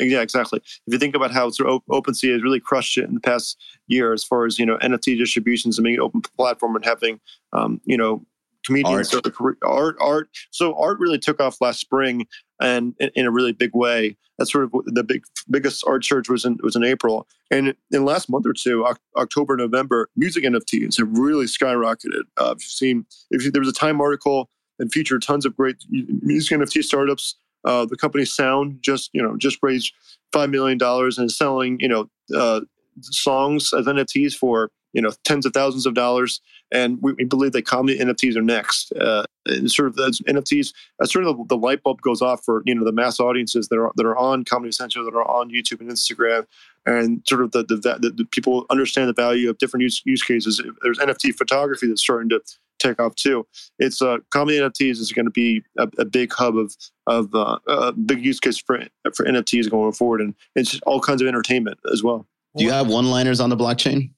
Yeah, 0.00 0.20
exactly. 0.20 0.60
If 0.62 0.92
you 0.92 0.98
think 0.98 1.16
about 1.16 1.32
how 1.32 1.50
sort 1.50 1.70
of 1.70 1.82
OpenSea 1.90 2.32
has 2.32 2.42
really 2.42 2.60
crushed 2.60 2.96
it 2.98 3.04
in 3.04 3.14
the 3.14 3.20
past 3.20 3.56
year, 3.88 4.12
as 4.12 4.22
far 4.22 4.46
as 4.46 4.58
you 4.58 4.66
know, 4.66 4.76
NFT 4.78 5.18
distributions 5.18 5.78
and 5.78 5.84
being 5.84 5.96
an 5.96 6.02
open 6.02 6.22
platform 6.36 6.76
and 6.76 6.84
having, 6.84 7.20
um, 7.52 7.80
you 7.84 7.96
know, 7.96 8.24
comedians 8.64 9.12
art. 9.14 9.26
art, 9.62 9.96
art. 10.00 10.28
So 10.50 10.74
art 10.78 10.98
really 11.00 11.18
took 11.18 11.40
off 11.40 11.60
last 11.60 11.80
spring 11.80 12.26
and 12.60 12.94
in, 12.98 13.10
in, 13.14 13.26
a 13.26 13.30
really 13.30 13.52
big 13.52 13.74
way. 13.74 14.16
That's 14.36 14.52
sort 14.52 14.64
of 14.64 14.72
the 14.86 15.02
big 15.02 15.24
biggest 15.50 15.84
art 15.86 16.04
surge 16.04 16.28
was 16.28 16.44
in 16.44 16.58
was 16.62 16.76
in 16.76 16.84
April, 16.84 17.26
and 17.50 17.68
in 17.68 17.74
the 17.90 18.02
last 18.02 18.30
month 18.30 18.46
or 18.46 18.52
two, 18.52 18.86
October, 19.16 19.56
November, 19.56 20.08
music 20.16 20.44
NFTs 20.44 20.98
have 20.98 21.08
really 21.10 21.46
skyrocketed. 21.46 22.22
Uh, 22.36 22.54
if 22.56 22.62
you've 22.62 22.70
seen, 22.70 23.06
if 23.30 23.44
you, 23.44 23.50
there 23.50 23.60
was 23.60 23.68
a 23.68 23.72
Time 23.72 24.00
article 24.00 24.48
and 24.78 24.92
featured 24.92 25.22
tons 25.22 25.44
of 25.44 25.56
great 25.56 25.76
music 25.90 26.56
NFT 26.56 26.84
startups 26.84 27.36
uh, 27.64 27.84
the 27.86 27.96
company 27.96 28.24
Sound 28.24 28.78
just 28.80 29.10
you 29.12 29.22
know 29.22 29.36
just 29.36 29.58
raised 29.62 29.92
five 30.32 30.50
million 30.50 30.78
dollars 30.78 31.18
and 31.18 31.26
is 31.26 31.36
selling 31.36 31.78
you 31.80 31.88
know 31.88 32.08
uh, 32.34 32.60
songs 33.00 33.72
as 33.72 33.86
NFTs 33.86 34.34
for 34.34 34.70
you 34.92 35.02
know 35.02 35.12
tens 35.24 35.46
of 35.46 35.52
thousands 35.52 35.86
of 35.86 35.94
dollars. 35.94 36.40
And 36.70 36.98
we, 37.00 37.14
we 37.14 37.24
believe 37.24 37.52
that 37.52 37.64
comedy 37.64 37.98
NFTs 37.98 38.36
are 38.36 38.42
next. 38.42 38.92
Uh, 38.92 39.24
and 39.46 39.70
sort 39.70 39.88
of 39.88 39.98
as 40.06 40.20
NFTs, 40.20 40.74
as 41.00 41.10
sort 41.10 41.24
of 41.24 41.36
the, 41.36 41.44
the, 41.48 41.56
light 41.56 41.82
bulb 41.82 42.02
goes 42.02 42.20
off 42.20 42.44
for 42.44 42.62
you 42.66 42.74
know 42.74 42.84
the 42.84 42.92
mass 42.92 43.20
audiences 43.20 43.68
that 43.68 43.78
are 43.78 43.90
that 43.96 44.06
are 44.06 44.16
on 44.16 44.44
Comedy 44.44 44.72
Central, 44.72 45.04
that 45.04 45.14
are 45.14 45.28
on 45.28 45.50
YouTube 45.50 45.80
and 45.80 45.90
Instagram, 45.90 46.46
and 46.86 47.22
sort 47.26 47.42
of 47.42 47.52
the 47.52 47.64
the, 47.64 47.76
the, 47.76 48.10
the 48.10 48.24
people 48.26 48.66
understand 48.70 49.08
the 49.08 49.14
value 49.14 49.48
of 49.48 49.58
different 49.58 49.82
use, 49.82 50.02
use 50.04 50.22
cases. 50.22 50.60
There's 50.82 50.98
NFT 50.98 51.34
photography 51.34 51.86
that's 51.88 52.02
starting 52.02 52.28
to 52.30 52.40
take 52.78 53.00
off 53.00 53.14
too. 53.14 53.46
It's 53.78 54.00
uh, 54.00 54.18
comedy 54.30 54.58
NFTs 54.58 54.98
is 54.98 55.12
going 55.12 55.26
to 55.26 55.30
be 55.30 55.62
a, 55.78 55.88
a, 55.98 56.04
big 56.04 56.32
hub 56.32 56.56
of 56.56 56.74
of 57.06 57.34
uh, 57.34 57.58
a 57.66 57.92
big 57.92 58.24
use 58.24 58.40
case 58.40 58.58
for 58.58 58.80
for 59.14 59.24
NFTs 59.24 59.70
going 59.70 59.92
forward, 59.92 60.20
and 60.20 60.34
it's 60.54 60.80
all 60.86 61.00
kinds 61.00 61.22
of 61.22 61.28
entertainment 61.28 61.78
as 61.92 62.02
well. 62.02 62.26
Do 62.56 62.64
you 62.64 62.72
have 62.72 62.88
one 62.88 63.10
liners 63.10 63.40
on 63.40 63.50
the 63.50 63.56
blockchain? 63.56 64.10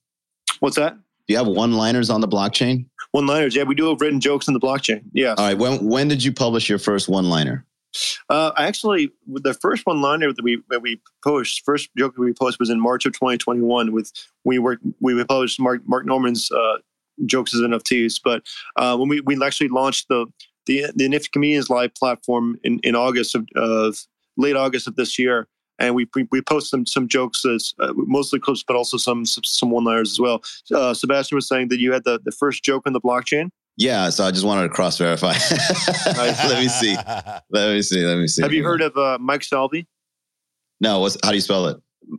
What's 0.60 0.76
that? 0.76 0.94
Do 0.94 1.34
you 1.34 1.36
have 1.36 1.46
one 1.46 1.72
liners 1.72 2.10
on 2.10 2.20
the 2.20 2.28
blockchain? 2.28 2.86
One 3.12 3.26
liners, 3.26 3.54
yeah, 3.54 3.64
we 3.64 3.74
do 3.74 3.88
have 3.88 4.00
written 4.00 4.20
jokes 4.20 4.48
in 4.48 4.54
the 4.54 4.60
blockchain. 4.60 5.02
Yeah. 5.12 5.34
All 5.36 5.46
right. 5.46 5.58
When 5.58 5.86
when 5.86 6.08
did 6.08 6.24
you 6.24 6.32
publish 6.32 6.68
your 6.68 6.78
first 6.78 7.08
one 7.08 7.28
liner? 7.28 7.66
Uh, 8.28 8.52
actually, 8.56 9.10
the 9.26 9.54
first 9.54 9.84
one 9.84 10.00
liner 10.00 10.32
that 10.32 10.42
we 10.42 10.62
that 10.70 10.80
we 10.80 11.00
posted, 11.24 11.64
first 11.64 11.90
joke 11.98 12.14
that 12.14 12.20
we 12.20 12.32
posted 12.32 12.60
was 12.60 12.70
in 12.70 12.80
March 12.80 13.04
of 13.06 13.12
2021. 13.12 13.92
With 13.92 14.12
we 14.44 14.58
worked, 14.58 14.84
we 15.00 15.22
published 15.24 15.58
Mark 15.58 15.82
Mark 15.86 16.06
Normand's 16.06 16.50
uh, 16.50 16.78
jokes 17.26 17.54
as 17.54 17.60
NFTs. 17.60 18.20
But 18.22 18.42
uh, 18.76 18.96
when 18.96 19.08
we, 19.08 19.20
we 19.20 19.42
actually 19.44 19.68
launched 19.68 20.08
the 20.08 20.26
the 20.66 20.86
the 20.94 21.08
Nifty 21.08 21.28
Comedians 21.32 21.70
Live 21.70 21.94
platform 21.94 22.58
in, 22.64 22.80
in 22.82 22.94
August 22.94 23.34
of, 23.34 23.46
of 23.56 23.98
late 24.36 24.56
August 24.56 24.86
of 24.86 24.96
this 24.96 25.18
year, 25.18 25.48
and 25.78 25.94
we 25.94 26.06
we, 26.14 26.26
we 26.30 26.42
posted 26.42 26.68
some 26.70 26.86
some 26.86 27.08
jokes 27.08 27.44
as 27.44 27.74
uh, 27.80 27.92
mostly 27.96 28.38
clips, 28.38 28.62
but 28.66 28.76
also 28.76 28.96
some 28.96 29.24
some 29.24 29.70
one 29.70 29.84
liners 29.84 30.12
as 30.12 30.20
well. 30.20 30.42
Uh, 30.72 30.94
Sebastian 30.94 31.36
was 31.36 31.48
saying 31.48 31.68
that 31.68 31.80
you 31.80 31.92
had 31.92 32.04
the 32.04 32.20
the 32.24 32.32
first 32.32 32.62
joke 32.62 32.82
on 32.86 32.92
the 32.92 33.00
blockchain. 33.00 33.50
Yeah, 33.76 34.10
so 34.10 34.24
I 34.24 34.30
just 34.30 34.44
wanted 34.44 34.64
to 34.64 34.68
cross 34.68 34.98
verify. 34.98 35.32
let 36.06 36.60
me 36.60 36.68
see. 36.68 36.96
Let 37.50 37.72
me 37.72 37.80
see. 37.80 38.04
Let 38.04 38.18
me 38.18 38.26
see. 38.26 38.42
Have 38.42 38.52
you 38.52 38.62
heard 38.62 38.82
of 38.82 38.96
uh, 38.96 39.16
Mike 39.18 39.42
Salvi? 39.42 39.86
No. 40.80 41.00
What's 41.00 41.16
how 41.22 41.30
do 41.30 41.36
you 41.36 41.40
spell 41.40 41.66
it? 41.66 41.78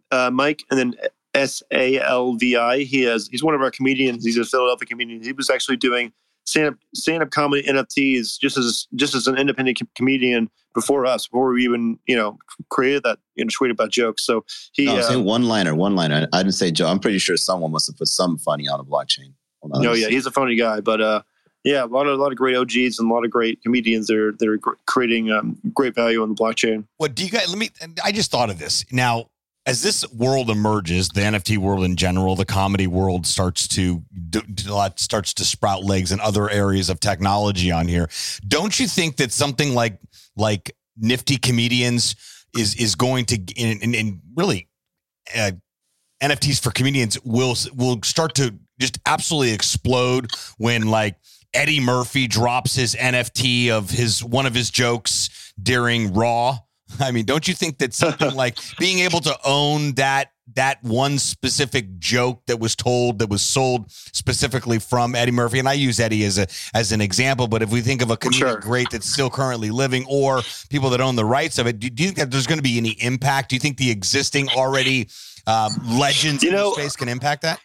Uh, 0.10 0.32
Mike 0.32 0.64
and 0.72 0.80
then 0.80 0.96
S 1.34 1.63
A 1.72 2.00
L 2.00 2.34
V 2.34 2.56
I. 2.56 2.80
He 2.84 3.04
has 3.04 3.28
he's 3.32 3.44
one 3.44 3.56
of 3.56 3.62
our 3.62 3.72
comedians. 3.72 4.26
He's 4.26 4.38
a 4.38 4.46
Philadelphia 4.46 4.88
comedian. 4.88 5.24
He 5.24 5.34
was 5.34 5.50
actually 5.50 5.78
doing 5.78 6.13
stand 6.46 6.67
up 6.67 6.76
stand 6.94 7.24
up 7.24 7.32
comedy 7.32 7.63
NFTs 7.63 8.39
just 8.39 8.58
as 8.58 8.88
just 8.96 9.15
as 9.15 9.28
an 9.28 9.38
independent 9.38 9.80
com- 9.80 9.89
comedian 9.96 10.50
before 10.74 11.06
us, 11.06 11.28
before 11.28 11.54
we 11.54 11.63
even 11.63 12.00
you 12.08 12.15
know 12.15 12.38
created 12.70 13.04
that 13.04 13.20
you 13.36 13.46
know 13.46 13.50
tweet 13.54 13.72
about 13.72 13.89
jokes. 13.89 14.26
So 14.26 14.46
he 14.74 14.86
no, 14.86 15.00
uh, 15.00 15.20
one 15.20 15.44
liner, 15.44 15.76
one 15.76 15.96
liner. 15.96 16.28
I 16.34 16.44
didn't 16.44 16.56
say 16.56 16.72
Joe. 16.72 16.88
I'm 16.88 17.00
pretty 17.00 17.20
sure 17.20 17.38
someone 17.38 17.72
must 17.72 17.88
have 17.88 17.98
put 17.98 18.08
some 18.08 18.38
funny 18.38 18.67
on 18.67 18.80
the 18.80 18.86
blockchain. 18.86 19.34
No, 19.63 19.94
yeah, 19.94 20.08
he's 20.08 20.26
a 20.26 20.32
funny 20.32 20.56
guy, 20.56 20.82
but 20.82 21.02
uh, 21.02 21.22
yeah, 21.63 21.84
a 21.84 21.86
lot 21.86 22.08
of 22.08 22.20
a 22.20 22.22
lot 22.22 22.32
of 22.32 22.38
great 22.38 22.56
OGs 22.56 22.98
and 22.98 23.10
a 23.10 23.13
lot 23.13 23.24
of 23.24 23.30
great 23.30 23.62
comedians 23.62 24.08
that 24.08 24.17
are 24.17 24.32
that 24.32 24.48
are 24.48 24.60
creating 24.88 25.32
um, 25.32 25.58
great 25.74 25.94
value 25.94 26.24
on 26.24 26.30
the 26.30 26.36
blockchain. 26.36 26.86
What 26.98 27.15
do 27.15 27.24
you 27.24 27.30
guys? 27.30 27.48
Let 27.48 27.58
me. 27.58 27.70
I 28.04 28.12
just 28.12 28.32
thought 28.32 28.50
of 28.50 28.58
this 28.58 28.86
now 28.91 29.28
as 29.65 29.84
this 29.84 30.10
world 30.12 30.50
emerges, 30.50 31.10
the 31.10 31.21
NFT 31.21 31.58
world 31.58 31.84
in 31.84 31.95
general, 31.95 32.36
the 32.36 32.45
comedy 32.45 32.88
world 32.88 33.28
starts 33.28 33.67
to 33.69 34.04
starts 34.95 35.34
to 35.36 35.45
sprout 35.45 35.84
legs 35.84 36.12
in 36.12 36.19
other 36.19 36.50
areas 36.50 36.89
of 36.89 37.00
technology 37.00 37.71
on 37.71 37.88
here. 37.88 38.10
Don't 38.47 38.80
you 38.80 38.88
think 38.88 39.17
that 39.17 39.32
something 39.32 39.74
like 39.74 40.00
like 40.36 40.76
nifty 40.97 41.38
comedians 41.38 42.15
is 42.58 42.76
is 42.76 42.95
going 42.95 43.26
to 43.26 43.39
and, 43.58 43.95
and, 43.95 44.21
really 44.36 44.67
uh, 45.36 45.52
NFTs 46.21 46.62
for 46.62 46.71
comedians 46.71 47.19
will 47.24 47.56
will 47.76 48.00
start 48.04 48.36
to 48.36 48.56
just 48.80 49.00
absolutely 49.06 49.54
explode 49.54 50.32
when 50.58 50.88
like 50.88 51.17
Eddie 51.54 51.80
Murphy 51.80 52.28
drops 52.28 52.76
his 52.76 52.95
NFT 52.95 53.69
of 53.69 53.89
his 53.89 54.24
one 54.24 54.45
of 54.45 54.56
his 54.56 54.69
jokes 54.71 55.54
during 55.62 56.13
Raw. 56.13 56.58
I 56.99 57.12
mean, 57.12 57.25
don't 57.25 57.47
you 57.47 57.54
think 57.54 57.77
that 57.80 57.93
something 57.93 58.34
like 58.36 58.58
being 58.80 58.99
able 58.99 59.19
to 59.21 59.38
own 59.45 59.93
that 59.93 60.32
that 60.56 60.84
one 60.84 61.17
specific 61.17 61.97
joke 61.97 62.45
that 62.47 62.60
was 62.60 62.75
told 62.75 63.19
that 63.19 63.30
was 63.30 63.41
sold 63.41 63.89
specifically 63.89 64.80
from 64.80 65.15
Eddie 65.15 65.32
Murphy, 65.32 65.60
and 65.60 65.69
I 65.69 65.73
use 65.73 65.99
Eddie 65.99 66.25
as 66.25 66.38
a 66.38 66.47
as 66.73 66.91
an 66.91 67.01
example. 67.01 67.47
But 67.47 67.62
if 67.62 67.71
we 67.71 67.82
think 67.82 68.01
of 68.01 68.12
a 68.12 68.17
comedian 68.17 68.47
sure. 68.47 68.60
great 68.60 68.89
that's 68.91 69.10
still 69.10 69.30
currently 69.30 69.71
living, 69.71 70.06
or 70.10 70.41
people 70.69 70.89
that 70.89 71.01
own 71.01 71.15
the 71.15 71.25
rights 71.25 71.58
of 71.58 71.67
it, 71.67 71.80
do, 71.80 71.89
do 71.89 72.04
you 72.04 72.10
think 72.10 72.19
that 72.19 72.32
there's 72.32 72.47
going 72.47 72.60
to 72.60 72.63
be 72.63 72.77
any 72.77 72.91
impact? 73.01 73.49
Do 73.49 73.56
you 73.56 73.60
think 73.60 73.77
the 73.77 73.91
existing 73.91 74.49
already 74.49 75.08
um, 75.47 75.71
legends 75.86 76.43
you 76.43 76.51
know, 76.51 76.73
space 76.73 76.95
can 76.95 77.08
impact 77.08 77.43
that? 77.43 77.60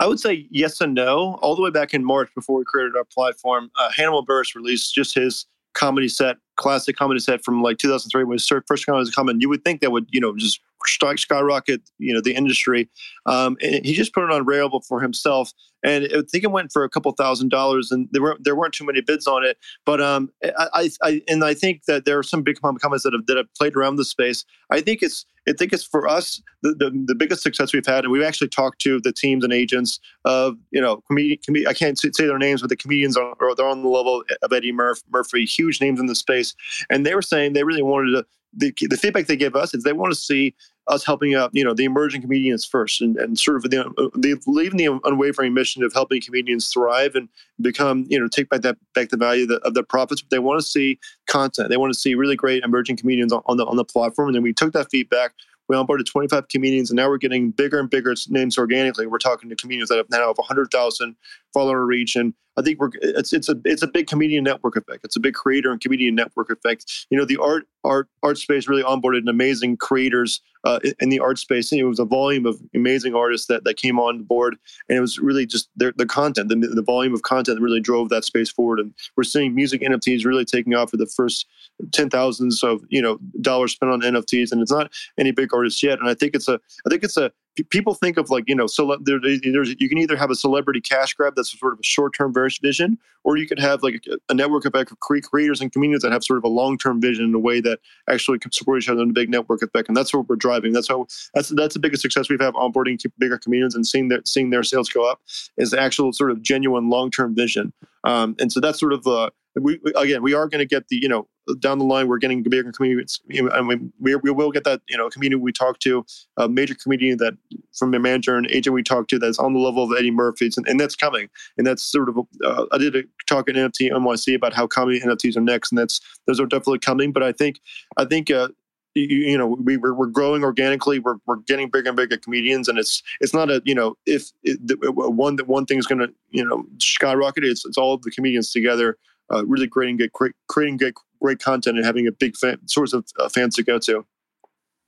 I 0.00 0.06
would 0.06 0.18
say 0.18 0.46
yes 0.50 0.80
and 0.80 0.94
no. 0.94 1.38
All 1.42 1.54
the 1.54 1.62
way 1.62 1.70
back 1.70 1.92
in 1.92 2.04
March, 2.04 2.30
before 2.34 2.58
we 2.58 2.64
created 2.64 2.96
our 2.96 3.04
platform, 3.04 3.70
uh, 3.78 3.90
Hannibal 3.94 4.24
Buress 4.24 4.54
released 4.54 4.94
just 4.94 5.14
his 5.14 5.44
comedy 5.74 6.08
set, 6.08 6.36
classic 6.60 6.96
comedy 6.96 7.18
set 7.18 7.42
from 7.42 7.62
like 7.62 7.78
2003 7.78 8.24
when 8.24 8.34
his 8.34 8.46
first 8.46 8.86
comedy 8.86 9.00
was 9.00 9.10
coming. 9.10 9.40
You 9.40 9.48
would 9.48 9.64
think 9.64 9.80
that 9.80 9.90
would, 9.90 10.06
you 10.10 10.20
know, 10.20 10.36
just 10.36 10.60
skyrocket, 10.86 11.82
you 11.98 12.12
know, 12.12 12.20
the 12.20 12.34
industry. 12.34 12.88
Um, 13.26 13.56
and 13.62 13.84
he 13.84 13.92
just 13.92 14.14
put 14.14 14.24
it 14.24 14.30
on 14.30 14.44
Rarible 14.44 14.84
for 14.86 15.00
himself, 15.00 15.52
and 15.82 16.04
I 16.04 16.22
think 16.30 16.44
it 16.44 16.50
went 16.50 16.72
for 16.72 16.84
a 16.84 16.90
couple 16.90 17.10
thousand 17.12 17.50
dollars, 17.50 17.90
and 17.90 18.08
there 18.12 18.22
weren't 18.22 18.44
there 18.44 18.54
weren't 18.54 18.74
too 18.74 18.84
many 18.84 19.00
bids 19.00 19.26
on 19.26 19.44
it. 19.44 19.56
But 19.86 20.00
um, 20.00 20.30
I, 20.44 20.90
I 21.02 21.22
and 21.28 21.44
I 21.44 21.54
think 21.54 21.84
that 21.86 22.04
there 22.04 22.18
are 22.18 22.22
some 22.22 22.42
big 22.42 22.60
companies 22.60 23.02
that 23.02 23.12
have 23.12 23.26
that 23.26 23.36
have 23.36 23.52
played 23.54 23.76
around 23.76 23.96
the 23.96 24.04
space. 24.04 24.44
I 24.70 24.80
think 24.80 25.02
it's 25.02 25.24
I 25.48 25.52
think 25.52 25.72
it's 25.72 25.84
for 25.84 26.06
us 26.06 26.40
the, 26.62 26.74
the, 26.74 26.90
the, 27.06 27.14
biggest 27.14 27.42
success 27.42 27.72
we've 27.72 27.86
had, 27.86 28.04
and 28.04 28.12
we've 28.12 28.22
actually 28.22 28.48
talked 28.48 28.80
to 28.82 29.00
the 29.00 29.12
teams 29.12 29.42
and 29.42 29.52
agents 29.52 29.98
of 30.24 30.56
you 30.70 30.80
know 30.80 31.02
comedian. 31.06 31.38
Com- 31.46 31.66
I 31.68 31.72
can't 31.72 31.98
say 31.98 32.26
their 32.26 32.38
names, 32.38 32.60
but 32.60 32.68
the 32.68 32.76
comedians 32.76 33.16
are, 33.16 33.34
they're 33.56 33.66
on 33.66 33.82
the 33.82 33.88
level 33.88 34.22
of 34.42 34.52
Eddie 34.52 34.72
Murphy, 34.72 35.02
Murphy, 35.10 35.44
huge 35.44 35.80
names 35.80 35.98
in 35.98 36.06
the 36.06 36.14
space, 36.14 36.54
and 36.90 37.06
they 37.06 37.14
were 37.14 37.22
saying 37.22 37.54
they 37.54 37.64
really 37.64 37.82
wanted 37.82 38.12
to 38.12 38.26
the, 38.52 38.72
the 38.88 38.96
feedback 38.96 39.26
they 39.26 39.36
give 39.36 39.54
us 39.54 39.74
is 39.74 39.84
they 39.84 39.92
want 39.92 40.12
to 40.12 40.18
see 40.18 40.54
us 40.88 41.04
helping 41.04 41.34
out, 41.34 41.50
you 41.52 41.64
know, 41.64 41.74
the 41.74 41.84
emerging 41.84 42.22
comedians 42.22 42.64
first, 42.64 43.00
and, 43.00 43.16
and 43.16 43.38
sort 43.38 43.56
of 43.56 43.62
the, 43.64 44.10
the 44.14 44.40
leaving 44.46 44.78
the 44.78 45.00
unwavering 45.04 45.54
mission 45.54 45.82
of 45.82 45.92
helping 45.92 46.20
comedians 46.20 46.68
thrive 46.68 47.14
and 47.14 47.28
become, 47.60 48.06
you 48.08 48.18
know, 48.18 48.28
take 48.28 48.48
back 48.48 48.62
that 48.62 48.76
back 48.94 49.10
the 49.10 49.16
value 49.16 49.42
of 49.42 49.48
the, 49.48 49.56
of 49.58 49.74
the 49.74 49.82
profits. 49.82 50.22
But 50.22 50.30
they 50.30 50.38
want 50.38 50.60
to 50.60 50.66
see 50.66 50.98
content. 51.28 51.68
They 51.68 51.76
want 51.76 51.92
to 51.92 51.98
see 51.98 52.14
really 52.14 52.36
great 52.36 52.62
emerging 52.64 52.96
comedians 52.96 53.32
on, 53.32 53.56
the 53.56 53.66
on 53.66 53.76
the 53.76 53.84
platform. 53.84 54.28
And 54.28 54.34
then 54.36 54.42
we 54.42 54.52
took 54.52 54.72
that 54.72 54.90
feedback. 54.90 55.32
We 55.68 55.76
onboarded 55.76 56.06
25 56.06 56.48
comedians, 56.48 56.90
and 56.90 56.96
now 56.96 57.08
we're 57.08 57.16
getting 57.16 57.52
bigger 57.52 57.78
and 57.78 57.88
bigger 57.88 58.12
names 58.28 58.58
organically. 58.58 59.06
We're 59.06 59.18
talking 59.18 59.48
to 59.50 59.54
comedians 59.54 59.88
that 59.90 59.98
have 59.98 60.10
now 60.10 60.26
have 60.26 60.38
100,000 60.38 61.14
follower 61.52 61.86
reach, 61.86 62.16
and 62.16 62.34
I 62.56 62.62
think 62.62 62.80
we're 62.80 62.90
it's 63.00 63.32
it's 63.32 63.48
a 63.48 63.56
it's 63.64 63.82
a 63.82 63.86
big 63.86 64.06
comedian 64.06 64.44
network 64.44 64.76
effect. 64.76 65.04
It's 65.04 65.16
a 65.16 65.20
big 65.20 65.34
creator 65.34 65.70
and 65.70 65.80
comedian 65.80 66.14
network 66.14 66.50
effect. 66.50 67.06
You 67.10 67.18
know, 67.18 67.24
the 67.24 67.38
art 67.38 67.66
art 67.84 68.08
art 68.22 68.38
space 68.38 68.68
really 68.68 68.82
onboarded 68.82 69.18
an 69.18 69.28
amazing 69.28 69.76
creators 69.76 70.42
uh, 70.64 70.80
in 71.00 71.08
the 71.08 71.20
art 71.20 71.38
space. 71.38 71.72
It 71.72 71.82
was 71.84 71.98
a 71.98 72.04
volume 72.04 72.46
of 72.46 72.60
amazing 72.74 73.14
artists 73.14 73.46
that, 73.46 73.64
that 73.64 73.76
came 73.76 73.98
on 73.98 74.24
board, 74.24 74.56
and 74.88 74.98
it 74.98 75.00
was 75.00 75.18
really 75.18 75.46
just 75.46 75.70
the, 75.76 75.94
the 75.96 76.06
content, 76.06 76.48
the, 76.48 76.56
the 76.56 76.82
volume 76.82 77.14
of 77.14 77.22
content 77.22 77.58
that 77.58 77.64
really 77.64 77.80
drove 77.80 78.10
that 78.10 78.24
space 78.24 78.50
forward. 78.50 78.80
And 78.80 78.92
we're 79.16 79.24
seeing 79.24 79.54
music 79.54 79.80
NFTs 79.80 80.24
really 80.24 80.44
taking 80.44 80.74
off 80.74 80.90
for 80.90 80.96
the 80.96 81.06
first 81.06 81.46
ten 81.92 82.10
thousands 82.10 82.62
of 82.62 82.82
you 82.88 83.00
know 83.00 83.18
dollars 83.40 83.72
spent 83.72 83.92
on 83.92 84.02
NFTs, 84.02 84.52
and 84.52 84.60
it's 84.60 84.72
not 84.72 84.92
any 85.18 85.30
big 85.30 85.54
artists 85.54 85.82
yet. 85.82 85.98
And 85.98 86.08
I 86.08 86.14
think 86.14 86.34
it's 86.34 86.48
a 86.48 86.60
I 86.86 86.90
think 86.90 87.04
it's 87.04 87.16
a 87.16 87.32
people 87.70 87.94
think 87.94 88.16
of 88.16 88.30
like 88.30 88.44
you 88.46 88.54
know 88.54 88.66
so 88.66 88.96
there, 89.02 89.18
there's 89.20 89.74
you 89.78 89.88
can 89.88 89.98
either 89.98 90.16
have 90.16 90.30
a 90.30 90.34
celebrity 90.34 90.80
cash 90.80 91.14
grab 91.14 91.34
that's 91.36 91.58
sort 91.58 91.72
of 91.72 91.80
a 91.80 91.84
short-term 91.84 92.32
vision 92.62 92.98
or 93.24 93.36
you 93.36 93.46
could 93.46 93.58
have 93.58 93.82
like 93.82 94.02
a, 94.10 94.16
a 94.30 94.34
network 94.34 94.64
effect 94.64 94.90
of 94.90 94.98
creators 95.00 95.60
and 95.60 95.72
communities 95.72 96.02
that 96.02 96.12
have 96.12 96.24
sort 96.24 96.38
of 96.38 96.44
a 96.44 96.48
long-term 96.48 97.00
vision 97.00 97.24
in 97.24 97.34
a 97.34 97.38
way 97.38 97.60
that 97.60 97.78
actually 98.08 98.38
can 98.38 98.50
support 98.52 98.82
each 98.82 98.88
other 98.88 99.02
in 99.02 99.10
a 99.10 99.12
big 99.12 99.28
network 99.28 99.62
effect 99.62 99.88
and 99.88 99.96
that's 99.96 100.14
what 100.14 100.28
we're 100.28 100.36
driving. 100.36 100.72
That's 100.72 100.88
how 100.88 101.06
that's 101.34 101.48
that's 101.50 101.74
the 101.74 101.80
biggest 101.80 102.02
success 102.02 102.28
we've 102.28 102.40
had 102.40 102.54
onboarding 102.54 102.98
bigger 103.18 103.38
communities 103.38 103.74
and 103.74 103.86
seeing 103.86 104.08
their 104.08 104.22
seeing 104.24 104.50
their 104.50 104.62
sales 104.62 104.88
go 104.88 105.08
up 105.08 105.20
is 105.56 105.70
the 105.70 105.80
actual 105.80 106.12
sort 106.12 106.30
of 106.30 106.42
genuine 106.42 106.88
long-term 106.88 107.34
vision. 107.34 107.72
Um, 108.04 108.36
and 108.40 108.50
so 108.50 108.60
that's 108.60 108.80
sort 108.80 108.92
of 108.92 109.06
uh, 109.06 109.30
we, 109.62 109.80
again 109.96 110.22
we 110.22 110.34
are 110.34 110.48
going 110.48 110.58
to 110.58 110.66
get 110.66 110.88
the 110.88 110.96
you 110.96 111.08
know 111.08 111.28
down 111.58 111.78
the 111.78 111.84
line 111.84 112.08
we're 112.08 112.18
getting 112.18 112.42
bigger 112.42 112.70
communities 112.72 113.20
and 113.30 113.66
we, 113.66 113.76
we, 113.98 114.14
we 114.16 114.30
will 114.30 114.50
get 114.50 114.64
that 114.64 114.80
you 114.88 114.96
know 114.96 115.08
community 115.08 115.40
we 115.40 115.52
talk 115.52 115.78
to 115.80 116.04
a 116.36 116.48
major 116.48 116.74
comedian 116.74 117.18
that 117.18 117.34
from 117.74 117.92
a 117.94 117.98
manager 117.98 118.36
and 118.36 118.46
agent 118.50 118.74
we 118.74 118.82
talk 118.82 119.08
to 119.08 119.18
that's 119.18 119.38
on 119.38 119.52
the 119.52 119.58
level 119.58 119.82
of 119.82 119.90
Eddie 119.96 120.10
Murphy's 120.10 120.56
and, 120.56 120.66
and 120.68 120.78
that's 120.78 120.94
coming. 120.94 121.28
And 121.56 121.66
that's 121.66 121.82
sort 121.82 122.08
of 122.08 122.18
uh, 122.44 122.66
I 122.72 122.78
did 122.78 122.96
a 122.96 123.02
talk 123.26 123.48
at 123.48 123.54
NFT 123.54 123.90
NYC 123.90 124.34
about 124.34 124.52
how 124.52 124.66
comedy 124.66 125.00
NFTs 125.00 125.36
are 125.36 125.40
next 125.40 125.72
and 125.72 125.78
that's 125.78 126.00
those 126.26 126.40
are 126.40 126.46
definitely 126.46 126.78
coming 126.78 127.12
but 127.12 127.22
I 127.22 127.32
think 127.32 127.60
I 127.96 128.04
think 128.04 128.30
uh, 128.30 128.48
you, 128.94 129.04
you, 129.04 129.38
know 129.38 129.46
we 129.46 129.76
we're, 129.76 129.94
we're, 129.94 130.06
growing 130.06 130.42
organically 130.42 130.98
we're, 130.98 131.16
we're 131.26 131.36
getting 131.36 131.70
bigger 131.70 131.88
and 131.88 131.96
bigger 131.96 132.16
comedians 132.16 132.68
and 132.68 132.78
it's 132.78 133.02
it's 133.20 133.32
not 133.32 133.50
a 133.50 133.62
you 133.64 133.74
know 133.74 133.96
if 134.06 134.30
it, 134.42 134.58
one 134.94 135.36
that 135.36 135.46
one 135.46 135.64
thing 135.64 135.78
is 135.78 135.86
going 135.86 136.00
to 136.00 136.12
you 136.30 136.44
know 136.44 136.64
skyrocket 136.78 137.44
it's, 137.44 137.64
it's 137.64 137.78
all 137.78 137.94
of 137.94 138.02
the 138.02 138.10
comedians 138.10 138.50
together 138.50 138.98
uh, 139.32 139.44
really 139.46 139.68
creating 139.68 139.96
get 139.96 140.12
great, 140.12 140.32
creating 140.48 140.76
great, 140.76 140.94
great 141.20 141.38
content 141.38 141.76
and 141.76 141.86
having 141.86 142.06
a 142.06 142.12
big 142.12 142.36
fan, 142.36 142.58
source 142.66 142.92
of 142.92 143.04
uh, 143.18 143.28
fans 143.28 143.54
to 143.56 143.62
go 143.62 143.78
to. 143.78 144.04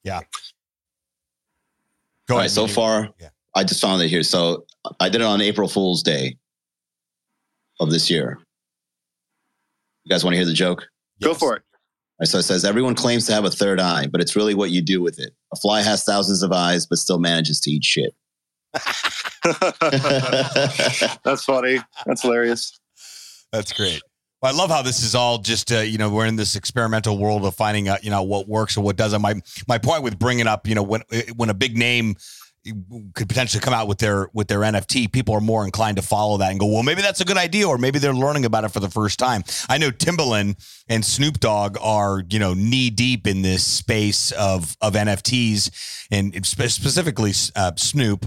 Yeah. 0.04 0.20
Go 2.28 2.34
All 2.34 2.40
right. 2.40 2.50
So 2.50 2.66
far, 2.66 3.10
yeah. 3.20 3.28
I 3.54 3.64
just 3.64 3.80
found 3.80 4.02
it 4.02 4.08
here. 4.08 4.22
So 4.22 4.64
I 5.00 5.08
did 5.08 5.20
it 5.20 5.24
on 5.24 5.40
April 5.40 5.68
Fool's 5.68 6.02
Day 6.02 6.36
of 7.80 7.90
this 7.90 8.10
year. 8.10 8.38
You 10.04 10.10
guys 10.10 10.24
want 10.24 10.34
to 10.34 10.38
hear 10.38 10.46
the 10.46 10.52
joke? 10.52 10.86
Yes. 11.18 11.28
Go 11.28 11.34
for 11.34 11.56
it. 11.56 11.62
So 12.24 12.38
it 12.38 12.44
says 12.44 12.64
everyone 12.64 12.94
claims 12.94 13.26
to 13.26 13.32
have 13.32 13.44
a 13.44 13.50
third 13.50 13.80
eye, 13.80 14.06
but 14.06 14.20
it's 14.20 14.36
really 14.36 14.54
what 14.54 14.70
you 14.70 14.80
do 14.80 15.02
with 15.02 15.18
it. 15.18 15.32
A 15.52 15.56
fly 15.56 15.82
has 15.82 16.04
thousands 16.04 16.44
of 16.44 16.52
eyes, 16.52 16.86
but 16.86 16.98
still 16.98 17.18
manages 17.18 17.58
to 17.60 17.70
eat 17.70 17.82
shit. 17.82 18.14
That's 21.24 21.44
funny. 21.44 21.80
That's 22.06 22.22
hilarious. 22.22 22.78
That's 23.50 23.72
great. 23.72 24.00
Well, 24.42 24.52
I 24.52 24.58
love 24.58 24.70
how 24.70 24.82
this 24.82 25.04
is 25.04 25.14
all 25.14 25.38
just 25.38 25.70
uh, 25.70 25.78
you 25.78 25.98
know 25.98 26.10
we're 26.10 26.26
in 26.26 26.34
this 26.34 26.56
experimental 26.56 27.16
world 27.16 27.44
of 27.44 27.54
finding 27.54 27.88
out 27.88 28.02
you 28.02 28.10
know 28.10 28.24
what 28.24 28.48
works 28.48 28.76
or 28.76 28.80
what 28.80 28.96
doesn't. 28.96 29.22
My 29.22 29.34
my 29.68 29.78
point 29.78 30.02
with 30.02 30.18
bringing 30.18 30.48
up 30.48 30.66
you 30.66 30.74
know 30.74 30.82
when 30.82 31.02
uh, 31.12 31.20
when 31.36 31.48
a 31.48 31.54
big 31.54 31.78
name 31.78 32.16
could 33.14 33.28
potentially 33.28 33.60
come 33.60 33.74
out 33.74 33.86
with 33.86 33.98
their 33.98 34.28
with 34.32 34.48
their 34.48 34.60
NFT, 34.60 35.12
people 35.12 35.34
are 35.34 35.40
more 35.40 35.64
inclined 35.64 35.96
to 35.96 36.02
follow 36.02 36.38
that 36.38 36.50
and 36.50 36.58
go, 36.58 36.66
well, 36.66 36.82
maybe 36.82 37.02
that's 37.02 37.20
a 37.20 37.24
good 37.24 37.36
idea, 37.36 37.68
or 37.68 37.78
maybe 37.78 38.00
they're 38.00 38.12
learning 38.14 38.44
about 38.44 38.64
it 38.64 38.70
for 38.70 38.80
the 38.80 38.90
first 38.90 39.18
time. 39.18 39.44
I 39.68 39.78
know 39.78 39.90
Timbaland 39.90 40.56
and 40.88 41.04
Snoop 41.04 41.38
Dogg 41.38 41.76
are 41.80 42.24
you 42.28 42.40
know 42.40 42.52
knee 42.52 42.90
deep 42.90 43.28
in 43.28 43.42
this 43.42 43.64
space 43.64 44.32
of 44.32 44.76
of 44.80 44.94
NFTs 44.94 46.06
and 46.10 46.44
specifically 46.44 47.32
uh, 47.54 47.72
Snoop 47.76 48.26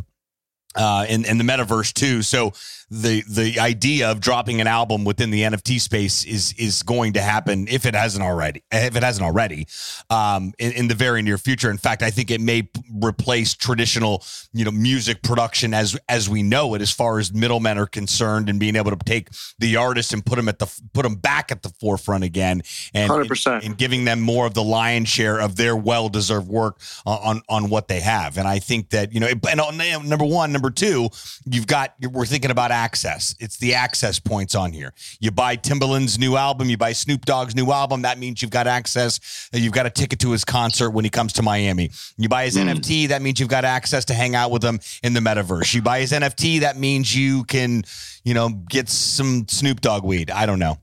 uh, 0.76 1.06
in 1.08 1.26
in 1.26 1.38
the 1.38 1.44
metaverse 1.44 1.94
too. 1.94 2.22
So 2.22 2.54
the 2.92 3.24
the 3.28 3.60
idea 3.60 4.12
of 4.12 4.20
dropping 4.20 4.62
an 4.62 4.68
album 4.68 5.06
within 5.06 5.32
the 5.32 5.42
NFT 5.42 5.82
space 5.82 6.24
is 6.24 6.54
is 6.58 6.84
going 6.84 7.14
to 7.14 7.22
happen 7.22 7.68
if 7.68 7.86
it 7.86 7.96
hasn't 7.96 8.24
already 8.24 8.64
if 8.72 8.96
it 8.96 9.04
hasn't 9.04 9.26
already 9.26 9.68
um, 10.10 10.54
in, 10.60 10.72
in, 10.74 10.88
the 10.88 10.94
very 10.94 11.24
near 11.24 11.38
future. 11.38 11.72
In 11.72 11.78
fact, 11.78 12.04
I 12.04 12.12
think 12.12 12.30
it 12.30 12.40
may 12.42 12.70
replace 13.02 13.56
traditional 13.56 14.24
you 14.54 14.66
know 14.66 14.72
music 14.72 15.24
production 15.24 15.74
as 15.74 15.98
as 16.08 16.30
we 16.30 16.44
know 16.44 16.76
it, 16.76 16.82
as 16.82 16.92
far 16.92 17.18
as 17.18 17.34
middlemen 17.34 17.78
are 17.80 17.88
concerned, 17.88 18.50
and 18.50 18.60
being 18.60 18.76
able 18.76 18.92
to 18.92 18.98
take 19.04 19.30
the 19.58 19.78
artist 19.78 20.14
and 20.14 20.24
put 20.24 20.36
them 20.36 20.48
at 20.48 20.60
the 20.60 20.72
put 20.94 21.04
them 21.04 21.16
back 21.16 21.52
at 21.52 21.64
the 21.64 21.70
forefront 21.70 22.24
again, 22.24 22.62
and 22.94 23.10
100%. 23.10 23.56
And, 23.56 23.64
and 23.64 23.78
giving 23.78 24.06
them 24.06 24.22
more 24.22 24.46
of 24.46 24.54
the 24.54 24.64
lion's 24.64 25.10
share 25.10 25.40
of 25.40 25.56
their 25.56 25.76
well 25.76 26.08
deserved 26.08 26.48
work 26.48 26.80
on 27.06 27.42
on 27.50 27.70
what 27.70 27.88
they 27.88 28.00
have. 28.02 28.38
And 28.38 28.48
I 28.48 28.60
think 28.60 28.92
that 28.92 29.12
you 29.12 29.20
know, 29.20 29.28
and 29.28 30.08
number 30.08 30.26
one, 30.26 30.54
number 30.54 30.65
two, 30.70 31.10
you've 31.46 31.68
got 31.68 31.94
we're 32.12 32.26
thinking 32.26 32.52
about 32.52 32.72
access. 32.72 33.36
It's 33.40 33.58
the 33.58 33.74
access 33.74 34.20
points 34.20 34.56
on 34.56 34.72
here. 34.72 34.94
You 35.20 35.32
buy 35.32 35.58
Timbaland's 35.58 36.20
new 36.20 36.36
album, 36.36 36.70
you 36.70 36.78
buy 36.78 36.94
Snoop 36.94 37.26
Dogg's 37.26 37.56
new 37.56 37.72
album. 37.72 38.04
That 38.04 38.18
means 38.18 38.42
you've 38.42 38.52
got 38.52 38.68
access. 38.68 39.50
You've 39.54 39.74
got 39.74 39.86
a 39.86 39.90
ticket 39.90 40.20
to 40.20 40.32
his 40.32 40.46
concert 40.46 40.92
when 40.92 41.06
he 41.06 41.10
comes 41.10 41.34
to 41.34 41.42
Miami. 41.42 41.92
You 42.18 42.30
buy 42.30 42.46
his 42.46 42.58
mm. 42.58 42.70
NFT, 42.70 43.10
that 43.10 43.22
means 43.22 43.40
you've 43.40 43.50
got 43.50 43.66
access 43.66 44.06
to 44.06 44.14
hang 44.14 44.36
out 44.36 44.52
with 44.52 44.64
him 44.64 44.80
in 45.04 45.14
the 45.14 45.20
metaverse. 45.20 45.74
You 45.74 45.82
buy 45.82 46.00
his 46.00 46.12
NFT, 46.12 46.62
that 46.62 46.78
means 46.78 47.16
you 47.16 47.44
can, 47.46 47.84
you 48.24 48.34
know, 48.34 48.50
get 48.70 48.90
some 48.90 49.48
Snoop 49.48 49.82
Dogg 49.82 50.04
weed. 50.04 50.32
I 50.32 50.46
don't 50.46 50.60
know. 50.60 50.78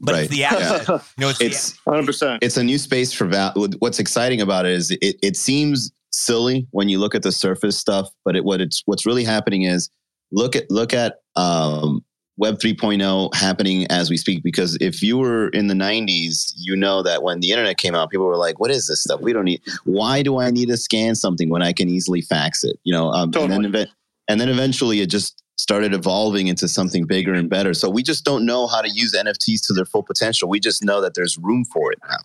But 0.00 0.12
right. 0.12 0.24
it's 0.24 0.30
the 0.30 0.44
access. 0.44 0.88
Yeah. 0.88 0.98
You 1.16 1.20
know, 1.20 1.28
it's, 1.30 1.40
it's 1.40 1.76
100%. 1.80 2.38
It's 2.40 2.56
a 2.56 2.62
new 2.62 2.78
space 2.78 3.12
for 3.12 3.26
val. 3.26 3.52
What's 3.80 3.98
exciting 3.98 4.40
about 4.40 4.64
it 4.64 4.72
is 4.72 4.92
it, 4.92 5.16
it 5.22 5.36
seems 5.36 5.92
silly 6.10 6.66
when 6.70 6.88
you 6.88 6.98
look 6.98 7.14
at 7.14 7.22
the 7.22 7.32
surface 7.32 7.78
stuff, 7.78 8.08
but 8.24 8.36
it, 8.36 8.44
what 8.44 8.60
it's 8.60 8.82
what's 8.86 9.06
really 9.06 9.24
happening 9.24 9.62
is 9.62 9.90
look 10.32 10.56
at 10.56 10.70
look 10.70 10.92
at 10.94 11.20
um, 11.36 12.04
Web 12.36 12.58
3.0 12.58 13.34
happening 13.34 13.86
as 13.90 14.10
we 14.10 14.16
speak. 14.16 14.42
Because 14.42 14.78
if 14.80 15.02
you 15.02 15.18
were 15.18 15.48
in 15.48 15.66
the 15.66 15.74
90s, 15.74 16.52
you 16.56 16.76
know 16.76 17.02
that 17.02 17.22
when 17.22 17.40
the 17.40 17.50
internet 17.50 17.78
came 17.78 17.94
out, 17.94 18.10
people 18.10 18.26
were 18.26 18.36
like, 18.36 18.60
"What 18.60 18.70
is 18.70 18.86
this 18.86 19.02
stuff? 19.02 19.20
We 19.20 19.32
don't 19.32 19.44
need. 19.44 19.60
Why 19.84 20.22
do 20.22 20.38
I 20.38 20.50
need 20.50 20.68
to 20.68 20.76
scan 20.76 21.14
something 21.14 21.48
when 21.50 21.62
I 21.62 21.72
can 21.72 21.88
easily 21.88 22.20
fax 22.20 22.64
it?" 22.64 22.78
You 22.84 22.92
know, 22.92 23.10
um, 23.10 23.32
Totally. 23.32 23.64
and 23.66 23.74
then 23.74 23.86
and 24.28 24.40
then 24.40 24.48
eventually 24.48 25.00
it 25.00 25.10
just 25.10 25.42
started 25.56 25.92
evolving 25.92 26.46
into 26.46 26.68
something 26.68 27.04
bigger 27.04 27.34
and 27.34 27.50
better. 27.50 27.74
So 27.74 27.90
we 27.90 28.02
just 28.02 28.24
don't 28.24 28.46
know 28.46 28.68
how 28.68 28.80
to 28.80 28.88
use 28.88 29.14
NFTs 29.14 29.66
to 29.66 29.72
their 29.72 29.84
full 29.84 30.04
potential. 30.04 30.48
We 30.48 30.60
just 30.60 30.84
know 30.84 31.00
that 31.00 31.14
there's 31.14 31.36
room 31.36 31.64
for 31.64 31.90
it 31.92 31.98
now. 32.08 32.16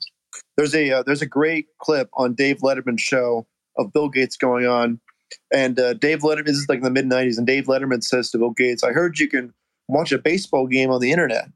there's 0.56 0.76
a 0.76 0.92
uh, 0.92 1.04
there's 1.04 1.24
a 1.24 1.28
great 1.28 1.68
clip 1.80 2.10
on 2.14 2.36
Dave 2.36 2.60
Letterman's 2.60 3.02
show 3.02 3.48
of 3.78 3.94
Bill 3.94 4.10
Gates 4.10 4.38
going 4.38 4.66
on, 4.66 5.00
and 5.54 5.80
uh, 5.80 5.94
Dave 5.94 6.20
Letterman 6.20 6.46
this 6.46 6.58
is 6.58 6.70
like 6.70 6.78
in 6.78 6.84
the 6.84 6.90
mid 6.90 7.06
'90s, 7.06 7.38
and 7.38 7.48
Dave 7.48 7.66
Letterman 7.66 8.04
says 8.04 8.32
to 8.32 8.38
Bill 8.38 8.52
Gates, 8.52 8.84
"I 8.84 8.92
heard 8.92 9.20
you 9.20 9.28
can 9.28 9.54
watch 9.88 10.12
a 10.12 10.18
baseball 10.18 10.68
game 10.68 10.90
on 10.90 11.02
the 11.02 11.12
internet. 11.12 11.50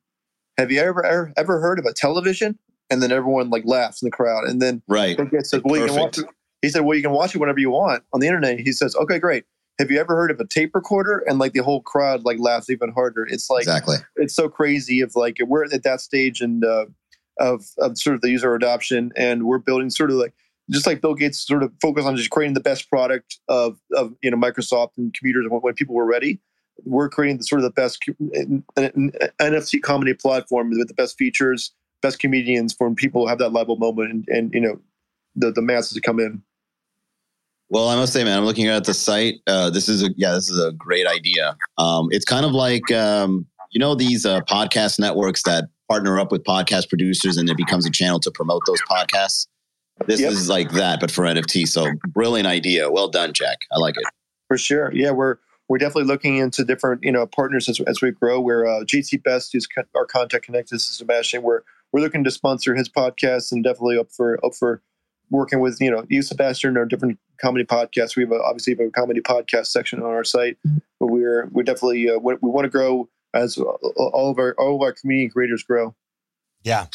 Have 0.58 0.72
you 0.72 0.80
ever 0.80 1.06
ever, 1.06 1.34
ever 1.38 1.60
heard 1.60 1.80
of 1.80 1.86
a 1.86 1.94
television?" 1.94 2.58
And 2.90 3.04
then 3.04 3.12
everyone 3.12 3.50
like 3.50 3.64
laughs 3.66 4.02
in 4.02 4.08
the 4.08 4.12
crowd, 4.12 4.46
and 4.46 4.62
then 4.62 4.82
Right. 4.88 5.18
Bill 5.18 5.26
Gates 5.26 5.52
says, 5.52 5.62
"Well, 5.64 5.80
you 5.80 5.88
can 5.88 5.96
watch 5.96 6.18
it." 6.18 6.26
He 6.62 6.70
said, 6.70 6.82
"Well, 6.82 6.96
you 6.96 7.04
can 7.04 7.12
watch 7.12 7.36
it 7.36 7.40
whenever 7.40 7.60
you 7.60 7.70
want 7.70 8.04
on 8.14 8.20
the 8.20 8.28
internet." 8.28 8.60
He 8.60 8.72
says, 8.72 8.96
"Okay, 8.96 9.20
great." 9.20 9.46
Have 9.80 9.92
you 9.92 10.00
ever 10.00 10.16
heard 10.16 10.32
of 10.32 10.40
a 10.40 10.48
tape 10.48 10.74
recorder? 10.74 11.24
And 11.28 11.38
like 11.38 11.54
the 11.54 11.62
whole 11.62 11.82
crowd 11.82 12.26
like 12.26 12.40
laughs 12.40 12.70
even 12.70 12.92
harder. 12.92 13.28
It's 13.30 13.48
like 13.50 13.62
exactly. 13.62 13.98
it's 14.16 14.36
so 14.36 14.50
crazy 14.50 15.02
if 15.02 15.16
like 15.16 15.38
we're 15.46 15.66
at 15.66 15.84
that 15.84 16.02
stage 16.02 16.42
and 16.42 16.66
uh, 16.66 16.86
of 17.40 17.66
of 17.78 17.98
sort 17.98 18.16
of 18.16 18.22
the 18.22 18.30
user 18.30 18.56
adoption 18.56 19.12
and 19.16 19.44
we're 19.44 19.60
building 19.60 19.90
sort 19.90 20.10
of 20.10 20.18
like 20.18 20.34
just 20.70 20.86
like 20.86 21.02
Bill 21.02 21.14
Gates 21.14 21.46
sort 21.46 21.64
of 21.64 21.72
focused 21.82 22.08
on 22.08 22.16
just 22.16 22.30
creating 22.30 22.54
the 22.54 22.60
best 22.60 22.90
product 22.90 23.40
of 23.48 23.80
of 23.96 24.14
you 24.22 24.32
know 24.32 24.38
Microsoft 24.38 24.92
and 24.98 25.14
computers 25.14 25.46
when, 25.50 25.62
when 25.62 25.74
people 25.74 25.96
were 25.96 26.06
ready. 26.06 26.40
We're 26.84 27.10
creating 27.10 27.38
the 27.38 27.44
sort 27.44 27.60
of 27.60 27.64
the 27.64 27.72
best 27.72 28.06
cu- 28.06 28.16
n- 28.36 28.64
n- 28.78 29.12
NFT 29.40 29.82
comedy 29.82 30.14
platform 30.14 30.70
with 30.70 30.88
the 30.88 30.94
best 30.94 31.18
features, 31.18 31.72
best 32.02 32.20
comedians 32.20 32.74
for 32.74 32.88
when 32.88 32.96
people 32.96 33.28
have 33.28 33.40
that 33.40 33.52
level 33.52 33.78
moment 33.78 34.12
and, 34.12 34.28
and 34.28 34.54
you 34.54 34.62
know 34.62 34.80
the 35.36 35.52
the 35.52 35.62
masses 35.62 35.94
to 35.94 36.02
come 36.02 36.20
in. 36.20 36.42
Well, 37.70 37.90
I 37.90 37.96
must 37.96 38.14
say, 38.14 38.24
man, 38.24 38.38
I'm 38.38 38.46
looking 38.46 38.68
at 38.68 38.86
the 38.86 38.94
site. 38.94 39.36
Uh, 39.46 39.70
this 39.70 39.90
is 39.90 40.04
a 40.04 40.10
yeah, 40.16 40.34
this 40.34 40.50
is 40.50 40.64
a 40.64 40.72
great 40.74 41.08
idea. 41.08 41.58
Um, 41.78 42.08
it's 42.12 42.26
kind 42.26 42.46
of 42.46 42.52
like 42.52 42.92
um, 42.92 43.46
you 43.72 43.80
know 43.80 43.96
these 43.96 44.26
uh, 44.26 44.42
podcast 44.42 45.00
networks 45.00 45.44
that 45.44 45.66
partner 45.90 46.20
up 46.20 46.32
with 46.32 46.44
podcast 46.44 46.90
producers, 46.90 47.38
and 47.38 47.50
it 47.50 47.58
becomes 47.58 47.86
a 47.86 47.92
channel 47.92 48.20
to 48.20 48.32
promote 48.32 48.62
those 48.66 48.82
podcasts. 48.84 49.48
This 50.06 50.22
Yep. 50.22 50.32
is 50.32 50.50
like 50.50 50.72
that, 50.72 51.00
but 51.00 51.12
for 51.12 51.24
NFT. 51.26 51.68
So 51.68 51.88
brilliant 52.10 52.48
idea. 52.48 52.90
Well 52.92 53.08
done, 53.10 53.34
Jack. 53.34 53.58
I 53.72 53.80
like 53.80 53.98
it. 53.98 54.04
For 54.48 54.58
sure. 54.58 54.92
Yeah, 54.94 55.12
we're 55.12 55.38
we're 55.70 55.78
definitely 55.80 56.06
looking 56.06 56.38
into 56.38 56.64
different 56.64 57.04
you 57.04 57.12
know 57.12 57.26
partners 57.26 57.68
as, 57.68 57.80
as 57.82 58.02
we 58.02 58.12
grow. 58.12 58.40
We're 58.40 58.66
uh, 58.66 58.82
GT 58.84 59.22
Best, 59.24 59.52
who's 59.54 59.68
co- 59.68 59.84
our 59.96 60.06
contact 60.06 60.46
connected 60.46 60.76
to 60.76 60.80
Sebastian. 60.80 61.42
We're 61.44 61.62
we're 61.92 62.02
looking 62.02 62.24
to 62.24 62.32
sponsor 62.32 62.76
his 62.76 62.88
podcast 62.90 63.52
and 63.52 63.64
definitely 63.64 63.98
up 63.98 64.12
for 64.12 64.44
up 64.46 64.54
for 64.56 64.82
working 65.30 65.60
with 65.60 65.82
you 65.82 65.92
know 65.92 66.06
you 66.10 66.22
Sebastian 66.22 66.78
or 66.78 66.86
different 66.86 67.20
comedy 67.42 67.66
podcasts. 67.66 68.16
We 68.16 68.24
have 68.24 68.32
a, 68.32 68.42
obviously 68.42 68.74
have 68.76 68.80
a 68.88 68.92
comedy 68.92 69.20
podcast 69.22 69.68
section 69.68 70.00
on 70.02 70.06
our 70.10 70.24
site, 70.24 70.58
but 71.00 71.08
we're 71.08 71.48
we're 71.52 71.64
definitely 71.64 72.10
uh, 72.10 72.18
we, 72.20 72.36
we 72.42 72.50
want 72.50 72.66
to 72.66 72.70
grow 72.70 73.10
as 73.34 73.58
all 73.58 74.32
of 74.32 74.38
our 74.40 74.54
all 74.58 74.76
of 74.76 74.82
our 74.82 74.94
comedian 74.94 75.30
creators 75.32 75.64
grow. 75.64 75.96
Yeah. 76.64 76.86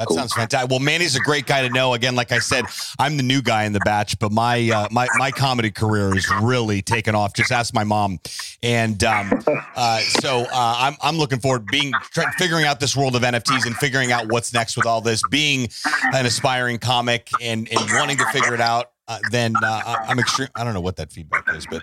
That 0.00 0.08
Cool. 0.08 0.16
sounds 0.16 0.32
fantastic. 0.32 0.70
Well, 0.70 0.78
Manny's 0.80 1.14
a 1.14 1.20
great 1.20 1.44
guy 1.44 1.60
to 1.60 1.68
know. 1.68 1.92
Again, 1.92 2.14
like 2.14 2.32
I 2.32 2.38
said, 2.38 2.64
I'm 2.98 3.18
the 3.18 3.22
new 3.22 3.42
guy 3.42 3.64
in 3.64 3.74
the 3.74 3.80
batch, 3.80 4.18
but 4.18 4.32
my 4.32 4.70
uh, 4.70 4.88
my 4.90 5.06
my 5.18 5.30
comedy 5.30 5.70
career 5.70 6.16
is 6.16 6.26
really 6.40 6.80
taken 6.80 7.14
off. 7.14 7.34
Just 7.34 7.52
ask 7.52 7.74
my 7.74 7.84
mom, 7.84 8.18
and 8.62 9.04
um, 9.04 9.30
uh, 9.76 9.98
so 9.98 10.46
uh, 10.50 10.74
I'm 10.78 10.96
I'm 11.02 11.18
looking 11.18 11.38
forward 11.38 11.66
being 11.66 11.92
figuring 12.38 12.64
out 12.64 12.80
this 12.80 12.96
world 12.96 13.14
of 13.14 13.20
NFTs 13.20 13.66
and 13.66 13.76
figuring 13.76 14.10
out 14.10 14.32
what's 14.32 14.54
next 14.54 14.74
with 14.78 14.86
all 14.86 15.02
this. 15.02 15.22
Being 15.28 15.68
an 16.14 16.24
aspiring 16.24 16.78
comic 16.78 17.28
and 17.42 17.68
and 17.70 17.80
wanting 17.92 18.16
to 18.16 18.24
figure 18.32 18.54
it 18.54 18.60
out, 18.62 18.92
uh, 19.06 19.18
then 19.30 19.52
uh, 19.62 19.96
I'm 20.08 20.18
extreme. 20.18 20.48
I 20.54 20.64
don't 20.64 20.72
know 20.72 20.80
what 20.80 20.96
that 20.96 21.12
feedback 21.12 21.44
is, 21.54 21.66
but 21.66 21.82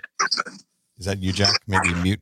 is 0.98 1.06
that 1.06 1.18
you, 1.22 1.32
Jack? 1.32 1.54
Maybe 1.68 1.94
mute. 1.94 2.20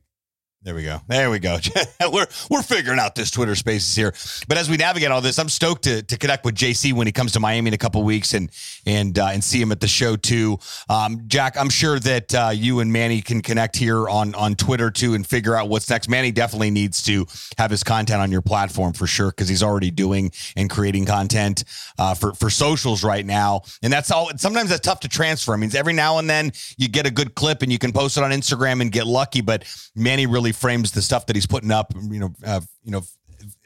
There 0.63 0.73
we 0.73 0.83
go. 0.83 0.99
There 1.07 1.29
we 1.29 1.37
go. 1.37 1.59
we're 2.11 2.25
we're 2.49 2.63
figuring 2.63 2.99
out 2.99 3.13
this 3.13 3.29
Twitter 3.29 3.55
Spaces 3.55 3.95
here. 3.95 4.13
But 4.47 4.57
as 4.57 4.69
we 4.69 4.75
navigate 4.75 5.11
all 5.11 5.21
this, 5.21 5.37
I'm 5.37 5.49
stoked 5.49 5.83
to, 5.83 6.01
to 6.01 6.17
connect 6.17 6.43
with 6.43 6.55
JC 6.55 6.93
when 6.93 7.05
he 7.07 7.13
comes 7.13 7.31
to 7.33 7.39
Miami 7.39 7.69
in 7.69 7.73
a 7.75 7.77
couple 7.77 8.01
weeks 8.03 8.33
and 8.33 8.49
and 8.85 9.17
uh, 9.17 9.27
and 9.27 9.43
see 9.43 9.61
him 9.61 9.71
at 9.71 9.79
the 9.79 9.87
show 9.87 10.15
too. 10.15 10.57
Um, 10.89 11.21
Jack, 11.27 11.57
I'm 11.57 11.69
sure 11.69 11.99
that 11.99 12.35
uh, 12.35 12.49
you 12.53 12.79
and 12.79 12.91
Manny 12.91 13.21
can 13.21 13.41
connect 13.41 13.77
here 13.77 14.09
on 14.09 14.33
on 14.33 14.55
Twitter 14.55 14.89
too 14.89 15.13
and 15.13 15.25
figure 15.25 15.55
out 15.55 15.69
what's 15.69 15.89
next. 15.89 16.09
Manny 16.09 16.31
definitely 16.31 16.71
needs 16.71 17.03
to 17.03 17.27
have 17.57 17.69
his 17.69 17.83
content 17.83 18.19
on 18.19 18.31
your 18.31 18.41
platform 18.41 18.93
for 18.93 19.05
sure 19.05 19.29
because 19.29 19.47
he's 19.47 19.63
already 19.63 19.91
doing 19.91 20.31
and 20.55 20.69
creating 20.71 21.05
content 21.05 21.63
uh, 21.99 22.15
for 22.15 22.33
for 22.33 22.49
socials 22.49 23.05
right 23.05 23.25
now, 23.25 23.61
and 23.83 23.93
that's 23.93 24.11
all. 24.11 24.31
Sometimes 24.37 24.71
that's 24.71 24.81
tough 24.81 25.01
to 25.01 25.07
transfer. 25.07 25.53
I 25.53 25.57
mean, 25.57 25.73
every 25.75 25.93
now 25.93 26.17
and 26.17 26.29
then 26.29 26.51
you 26.77 26.89
get 26.89 27.05
a 27.05 27.11
good 27.11 27.35
clip 27.35 27.61
and 27.61 27.71
you 27.71 27.77
can 27.77 27.93
post 27.93 28.17
it 28.17 28.23
on 28.23 28.31
Instagram 28.31 28.81
and 28.81 28.91
get 28.91 29.07
lucky, 29.07 29.39
but 29.39 29.63
Manny 29.95 30.25
really 30.25 30.46
frames 30.51 30.91
the 30.91 31.01
stuff 31.01 31.25
that 31.27 31.35
he's 31.35 31.47
putting 31.47 31.71
up. 31.71 31.93
You 31.95 32.19
know, 32.19 32.33
uh, 32.45 32.61
you 32.83 32.91
know, 32.91 33.03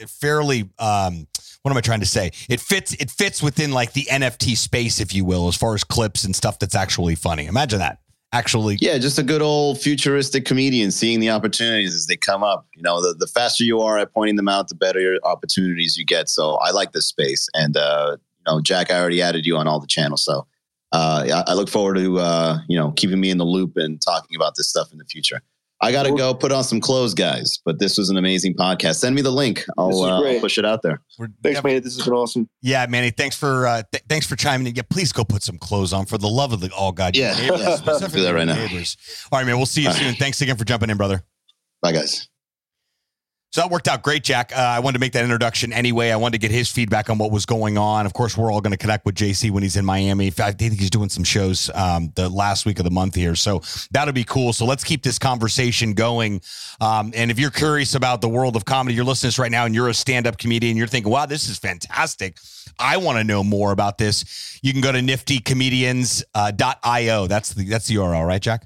fairly. 0.08 0.70
Um, 0.80 1.28
what 1.64 1.72
am 1.72 1.78
I 1.78 1.82
trying 1.82 2.00
to 2.00 2.08
say? 2.08 2.32
It 2.50 2.60
fits. 2.60 2.94
It 2.94 3.12
fits 3.12 3.44
within 3.44 3.72
like 3.72 3.94
the 3.94 4.08
NFT 4.10 4.58
space, 4.58 5.00
if 5.00 5.14
you 5.14 5.26
will, 5.26 5.48
as 5.48 5.56
far 5.56 5.76
as 5.76 5.84
clips 5.84 6.24
and 6.24 6.36
stuff 6.36 6.60
that's 6.60 6.76
actually 6.76 7.16
funny. 7.16 7.46
Imagine 7.46 7.80
that. 7.80 8.00
Actually, 8.34 8.78
Yeah, 8.80 8.98
just 8.98 9.20
a 9.20 9.24
good 9.24 9.42
old 9.42 9.78
futuristic 9.82 10.46
comedian 10.46 10.90
seeing 10.92 11.20
the 11.20 11.30
opportunities 11.30 11.94
as 11.94 12.08
they 12.08 12.16
come 12.16 12.44
up. 12.44 12.66
You 12.78 12.82
know, 12.82 13.02
the, 13.02 13.14
the 13.14 13.28
faster 13.28 13.66
you 13.66 13.82
are 13.82 13.98
at 13.98 14.14
pointing 14.14 14.38
them 14.38 14.48
out, 14.48 14.70
the 14.70 14.76
better 14.76 15.20
opportunities 15.24 15.98
you 15.98 16.06
get. 16.06 16.30
So 16.30 16.54
I 16.56 16.72
like 16.72 16.94
this 16.94 17.06
space. 17.06 17.50
And, 17.56 17.76
uh, 17.76 18.16
you 18.38 18.44
know, 18.48 18.62
Jack, 18.62 18.90
I 18.90 19.02
already 19.02 19.22
added 19.22 19.46
you 19.46 19.58
on 19.58 19.68
all 19.68 19.82
the 19.82 19.88
channels. 19.88 20.24
So 20.24 20.48
uh, 20.94 21.44
I, 21.46 21.52
I 21.52 21.54
look 21.56 21.68
forward 21.68 21.98
to, 21.98 22.20
uh, 22.20 22.60
you 22.70 22.78
know, 22.78 22.92
keeping 22.92 23.20
me 23.20 23.32
in 23.32 23.38
the 23.38 23.46
loop 23.46 23.76
and 23.76 24.02
talking 24.02 24.38
about 24.38 24.56
this 24.56 24.70
stuff 24.70 24.94
in 24.94 24.98
the 24.98 25.06
future. 25.06 25.42
I 25.84 25.92
got 25.92 26.04
to 26.04 26.12
go 26.16 26.34
put 26.34 26.52
on 26.52 26.64
some 26.64 26.80
clothes, 26.80 27.14
guys. 27.14 27.60
But 27.66 27.80
this 27.80 27.98
was 27.98 28.10
an 28.10 28.18
amazing 28.18 28.54
podcast. 28.56 28.96
Send 28.98 29.16
me 29.16 29.22
the 29.22 29.32
link. 29.32 29.66
I'll, 29.78 30.04
uh, 30.04 30.22
I'll 30.24 30.40
push 30.40 30.58
it 30.58 30.66
out 30.66 30.82
there. 30.84 31.02
we're 31.18 31.28
Thanks, 31.42 31.58
yeah, 31.64 31.72
man. 31.72 31.82
This 31.82 31.96
has 31.96 32.06
been 32.06 32.14
awesome. 32.14 32.50
yeah, 32.62 32.86
Manny. 32.88 33.10
Thanks 33.10 33.36
for 33.36 33.66
uh, 33.68 33.82
th- 33.92 34.04
thanks 34.08 34.28
for 34.28 34.36
chiming 34.36 34.68
in. 34.68 34.76
Yeah, 34.76 34.84
please 34.90 35.12
go 35.12 35.24
put 35.24 35.42
some 35.44 35.58
clothes 35.58 35.92
on 35.92 36.06
for 36.06 36.18
the 36.18 36.28
love 36.30 36.54
of 36.54 36.60
the 36.62 36.72
all 36.72 36.92
God. 36.92 37.16
Yeah, 37.16 37.34
neighbors, 37.34 37.60
yeah. 37.64 37.76
specifically 37.78 38.22
Do 38.22 38.26
that 38.28 38.34
right 38.36 38.46
now. 38.46 38.56
Neighbors. 38.56 38.96
All 39.32 39.40
right, 39.40 39.46
man. 39.46 39.58
We'll 39.58 39.66
see 39.66 39.82
you 39.82 39.88
All 39.88 39.94
right. 39.96 40.04
soon. 40.04 40.16
Thanks 40.16 40.40
again 40.42 40.58
for 40.58 40.66
jumping 40.66 40.90
in, 40.90 40.98
brother. 40.98 41.24
Bye, 41.82 41.94
guys. 41.94 42.28
So 43.52 43.60
that 43.60 43.70
worked 43.70 43.90
out 43.90 44.02
great, 44.02 44.24
Jack. 44.24 44.54
Uh, 44.56 44.60
I 44.60 44.80
wanted 44.80 44.94
to 44.94 45.02
make 45.02 45.12
that 45.12 45.26
introduction 45.26 45.74
anyway. 45.74 46.12
I 46.12 46.16
wanted 46.16 46.40
to 46.40 46.48
get 46.48 46.52
his 46.52 46.72
feedback 46.72 47.10
on 47.10 47.18
what 47.18 47.32
was 47.32 47.46
going 47.46 47.78
on. 47.78 48.06
Of 48.06 48.14
course, 48.14 48.38
we're 48.38 48.50
all 48.50 48.62
going 48.62 48.72
to 48.72 48.78
connect 48.78 49.06
with 49.06 49.16
JC 49.16 49.52
when 49.52 49.62
he's 49.62 49.76
in 49.76 49.84
Miami. 49.84 50.32
I 50.40 50.54
think 50.54 50.80
he's 50.80 50.90
doing 50.90 51.10
some 51.10 51.26
shows 51.26 51.70
um, 51.76 52.14
the 52.16 52.30
last 52.30 52.66
week 52.66 52.80
of 52.80 52.86
the 52.86 52.92
month 52.92 53.14
here. 53.14 53.36
So 53.36 53.62
that'll 53.92 54.14
be 54.14 54.24
cool. 54.24 54.54
So 54.54 54.64
let's 54.64 54.86
keep 54.86 55.04
this 55.04 55.20
conversation 55.20 55.94
going. 55.94 56.40
Um, 56.80 57.12
and 57.14 57.30
if 57.30 57.40
you're 57.40 57.52
curious 57.52 57.94
about 57.94 58.22
the 58.22 58.30
world 58.30 58.56
of 58.56 58.64
comedy, 58.64 58.96
you're 58.96 59.04
listening 59.04 59.32
to 59.32 59.36
this 59.36 59.40
right 59.40 59.52
now 59.52 59.66
and 59.66 59.76
you're 59.76 59.90
a 59.90 59.94
stand 59.94 60.28
up 60.28 60.38
comedian, 60.38 60.78
you're 60.78 60.88
thinking, 60.88 61.12
wow, 61.12 61.26
this 61.26 61.50
is 61.50 61.60
fantastic. 61.60 62.38
I 62.80 62.96
want 62.96 63.18
to 63.18 63.26
know 63.26 63.44
more 63.44 63.74
about 63.74 63.98
this. 63.98 64.60
You 64.64 64.72
can 64.72 64.82
go 64.82 64.94
to 64.94 65.00
niftycomedians.io. 65.00 67.28
That's 67.28 67.54
the, 67.54 67.66
that's 67.66 67.88
the 67.88 67.96
URL, 67.96 68.26
right, 68.26 68.42
Jack? 68.42 68.66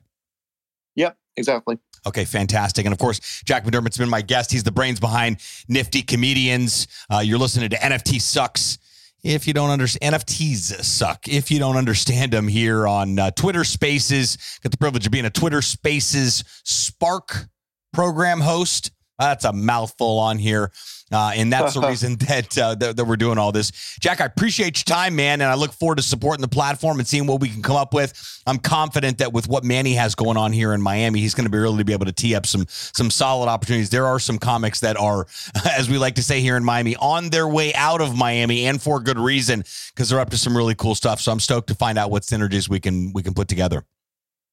Yep, 0.94 1.18
exactly. 1.38 1.80
Okay, 2.08 2.26
fantastic. 2.26 2.86
And 2.86 2.94
of 2.94 3.00
course, 3.00 3.42
Jack 3.46 3.66
McDermott's 3.66 3.98
been 3.98 4.10
my 4.10 4.22
guest. 4.22 4.52
He's 4.52 4.64
the 4.64 4.72
brains 4.72 5.00
behind 5.00 5.38
Nifty 5.68 6.02
Comedians. 6.02 6.88
Uh, 7.12 7.20
you're 7.20 7.40
listening 7.40 7.70
to 7.70 7.78
NFT 7.78 8.22
Sucks. 8.22 8.78
If 9.26 9.48
you 9.48 9.54
don't 9.56 9.72
understand, 9.72 10.14
NFTs 10.14 10.84
suck. 10.84 11.28
If 11.28 11.50
you 11.50 11.58
don't 11.58 11.78
understand 11.78 12.32
them 12.32 12.48
here 12.48 12.88
on 12.88 13.18
uh, 13.18 13.32
Twitter 13.32 13.64
Spaces, 13.64 14.38
got 14.62 14.72
the 14.72 14.78
privilege 14.78 15.08
of 15.08 15.12
being 15.12 15.26
a 15.26 15.32
Twitter 15.32 15.64
Spaces 15.64 16.44
Spark 16.64 17.48
program 17.92 18.40
host. 18.40 18.92
That's 19.20 19.46
a 19.46 19.54
mouthful 19.54 20.20
on 20.20 20.38
here. 20.38 20.72
Uh, 21.12 21.32
and 21.36 21.54
that's 21.54 21.76
the 21.76 21.82
reason 21.88 22.16
that, 22.16 22.58
uh, 22.58 22.76
that 22.76 22.98
that 22.98 23.06
we're 23.06 23.16
doing 23.16 23.38
all 23.38 23.52
this. 23.52 23.72
Jack, 24.00 24.22
I 24.22 24.26
appreciate 24.26 24.78
your 24.78 24.96
time, 24.96 25.16
man, 25.16 25.42
and 25.42 25.50
I 25.50 25.54
look 25.54 25.72
forward 25.72 25.98
to 25.98 26.02
supporting 26.02 26.42
the 26.42 26.48
platform 26.48 27.00
and 27.00 27.08
seeing 27.08 27.28
what 27.28 27.40
we 27.40 27.50
can 27.50 27.62
come 27.62 27.76
up 27.76 27.94
with. 27.94 28.42
I'm 28.48 28.58
confident 28.58 29.20
that 29.20 29.32
with 29.32 29.48
what 29.48 29.64
Manny 29.64 29.94
has 29.94 30.16
going 30.16 30.38
on 30.38 30.52
here 30.52 30.74
in 30.74 30.82
Miami, 30.82 31.20
he's 31.20 31.36
going 31.36 31.46
to 31.46 31.52
be 31.52 31.58
really 31.58 31.84
be 31.84 31.94
able 31.94 32.08
to 32.08 32.12
tee 32.12 32.36
up 32.36 32.46
some 32.46 32.66
some 32.68 33.12
solid 33.12 33.48
opportunities. 33.48 33.90
There 33.90 34.08
are 34.08 34.20
some 34.20 34.40
comics 34.40 34.80
that 34.80 34.98
are, 34.98 35.28
as 35.72 35.90
we 35.90 35.98
like 35.98 36.16
to 36.16 36.24
say 36.24 36.42
here 36.42 36.58
in 36.58 36.64
Miami, 36.64 36.96
on 36.96 37.30
their 37.30 37.48
way 37.48 37.74
out 37.76 38.02
of 38.02 38.16
Miami, 38.16 38.66
and 38.66 38.82
for 38.82 39.00
good 39.00 39.20
reason, 39.20 39.64
because 39.94 40.10
they're 40.10 40.20
up 40.20 40.32
to 40.32 40.38
some 40.38 40.58
really 40.58 40.76
cool 40.76 40.96
stuff. 40.96 41.22
So 41.22 41.32
I'm 41.32 41.40
stoked 41.40 41.68
to 41.68 41.76
find 41.76 41.98
out 41.98 42.10
what 42.10 42.24
synergies 42.24 42.68
we 42.68 42.80
can 42.80 43.14
we 43.14 43.22
can 43.22 43.34
put 43.34 43.48
together. 43.48 43.86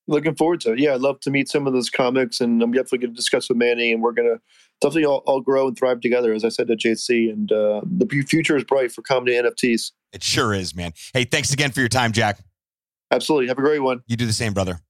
Looking 0.08 0.34
forward 0.34 0.60
to 0.62 0.72
it. 0.72 0.80
Yeah, 0.80 0.94
I'd 0.94 1.00
love 1.00 1.20
to 1.20 1.30
meet 1.30 1.48
some 1.48 1.66
of 1.66 1.72
those 1.72 1.88
comics, 1.88 2.40
and 2.40 2.62
I'm 2.62 2.72
definitely 2.72 2.98
going 2.98 3.12
to 3.12 3.16
discuss 3.16 3.48
with 3.48 3.56
Manny, 3.58 3.92
and 3.92 4.02
we're 4.02 4.12
going 4.12 4.28
to 4.28 4.40
definitely 4.80 5.04
all, 5.04 5.22
all 5.26 5.40
grow 5.40 5.68
and 5.68 5.78
thrive 5.78 6.00
together, 6.00 6.32
as 6.32 6.44
I 6.44 6.48
said 6.48 6.66
to 6.66 6.76
JC. 6.76 7.32
And 7.32 7.52
uh, 7.52 7.82
the 7.84 8.06
future 8.24 8.56
is 8.56 8.64
bright 8.64 8.90
for 8.90 9.02
comedy 9.02 9.34
NFTs. 9.34 9.92
It 10.12 10.22
sure 10.22 10.52
is, 10.52 10.74
man. 10.74 10.92
Hey, 11.14 11.24
thanks 11.24 11.52
again 11.52 11.70
for 11.70 11.80
your 11.80 11.88
time, 11.88 12.12
Jack. 12.12 12.40
Absolutely. 13.12 13.48
Have 13.48 13.58
a 13.58 13.62
great 13.62 13.80
one. 13.80 14.02
You 14.06 14.16
do 14.16 14.26
the 14.26 14.32
same, 14.32 14.52
brother. 14.52 14.80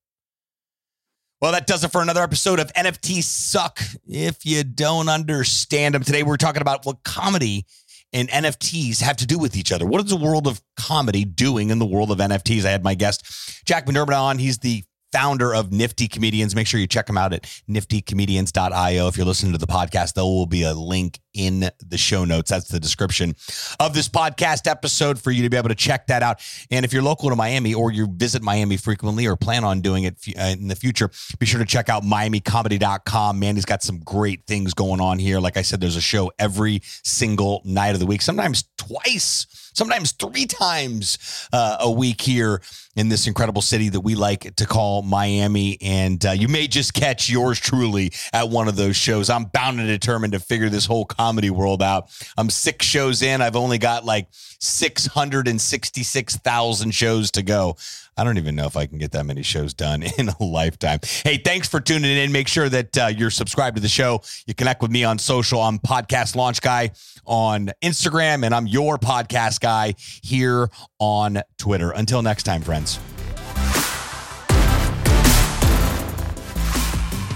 Well, 1.42 1.52
that 1.52 1.66
does 1.66 1.82
it 1.82 1.90
for 1.90 2.00
another 2.00 2.22
episode 2.22 2.60
of 2.60 2.72
NFTs 2.72 3.24
Suck 3.24 3.80
if 4.06 4.46
you 4.46 4.62
don't 4.62 5.08
understand 5.08 5.94
them. 5.94 6.04
Today, 6.04 6.22
we're 6.22 6.36
talking 6.36 6.62
about 6.62 6.86
what 6.86 7.02
comedy 7.02 7.66
and 8.12 8.28
NFTs 8.28 9.00
have 9.00 9.16
to 9.16 9.26
do 9.26 9.38
with 9.38 9.56
each 9.56 9.72
other. 9.72 9.84
What 9.84 10.04
is 10.04 10.08
the 10.08 10.16
world 10.16 10.46
of 10.46 10.62
comedy 10.76 11.24
doing 11.24 11.70
in 11.70 11.80
the 11.80 11.86
world 11.86 12.12
of 12.12 12.18
NFTs? 12.18 12.64
I 12.64 12.70
had 12.70 12.84
my 12.84 12.94
guest, 12.94 13.64
Jack 13.64 13.86
McDermott, 13.86 14.16
on. 14.16 14.38
He's 14.38 14.58
the 14.58 14.84
founder 15.12 15.54
of 15.54 15.72
Nifty 15.72 16.08
Comedians. 16.08 16.54
Make 16.54 16.66
sure 16.66 16.80
you 16.80 16.86
check 16.86 17.08
him 17.08 17.18
out 17.18 17.32
at 17.32 17.42
niftycomedians.io. 17.68 19.08
If 19.08 19.16
you're 19.16 19.26
listening 19.26 19.52
to 19.52 19.58
the 19.58 19.66
podcast, 19.66 20.14
there 20.14 20.24
will 20.24 20.46
be 20.46 20.62
a 20.62 20.74
link 20.74 21.20
in 21.34 21.70
the 21.86 21.98
show 21.98 22.24
notes. 22.24 22.50
That's 22.50 22.68
the 22.68 22.80
description 22.80 23.34
of 23.80 23.94
this 23.94 24.08
podcast 24.08 24.68
episode 24.70 25.20
for 25.20 25.30
you 25.30 25.42
to 25.42 25.50
be 25.50 25.56
able 25.56 25.68
to 25.68 25.74
check 25.74 26.06
that 26.08 26.22
out. 26.22 26.40
And 26.70 26.84
if 26.84 26.92
you're 26.92 27.02
local 27.02 27.30
to 27.30 27.36
Miami 27.36 27.74
or 27.74 27.92
you 27.92 28.06
visit 28.06 28.42
Miami 28.42 28.76
frequently 28.76 29.26
or 29.26 29.36
plan 29.36 29.64
on 29.64 29.80
doing 29.80 30.04
it 30.04 30.16
uh, 30.38 30.42
in 30.42 30.68
the 30.68 30.76
future, 30.76 31.10
be 31.38 31.46
sure 31.46 31.60
to 31.60 31.66
check 31.66 31.88
out 31.88 32.02
miamicomedy.com. 32.02 33.38
Mandy's 33.38 33.64
got 33.64 33.82
some 33.82 34.00
great 34.00 34.46
things 34.46 34.74
going 34.74 35.00
on 35.00 35.18
here. 35.18 35.40
Like 35.40 35.56
I 35.56 35.62
said, 35.62 35.80
there's 35.80 35.96
a 35.96 36.00
show 36.00 36.32
every 36.38 36.80
single 36.84 37.62
night 37.64 37.94
of 37.94 38.00
the 38.00 38.06
week, 38.06 38.22
sometimes 38.22 38.64
twice 38.76 39.46
sometimes 39.74 40.12
three 40.12 40.46
times 40.46 41.48
uh, 41.52 41.78
a 41.80 41.90
week 41.90 42.20
here 42.20 42.60
in 42.94 43.08
this 43.08 43.26
incredible 43.26 43.62
city 43.62 43.88
that 43.88 44.00
we 44.00 44.14
like 44.14 44.54
to 44.56 44.66
call 44.66 45.02
Miami. 45.02 45.78
And 45.80 46.24
uh, 46.24 46.32
you 46.32 46.48
may 46.48 46.66
just 46.66 46.92
catch 46.94 47.30
yours 47.30 47.58
truly 47.58 48.12
at 48.32 48.48
one 48.48 48.68
of 48.68 48.76
those 48.76 48.96
shows. 48.96 49.30
I'm 49.30 49.44
bound 49.44 49.80
and 49.80 49.88
determined 49.88 50.34
to 50.34 50.40
figure 50.40 50.68
this 50.68 50.86
whole 50.86 51.06
comedy 51.22 51.50
world 51.50 51.82
out. 51.82 52.10
I'm 52.36 52.50
six 52.50 52.84
shows 52.84 53.22
in. 53.22 53.40
I've 53.40 53.54
only 53.54 53.78
got 53.78 54.04
like 54.04 54.26
666,000 54.32 56.90
shows 56.90 57.30
to 57.30 57.44
go. 57.44 57.76
I 58.16 58.24
don't 58.24 58.38
even 58.38 58.56
know 58.56 58.66
if 58.66 58.76
I 58.76 58.86
can 58.86 58.98
get 58.98 59.12
that 59.12 59.24
many 59.24 59.44
shows 59.44 59.72
done 59.72 60.02
in 60.18 60.28
a 60.28 60.42
lifetime. 60.42 60.98
Hey, 61.22 61.36
thanks 61.36 61.68
for 61.68 61.78
tuning 61.80 62.16
in. 62.16 62.32
Make 62.32 62.48
sure 62.48 62.68
that 62.68 62.98
uh, 62.98 63.06
you're 63.06 63.30
subscribed 63.30 63.76
to 63.76 63.82
the 63.82 63.88
show. 63.88 64.20
You 64.46 64.54
connect 64.54 64.82
with 64.82 64.90
me 64.90 65.04
on 65.04 65.18
social. 65.18 65.62
I'm 65.62 65.78
Podcast 65.78 66.34
Launch 66.34 66.60
Guy 66.60 66.90
on 67.24 67.70
Instagram, 67.82 68.44
and 68.44 68.52
I'm 68.52 68.66
your 68.66 68.98
podcast 68.98 69.60
guy 69.60 69.94
here 70.22 70.70
on 70.98 71.40
Twitter. 71.56 71.92
Until 71.92 72.22
next 72.22 72.42
time, 72.42 72.62
friends. 72.62 72.98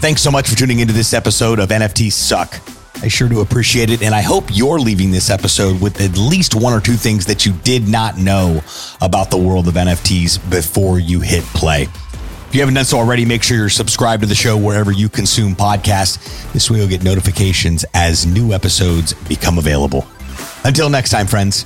Thanks 0.00 0.22
so 0.22 0.32
much 0.32 0.48
for 0.48 0.56
tuning 0.56 0.80
into 0.80 0.92
this 0.92 1.14
episode 1.14 1.60
of 1.60 1.68
NFT 1.68 2.10
Suck. 2.10 2.75
I 3.02 3.08
sure 3.08 3.28
do 3.28 3.40
appreciate 3.40 3.90
it. 3.90 4.02
And 4.02 4.14
I 4.14 4.22
hope 4.22 4.44
you're 4.50 4.78
leaving 4.78 5.10
this 5.10 5.30
episode 5.30 5.80
with 5.80 6.00
at 6.00 6.16
least 6.16 6.54
one 6.54 6.72
or 6.72 6.80
two 6.80 6.94
things 6.94 7.26
that 7.26 7.44
you 7.44 7.52
did 7.52 7.88
not 7.88 8.16
know 8.16 8.62
about 9.00 9.30
the 9.30 9.36
world 9.36 9.68
of 9.68 9.74
NFTs 9.74 10.50
before 10.50 10.98
you 10.98 11.20
hit 11.20 11.44
play. 11.44 11.82
If 11.82 12.54
you 12.54 12.60
haven't 12.60 12.74
done 12.74 12.84
so 12.84 12.98
already, 12.98 13.24
make 13.24 13.42
sure 13.42 13.56
you're 13.56 13.68
subscribed 13.68 14.22
to 14.22 14.28
the 14.28 14.34
show 14.34 14.56
wherever 14.56 14.92
you 14.92 15.08
consume 15.08 15.54
podcasts. 15.54 16.52
This 16.52 16.70
way 16.70 16.78
you'll 16.78 16.88
get 16.88 17.02
notifications 17.02 17.84
as 17.92 18.24
new 18.24 18.52
episodes 18.52 19.12
become 19.28 19.58
available. 19.58 20.06
Until 20.64 20.88
next 20.88 21.10
time, 21.10 21.26
friends. 21.26 21.64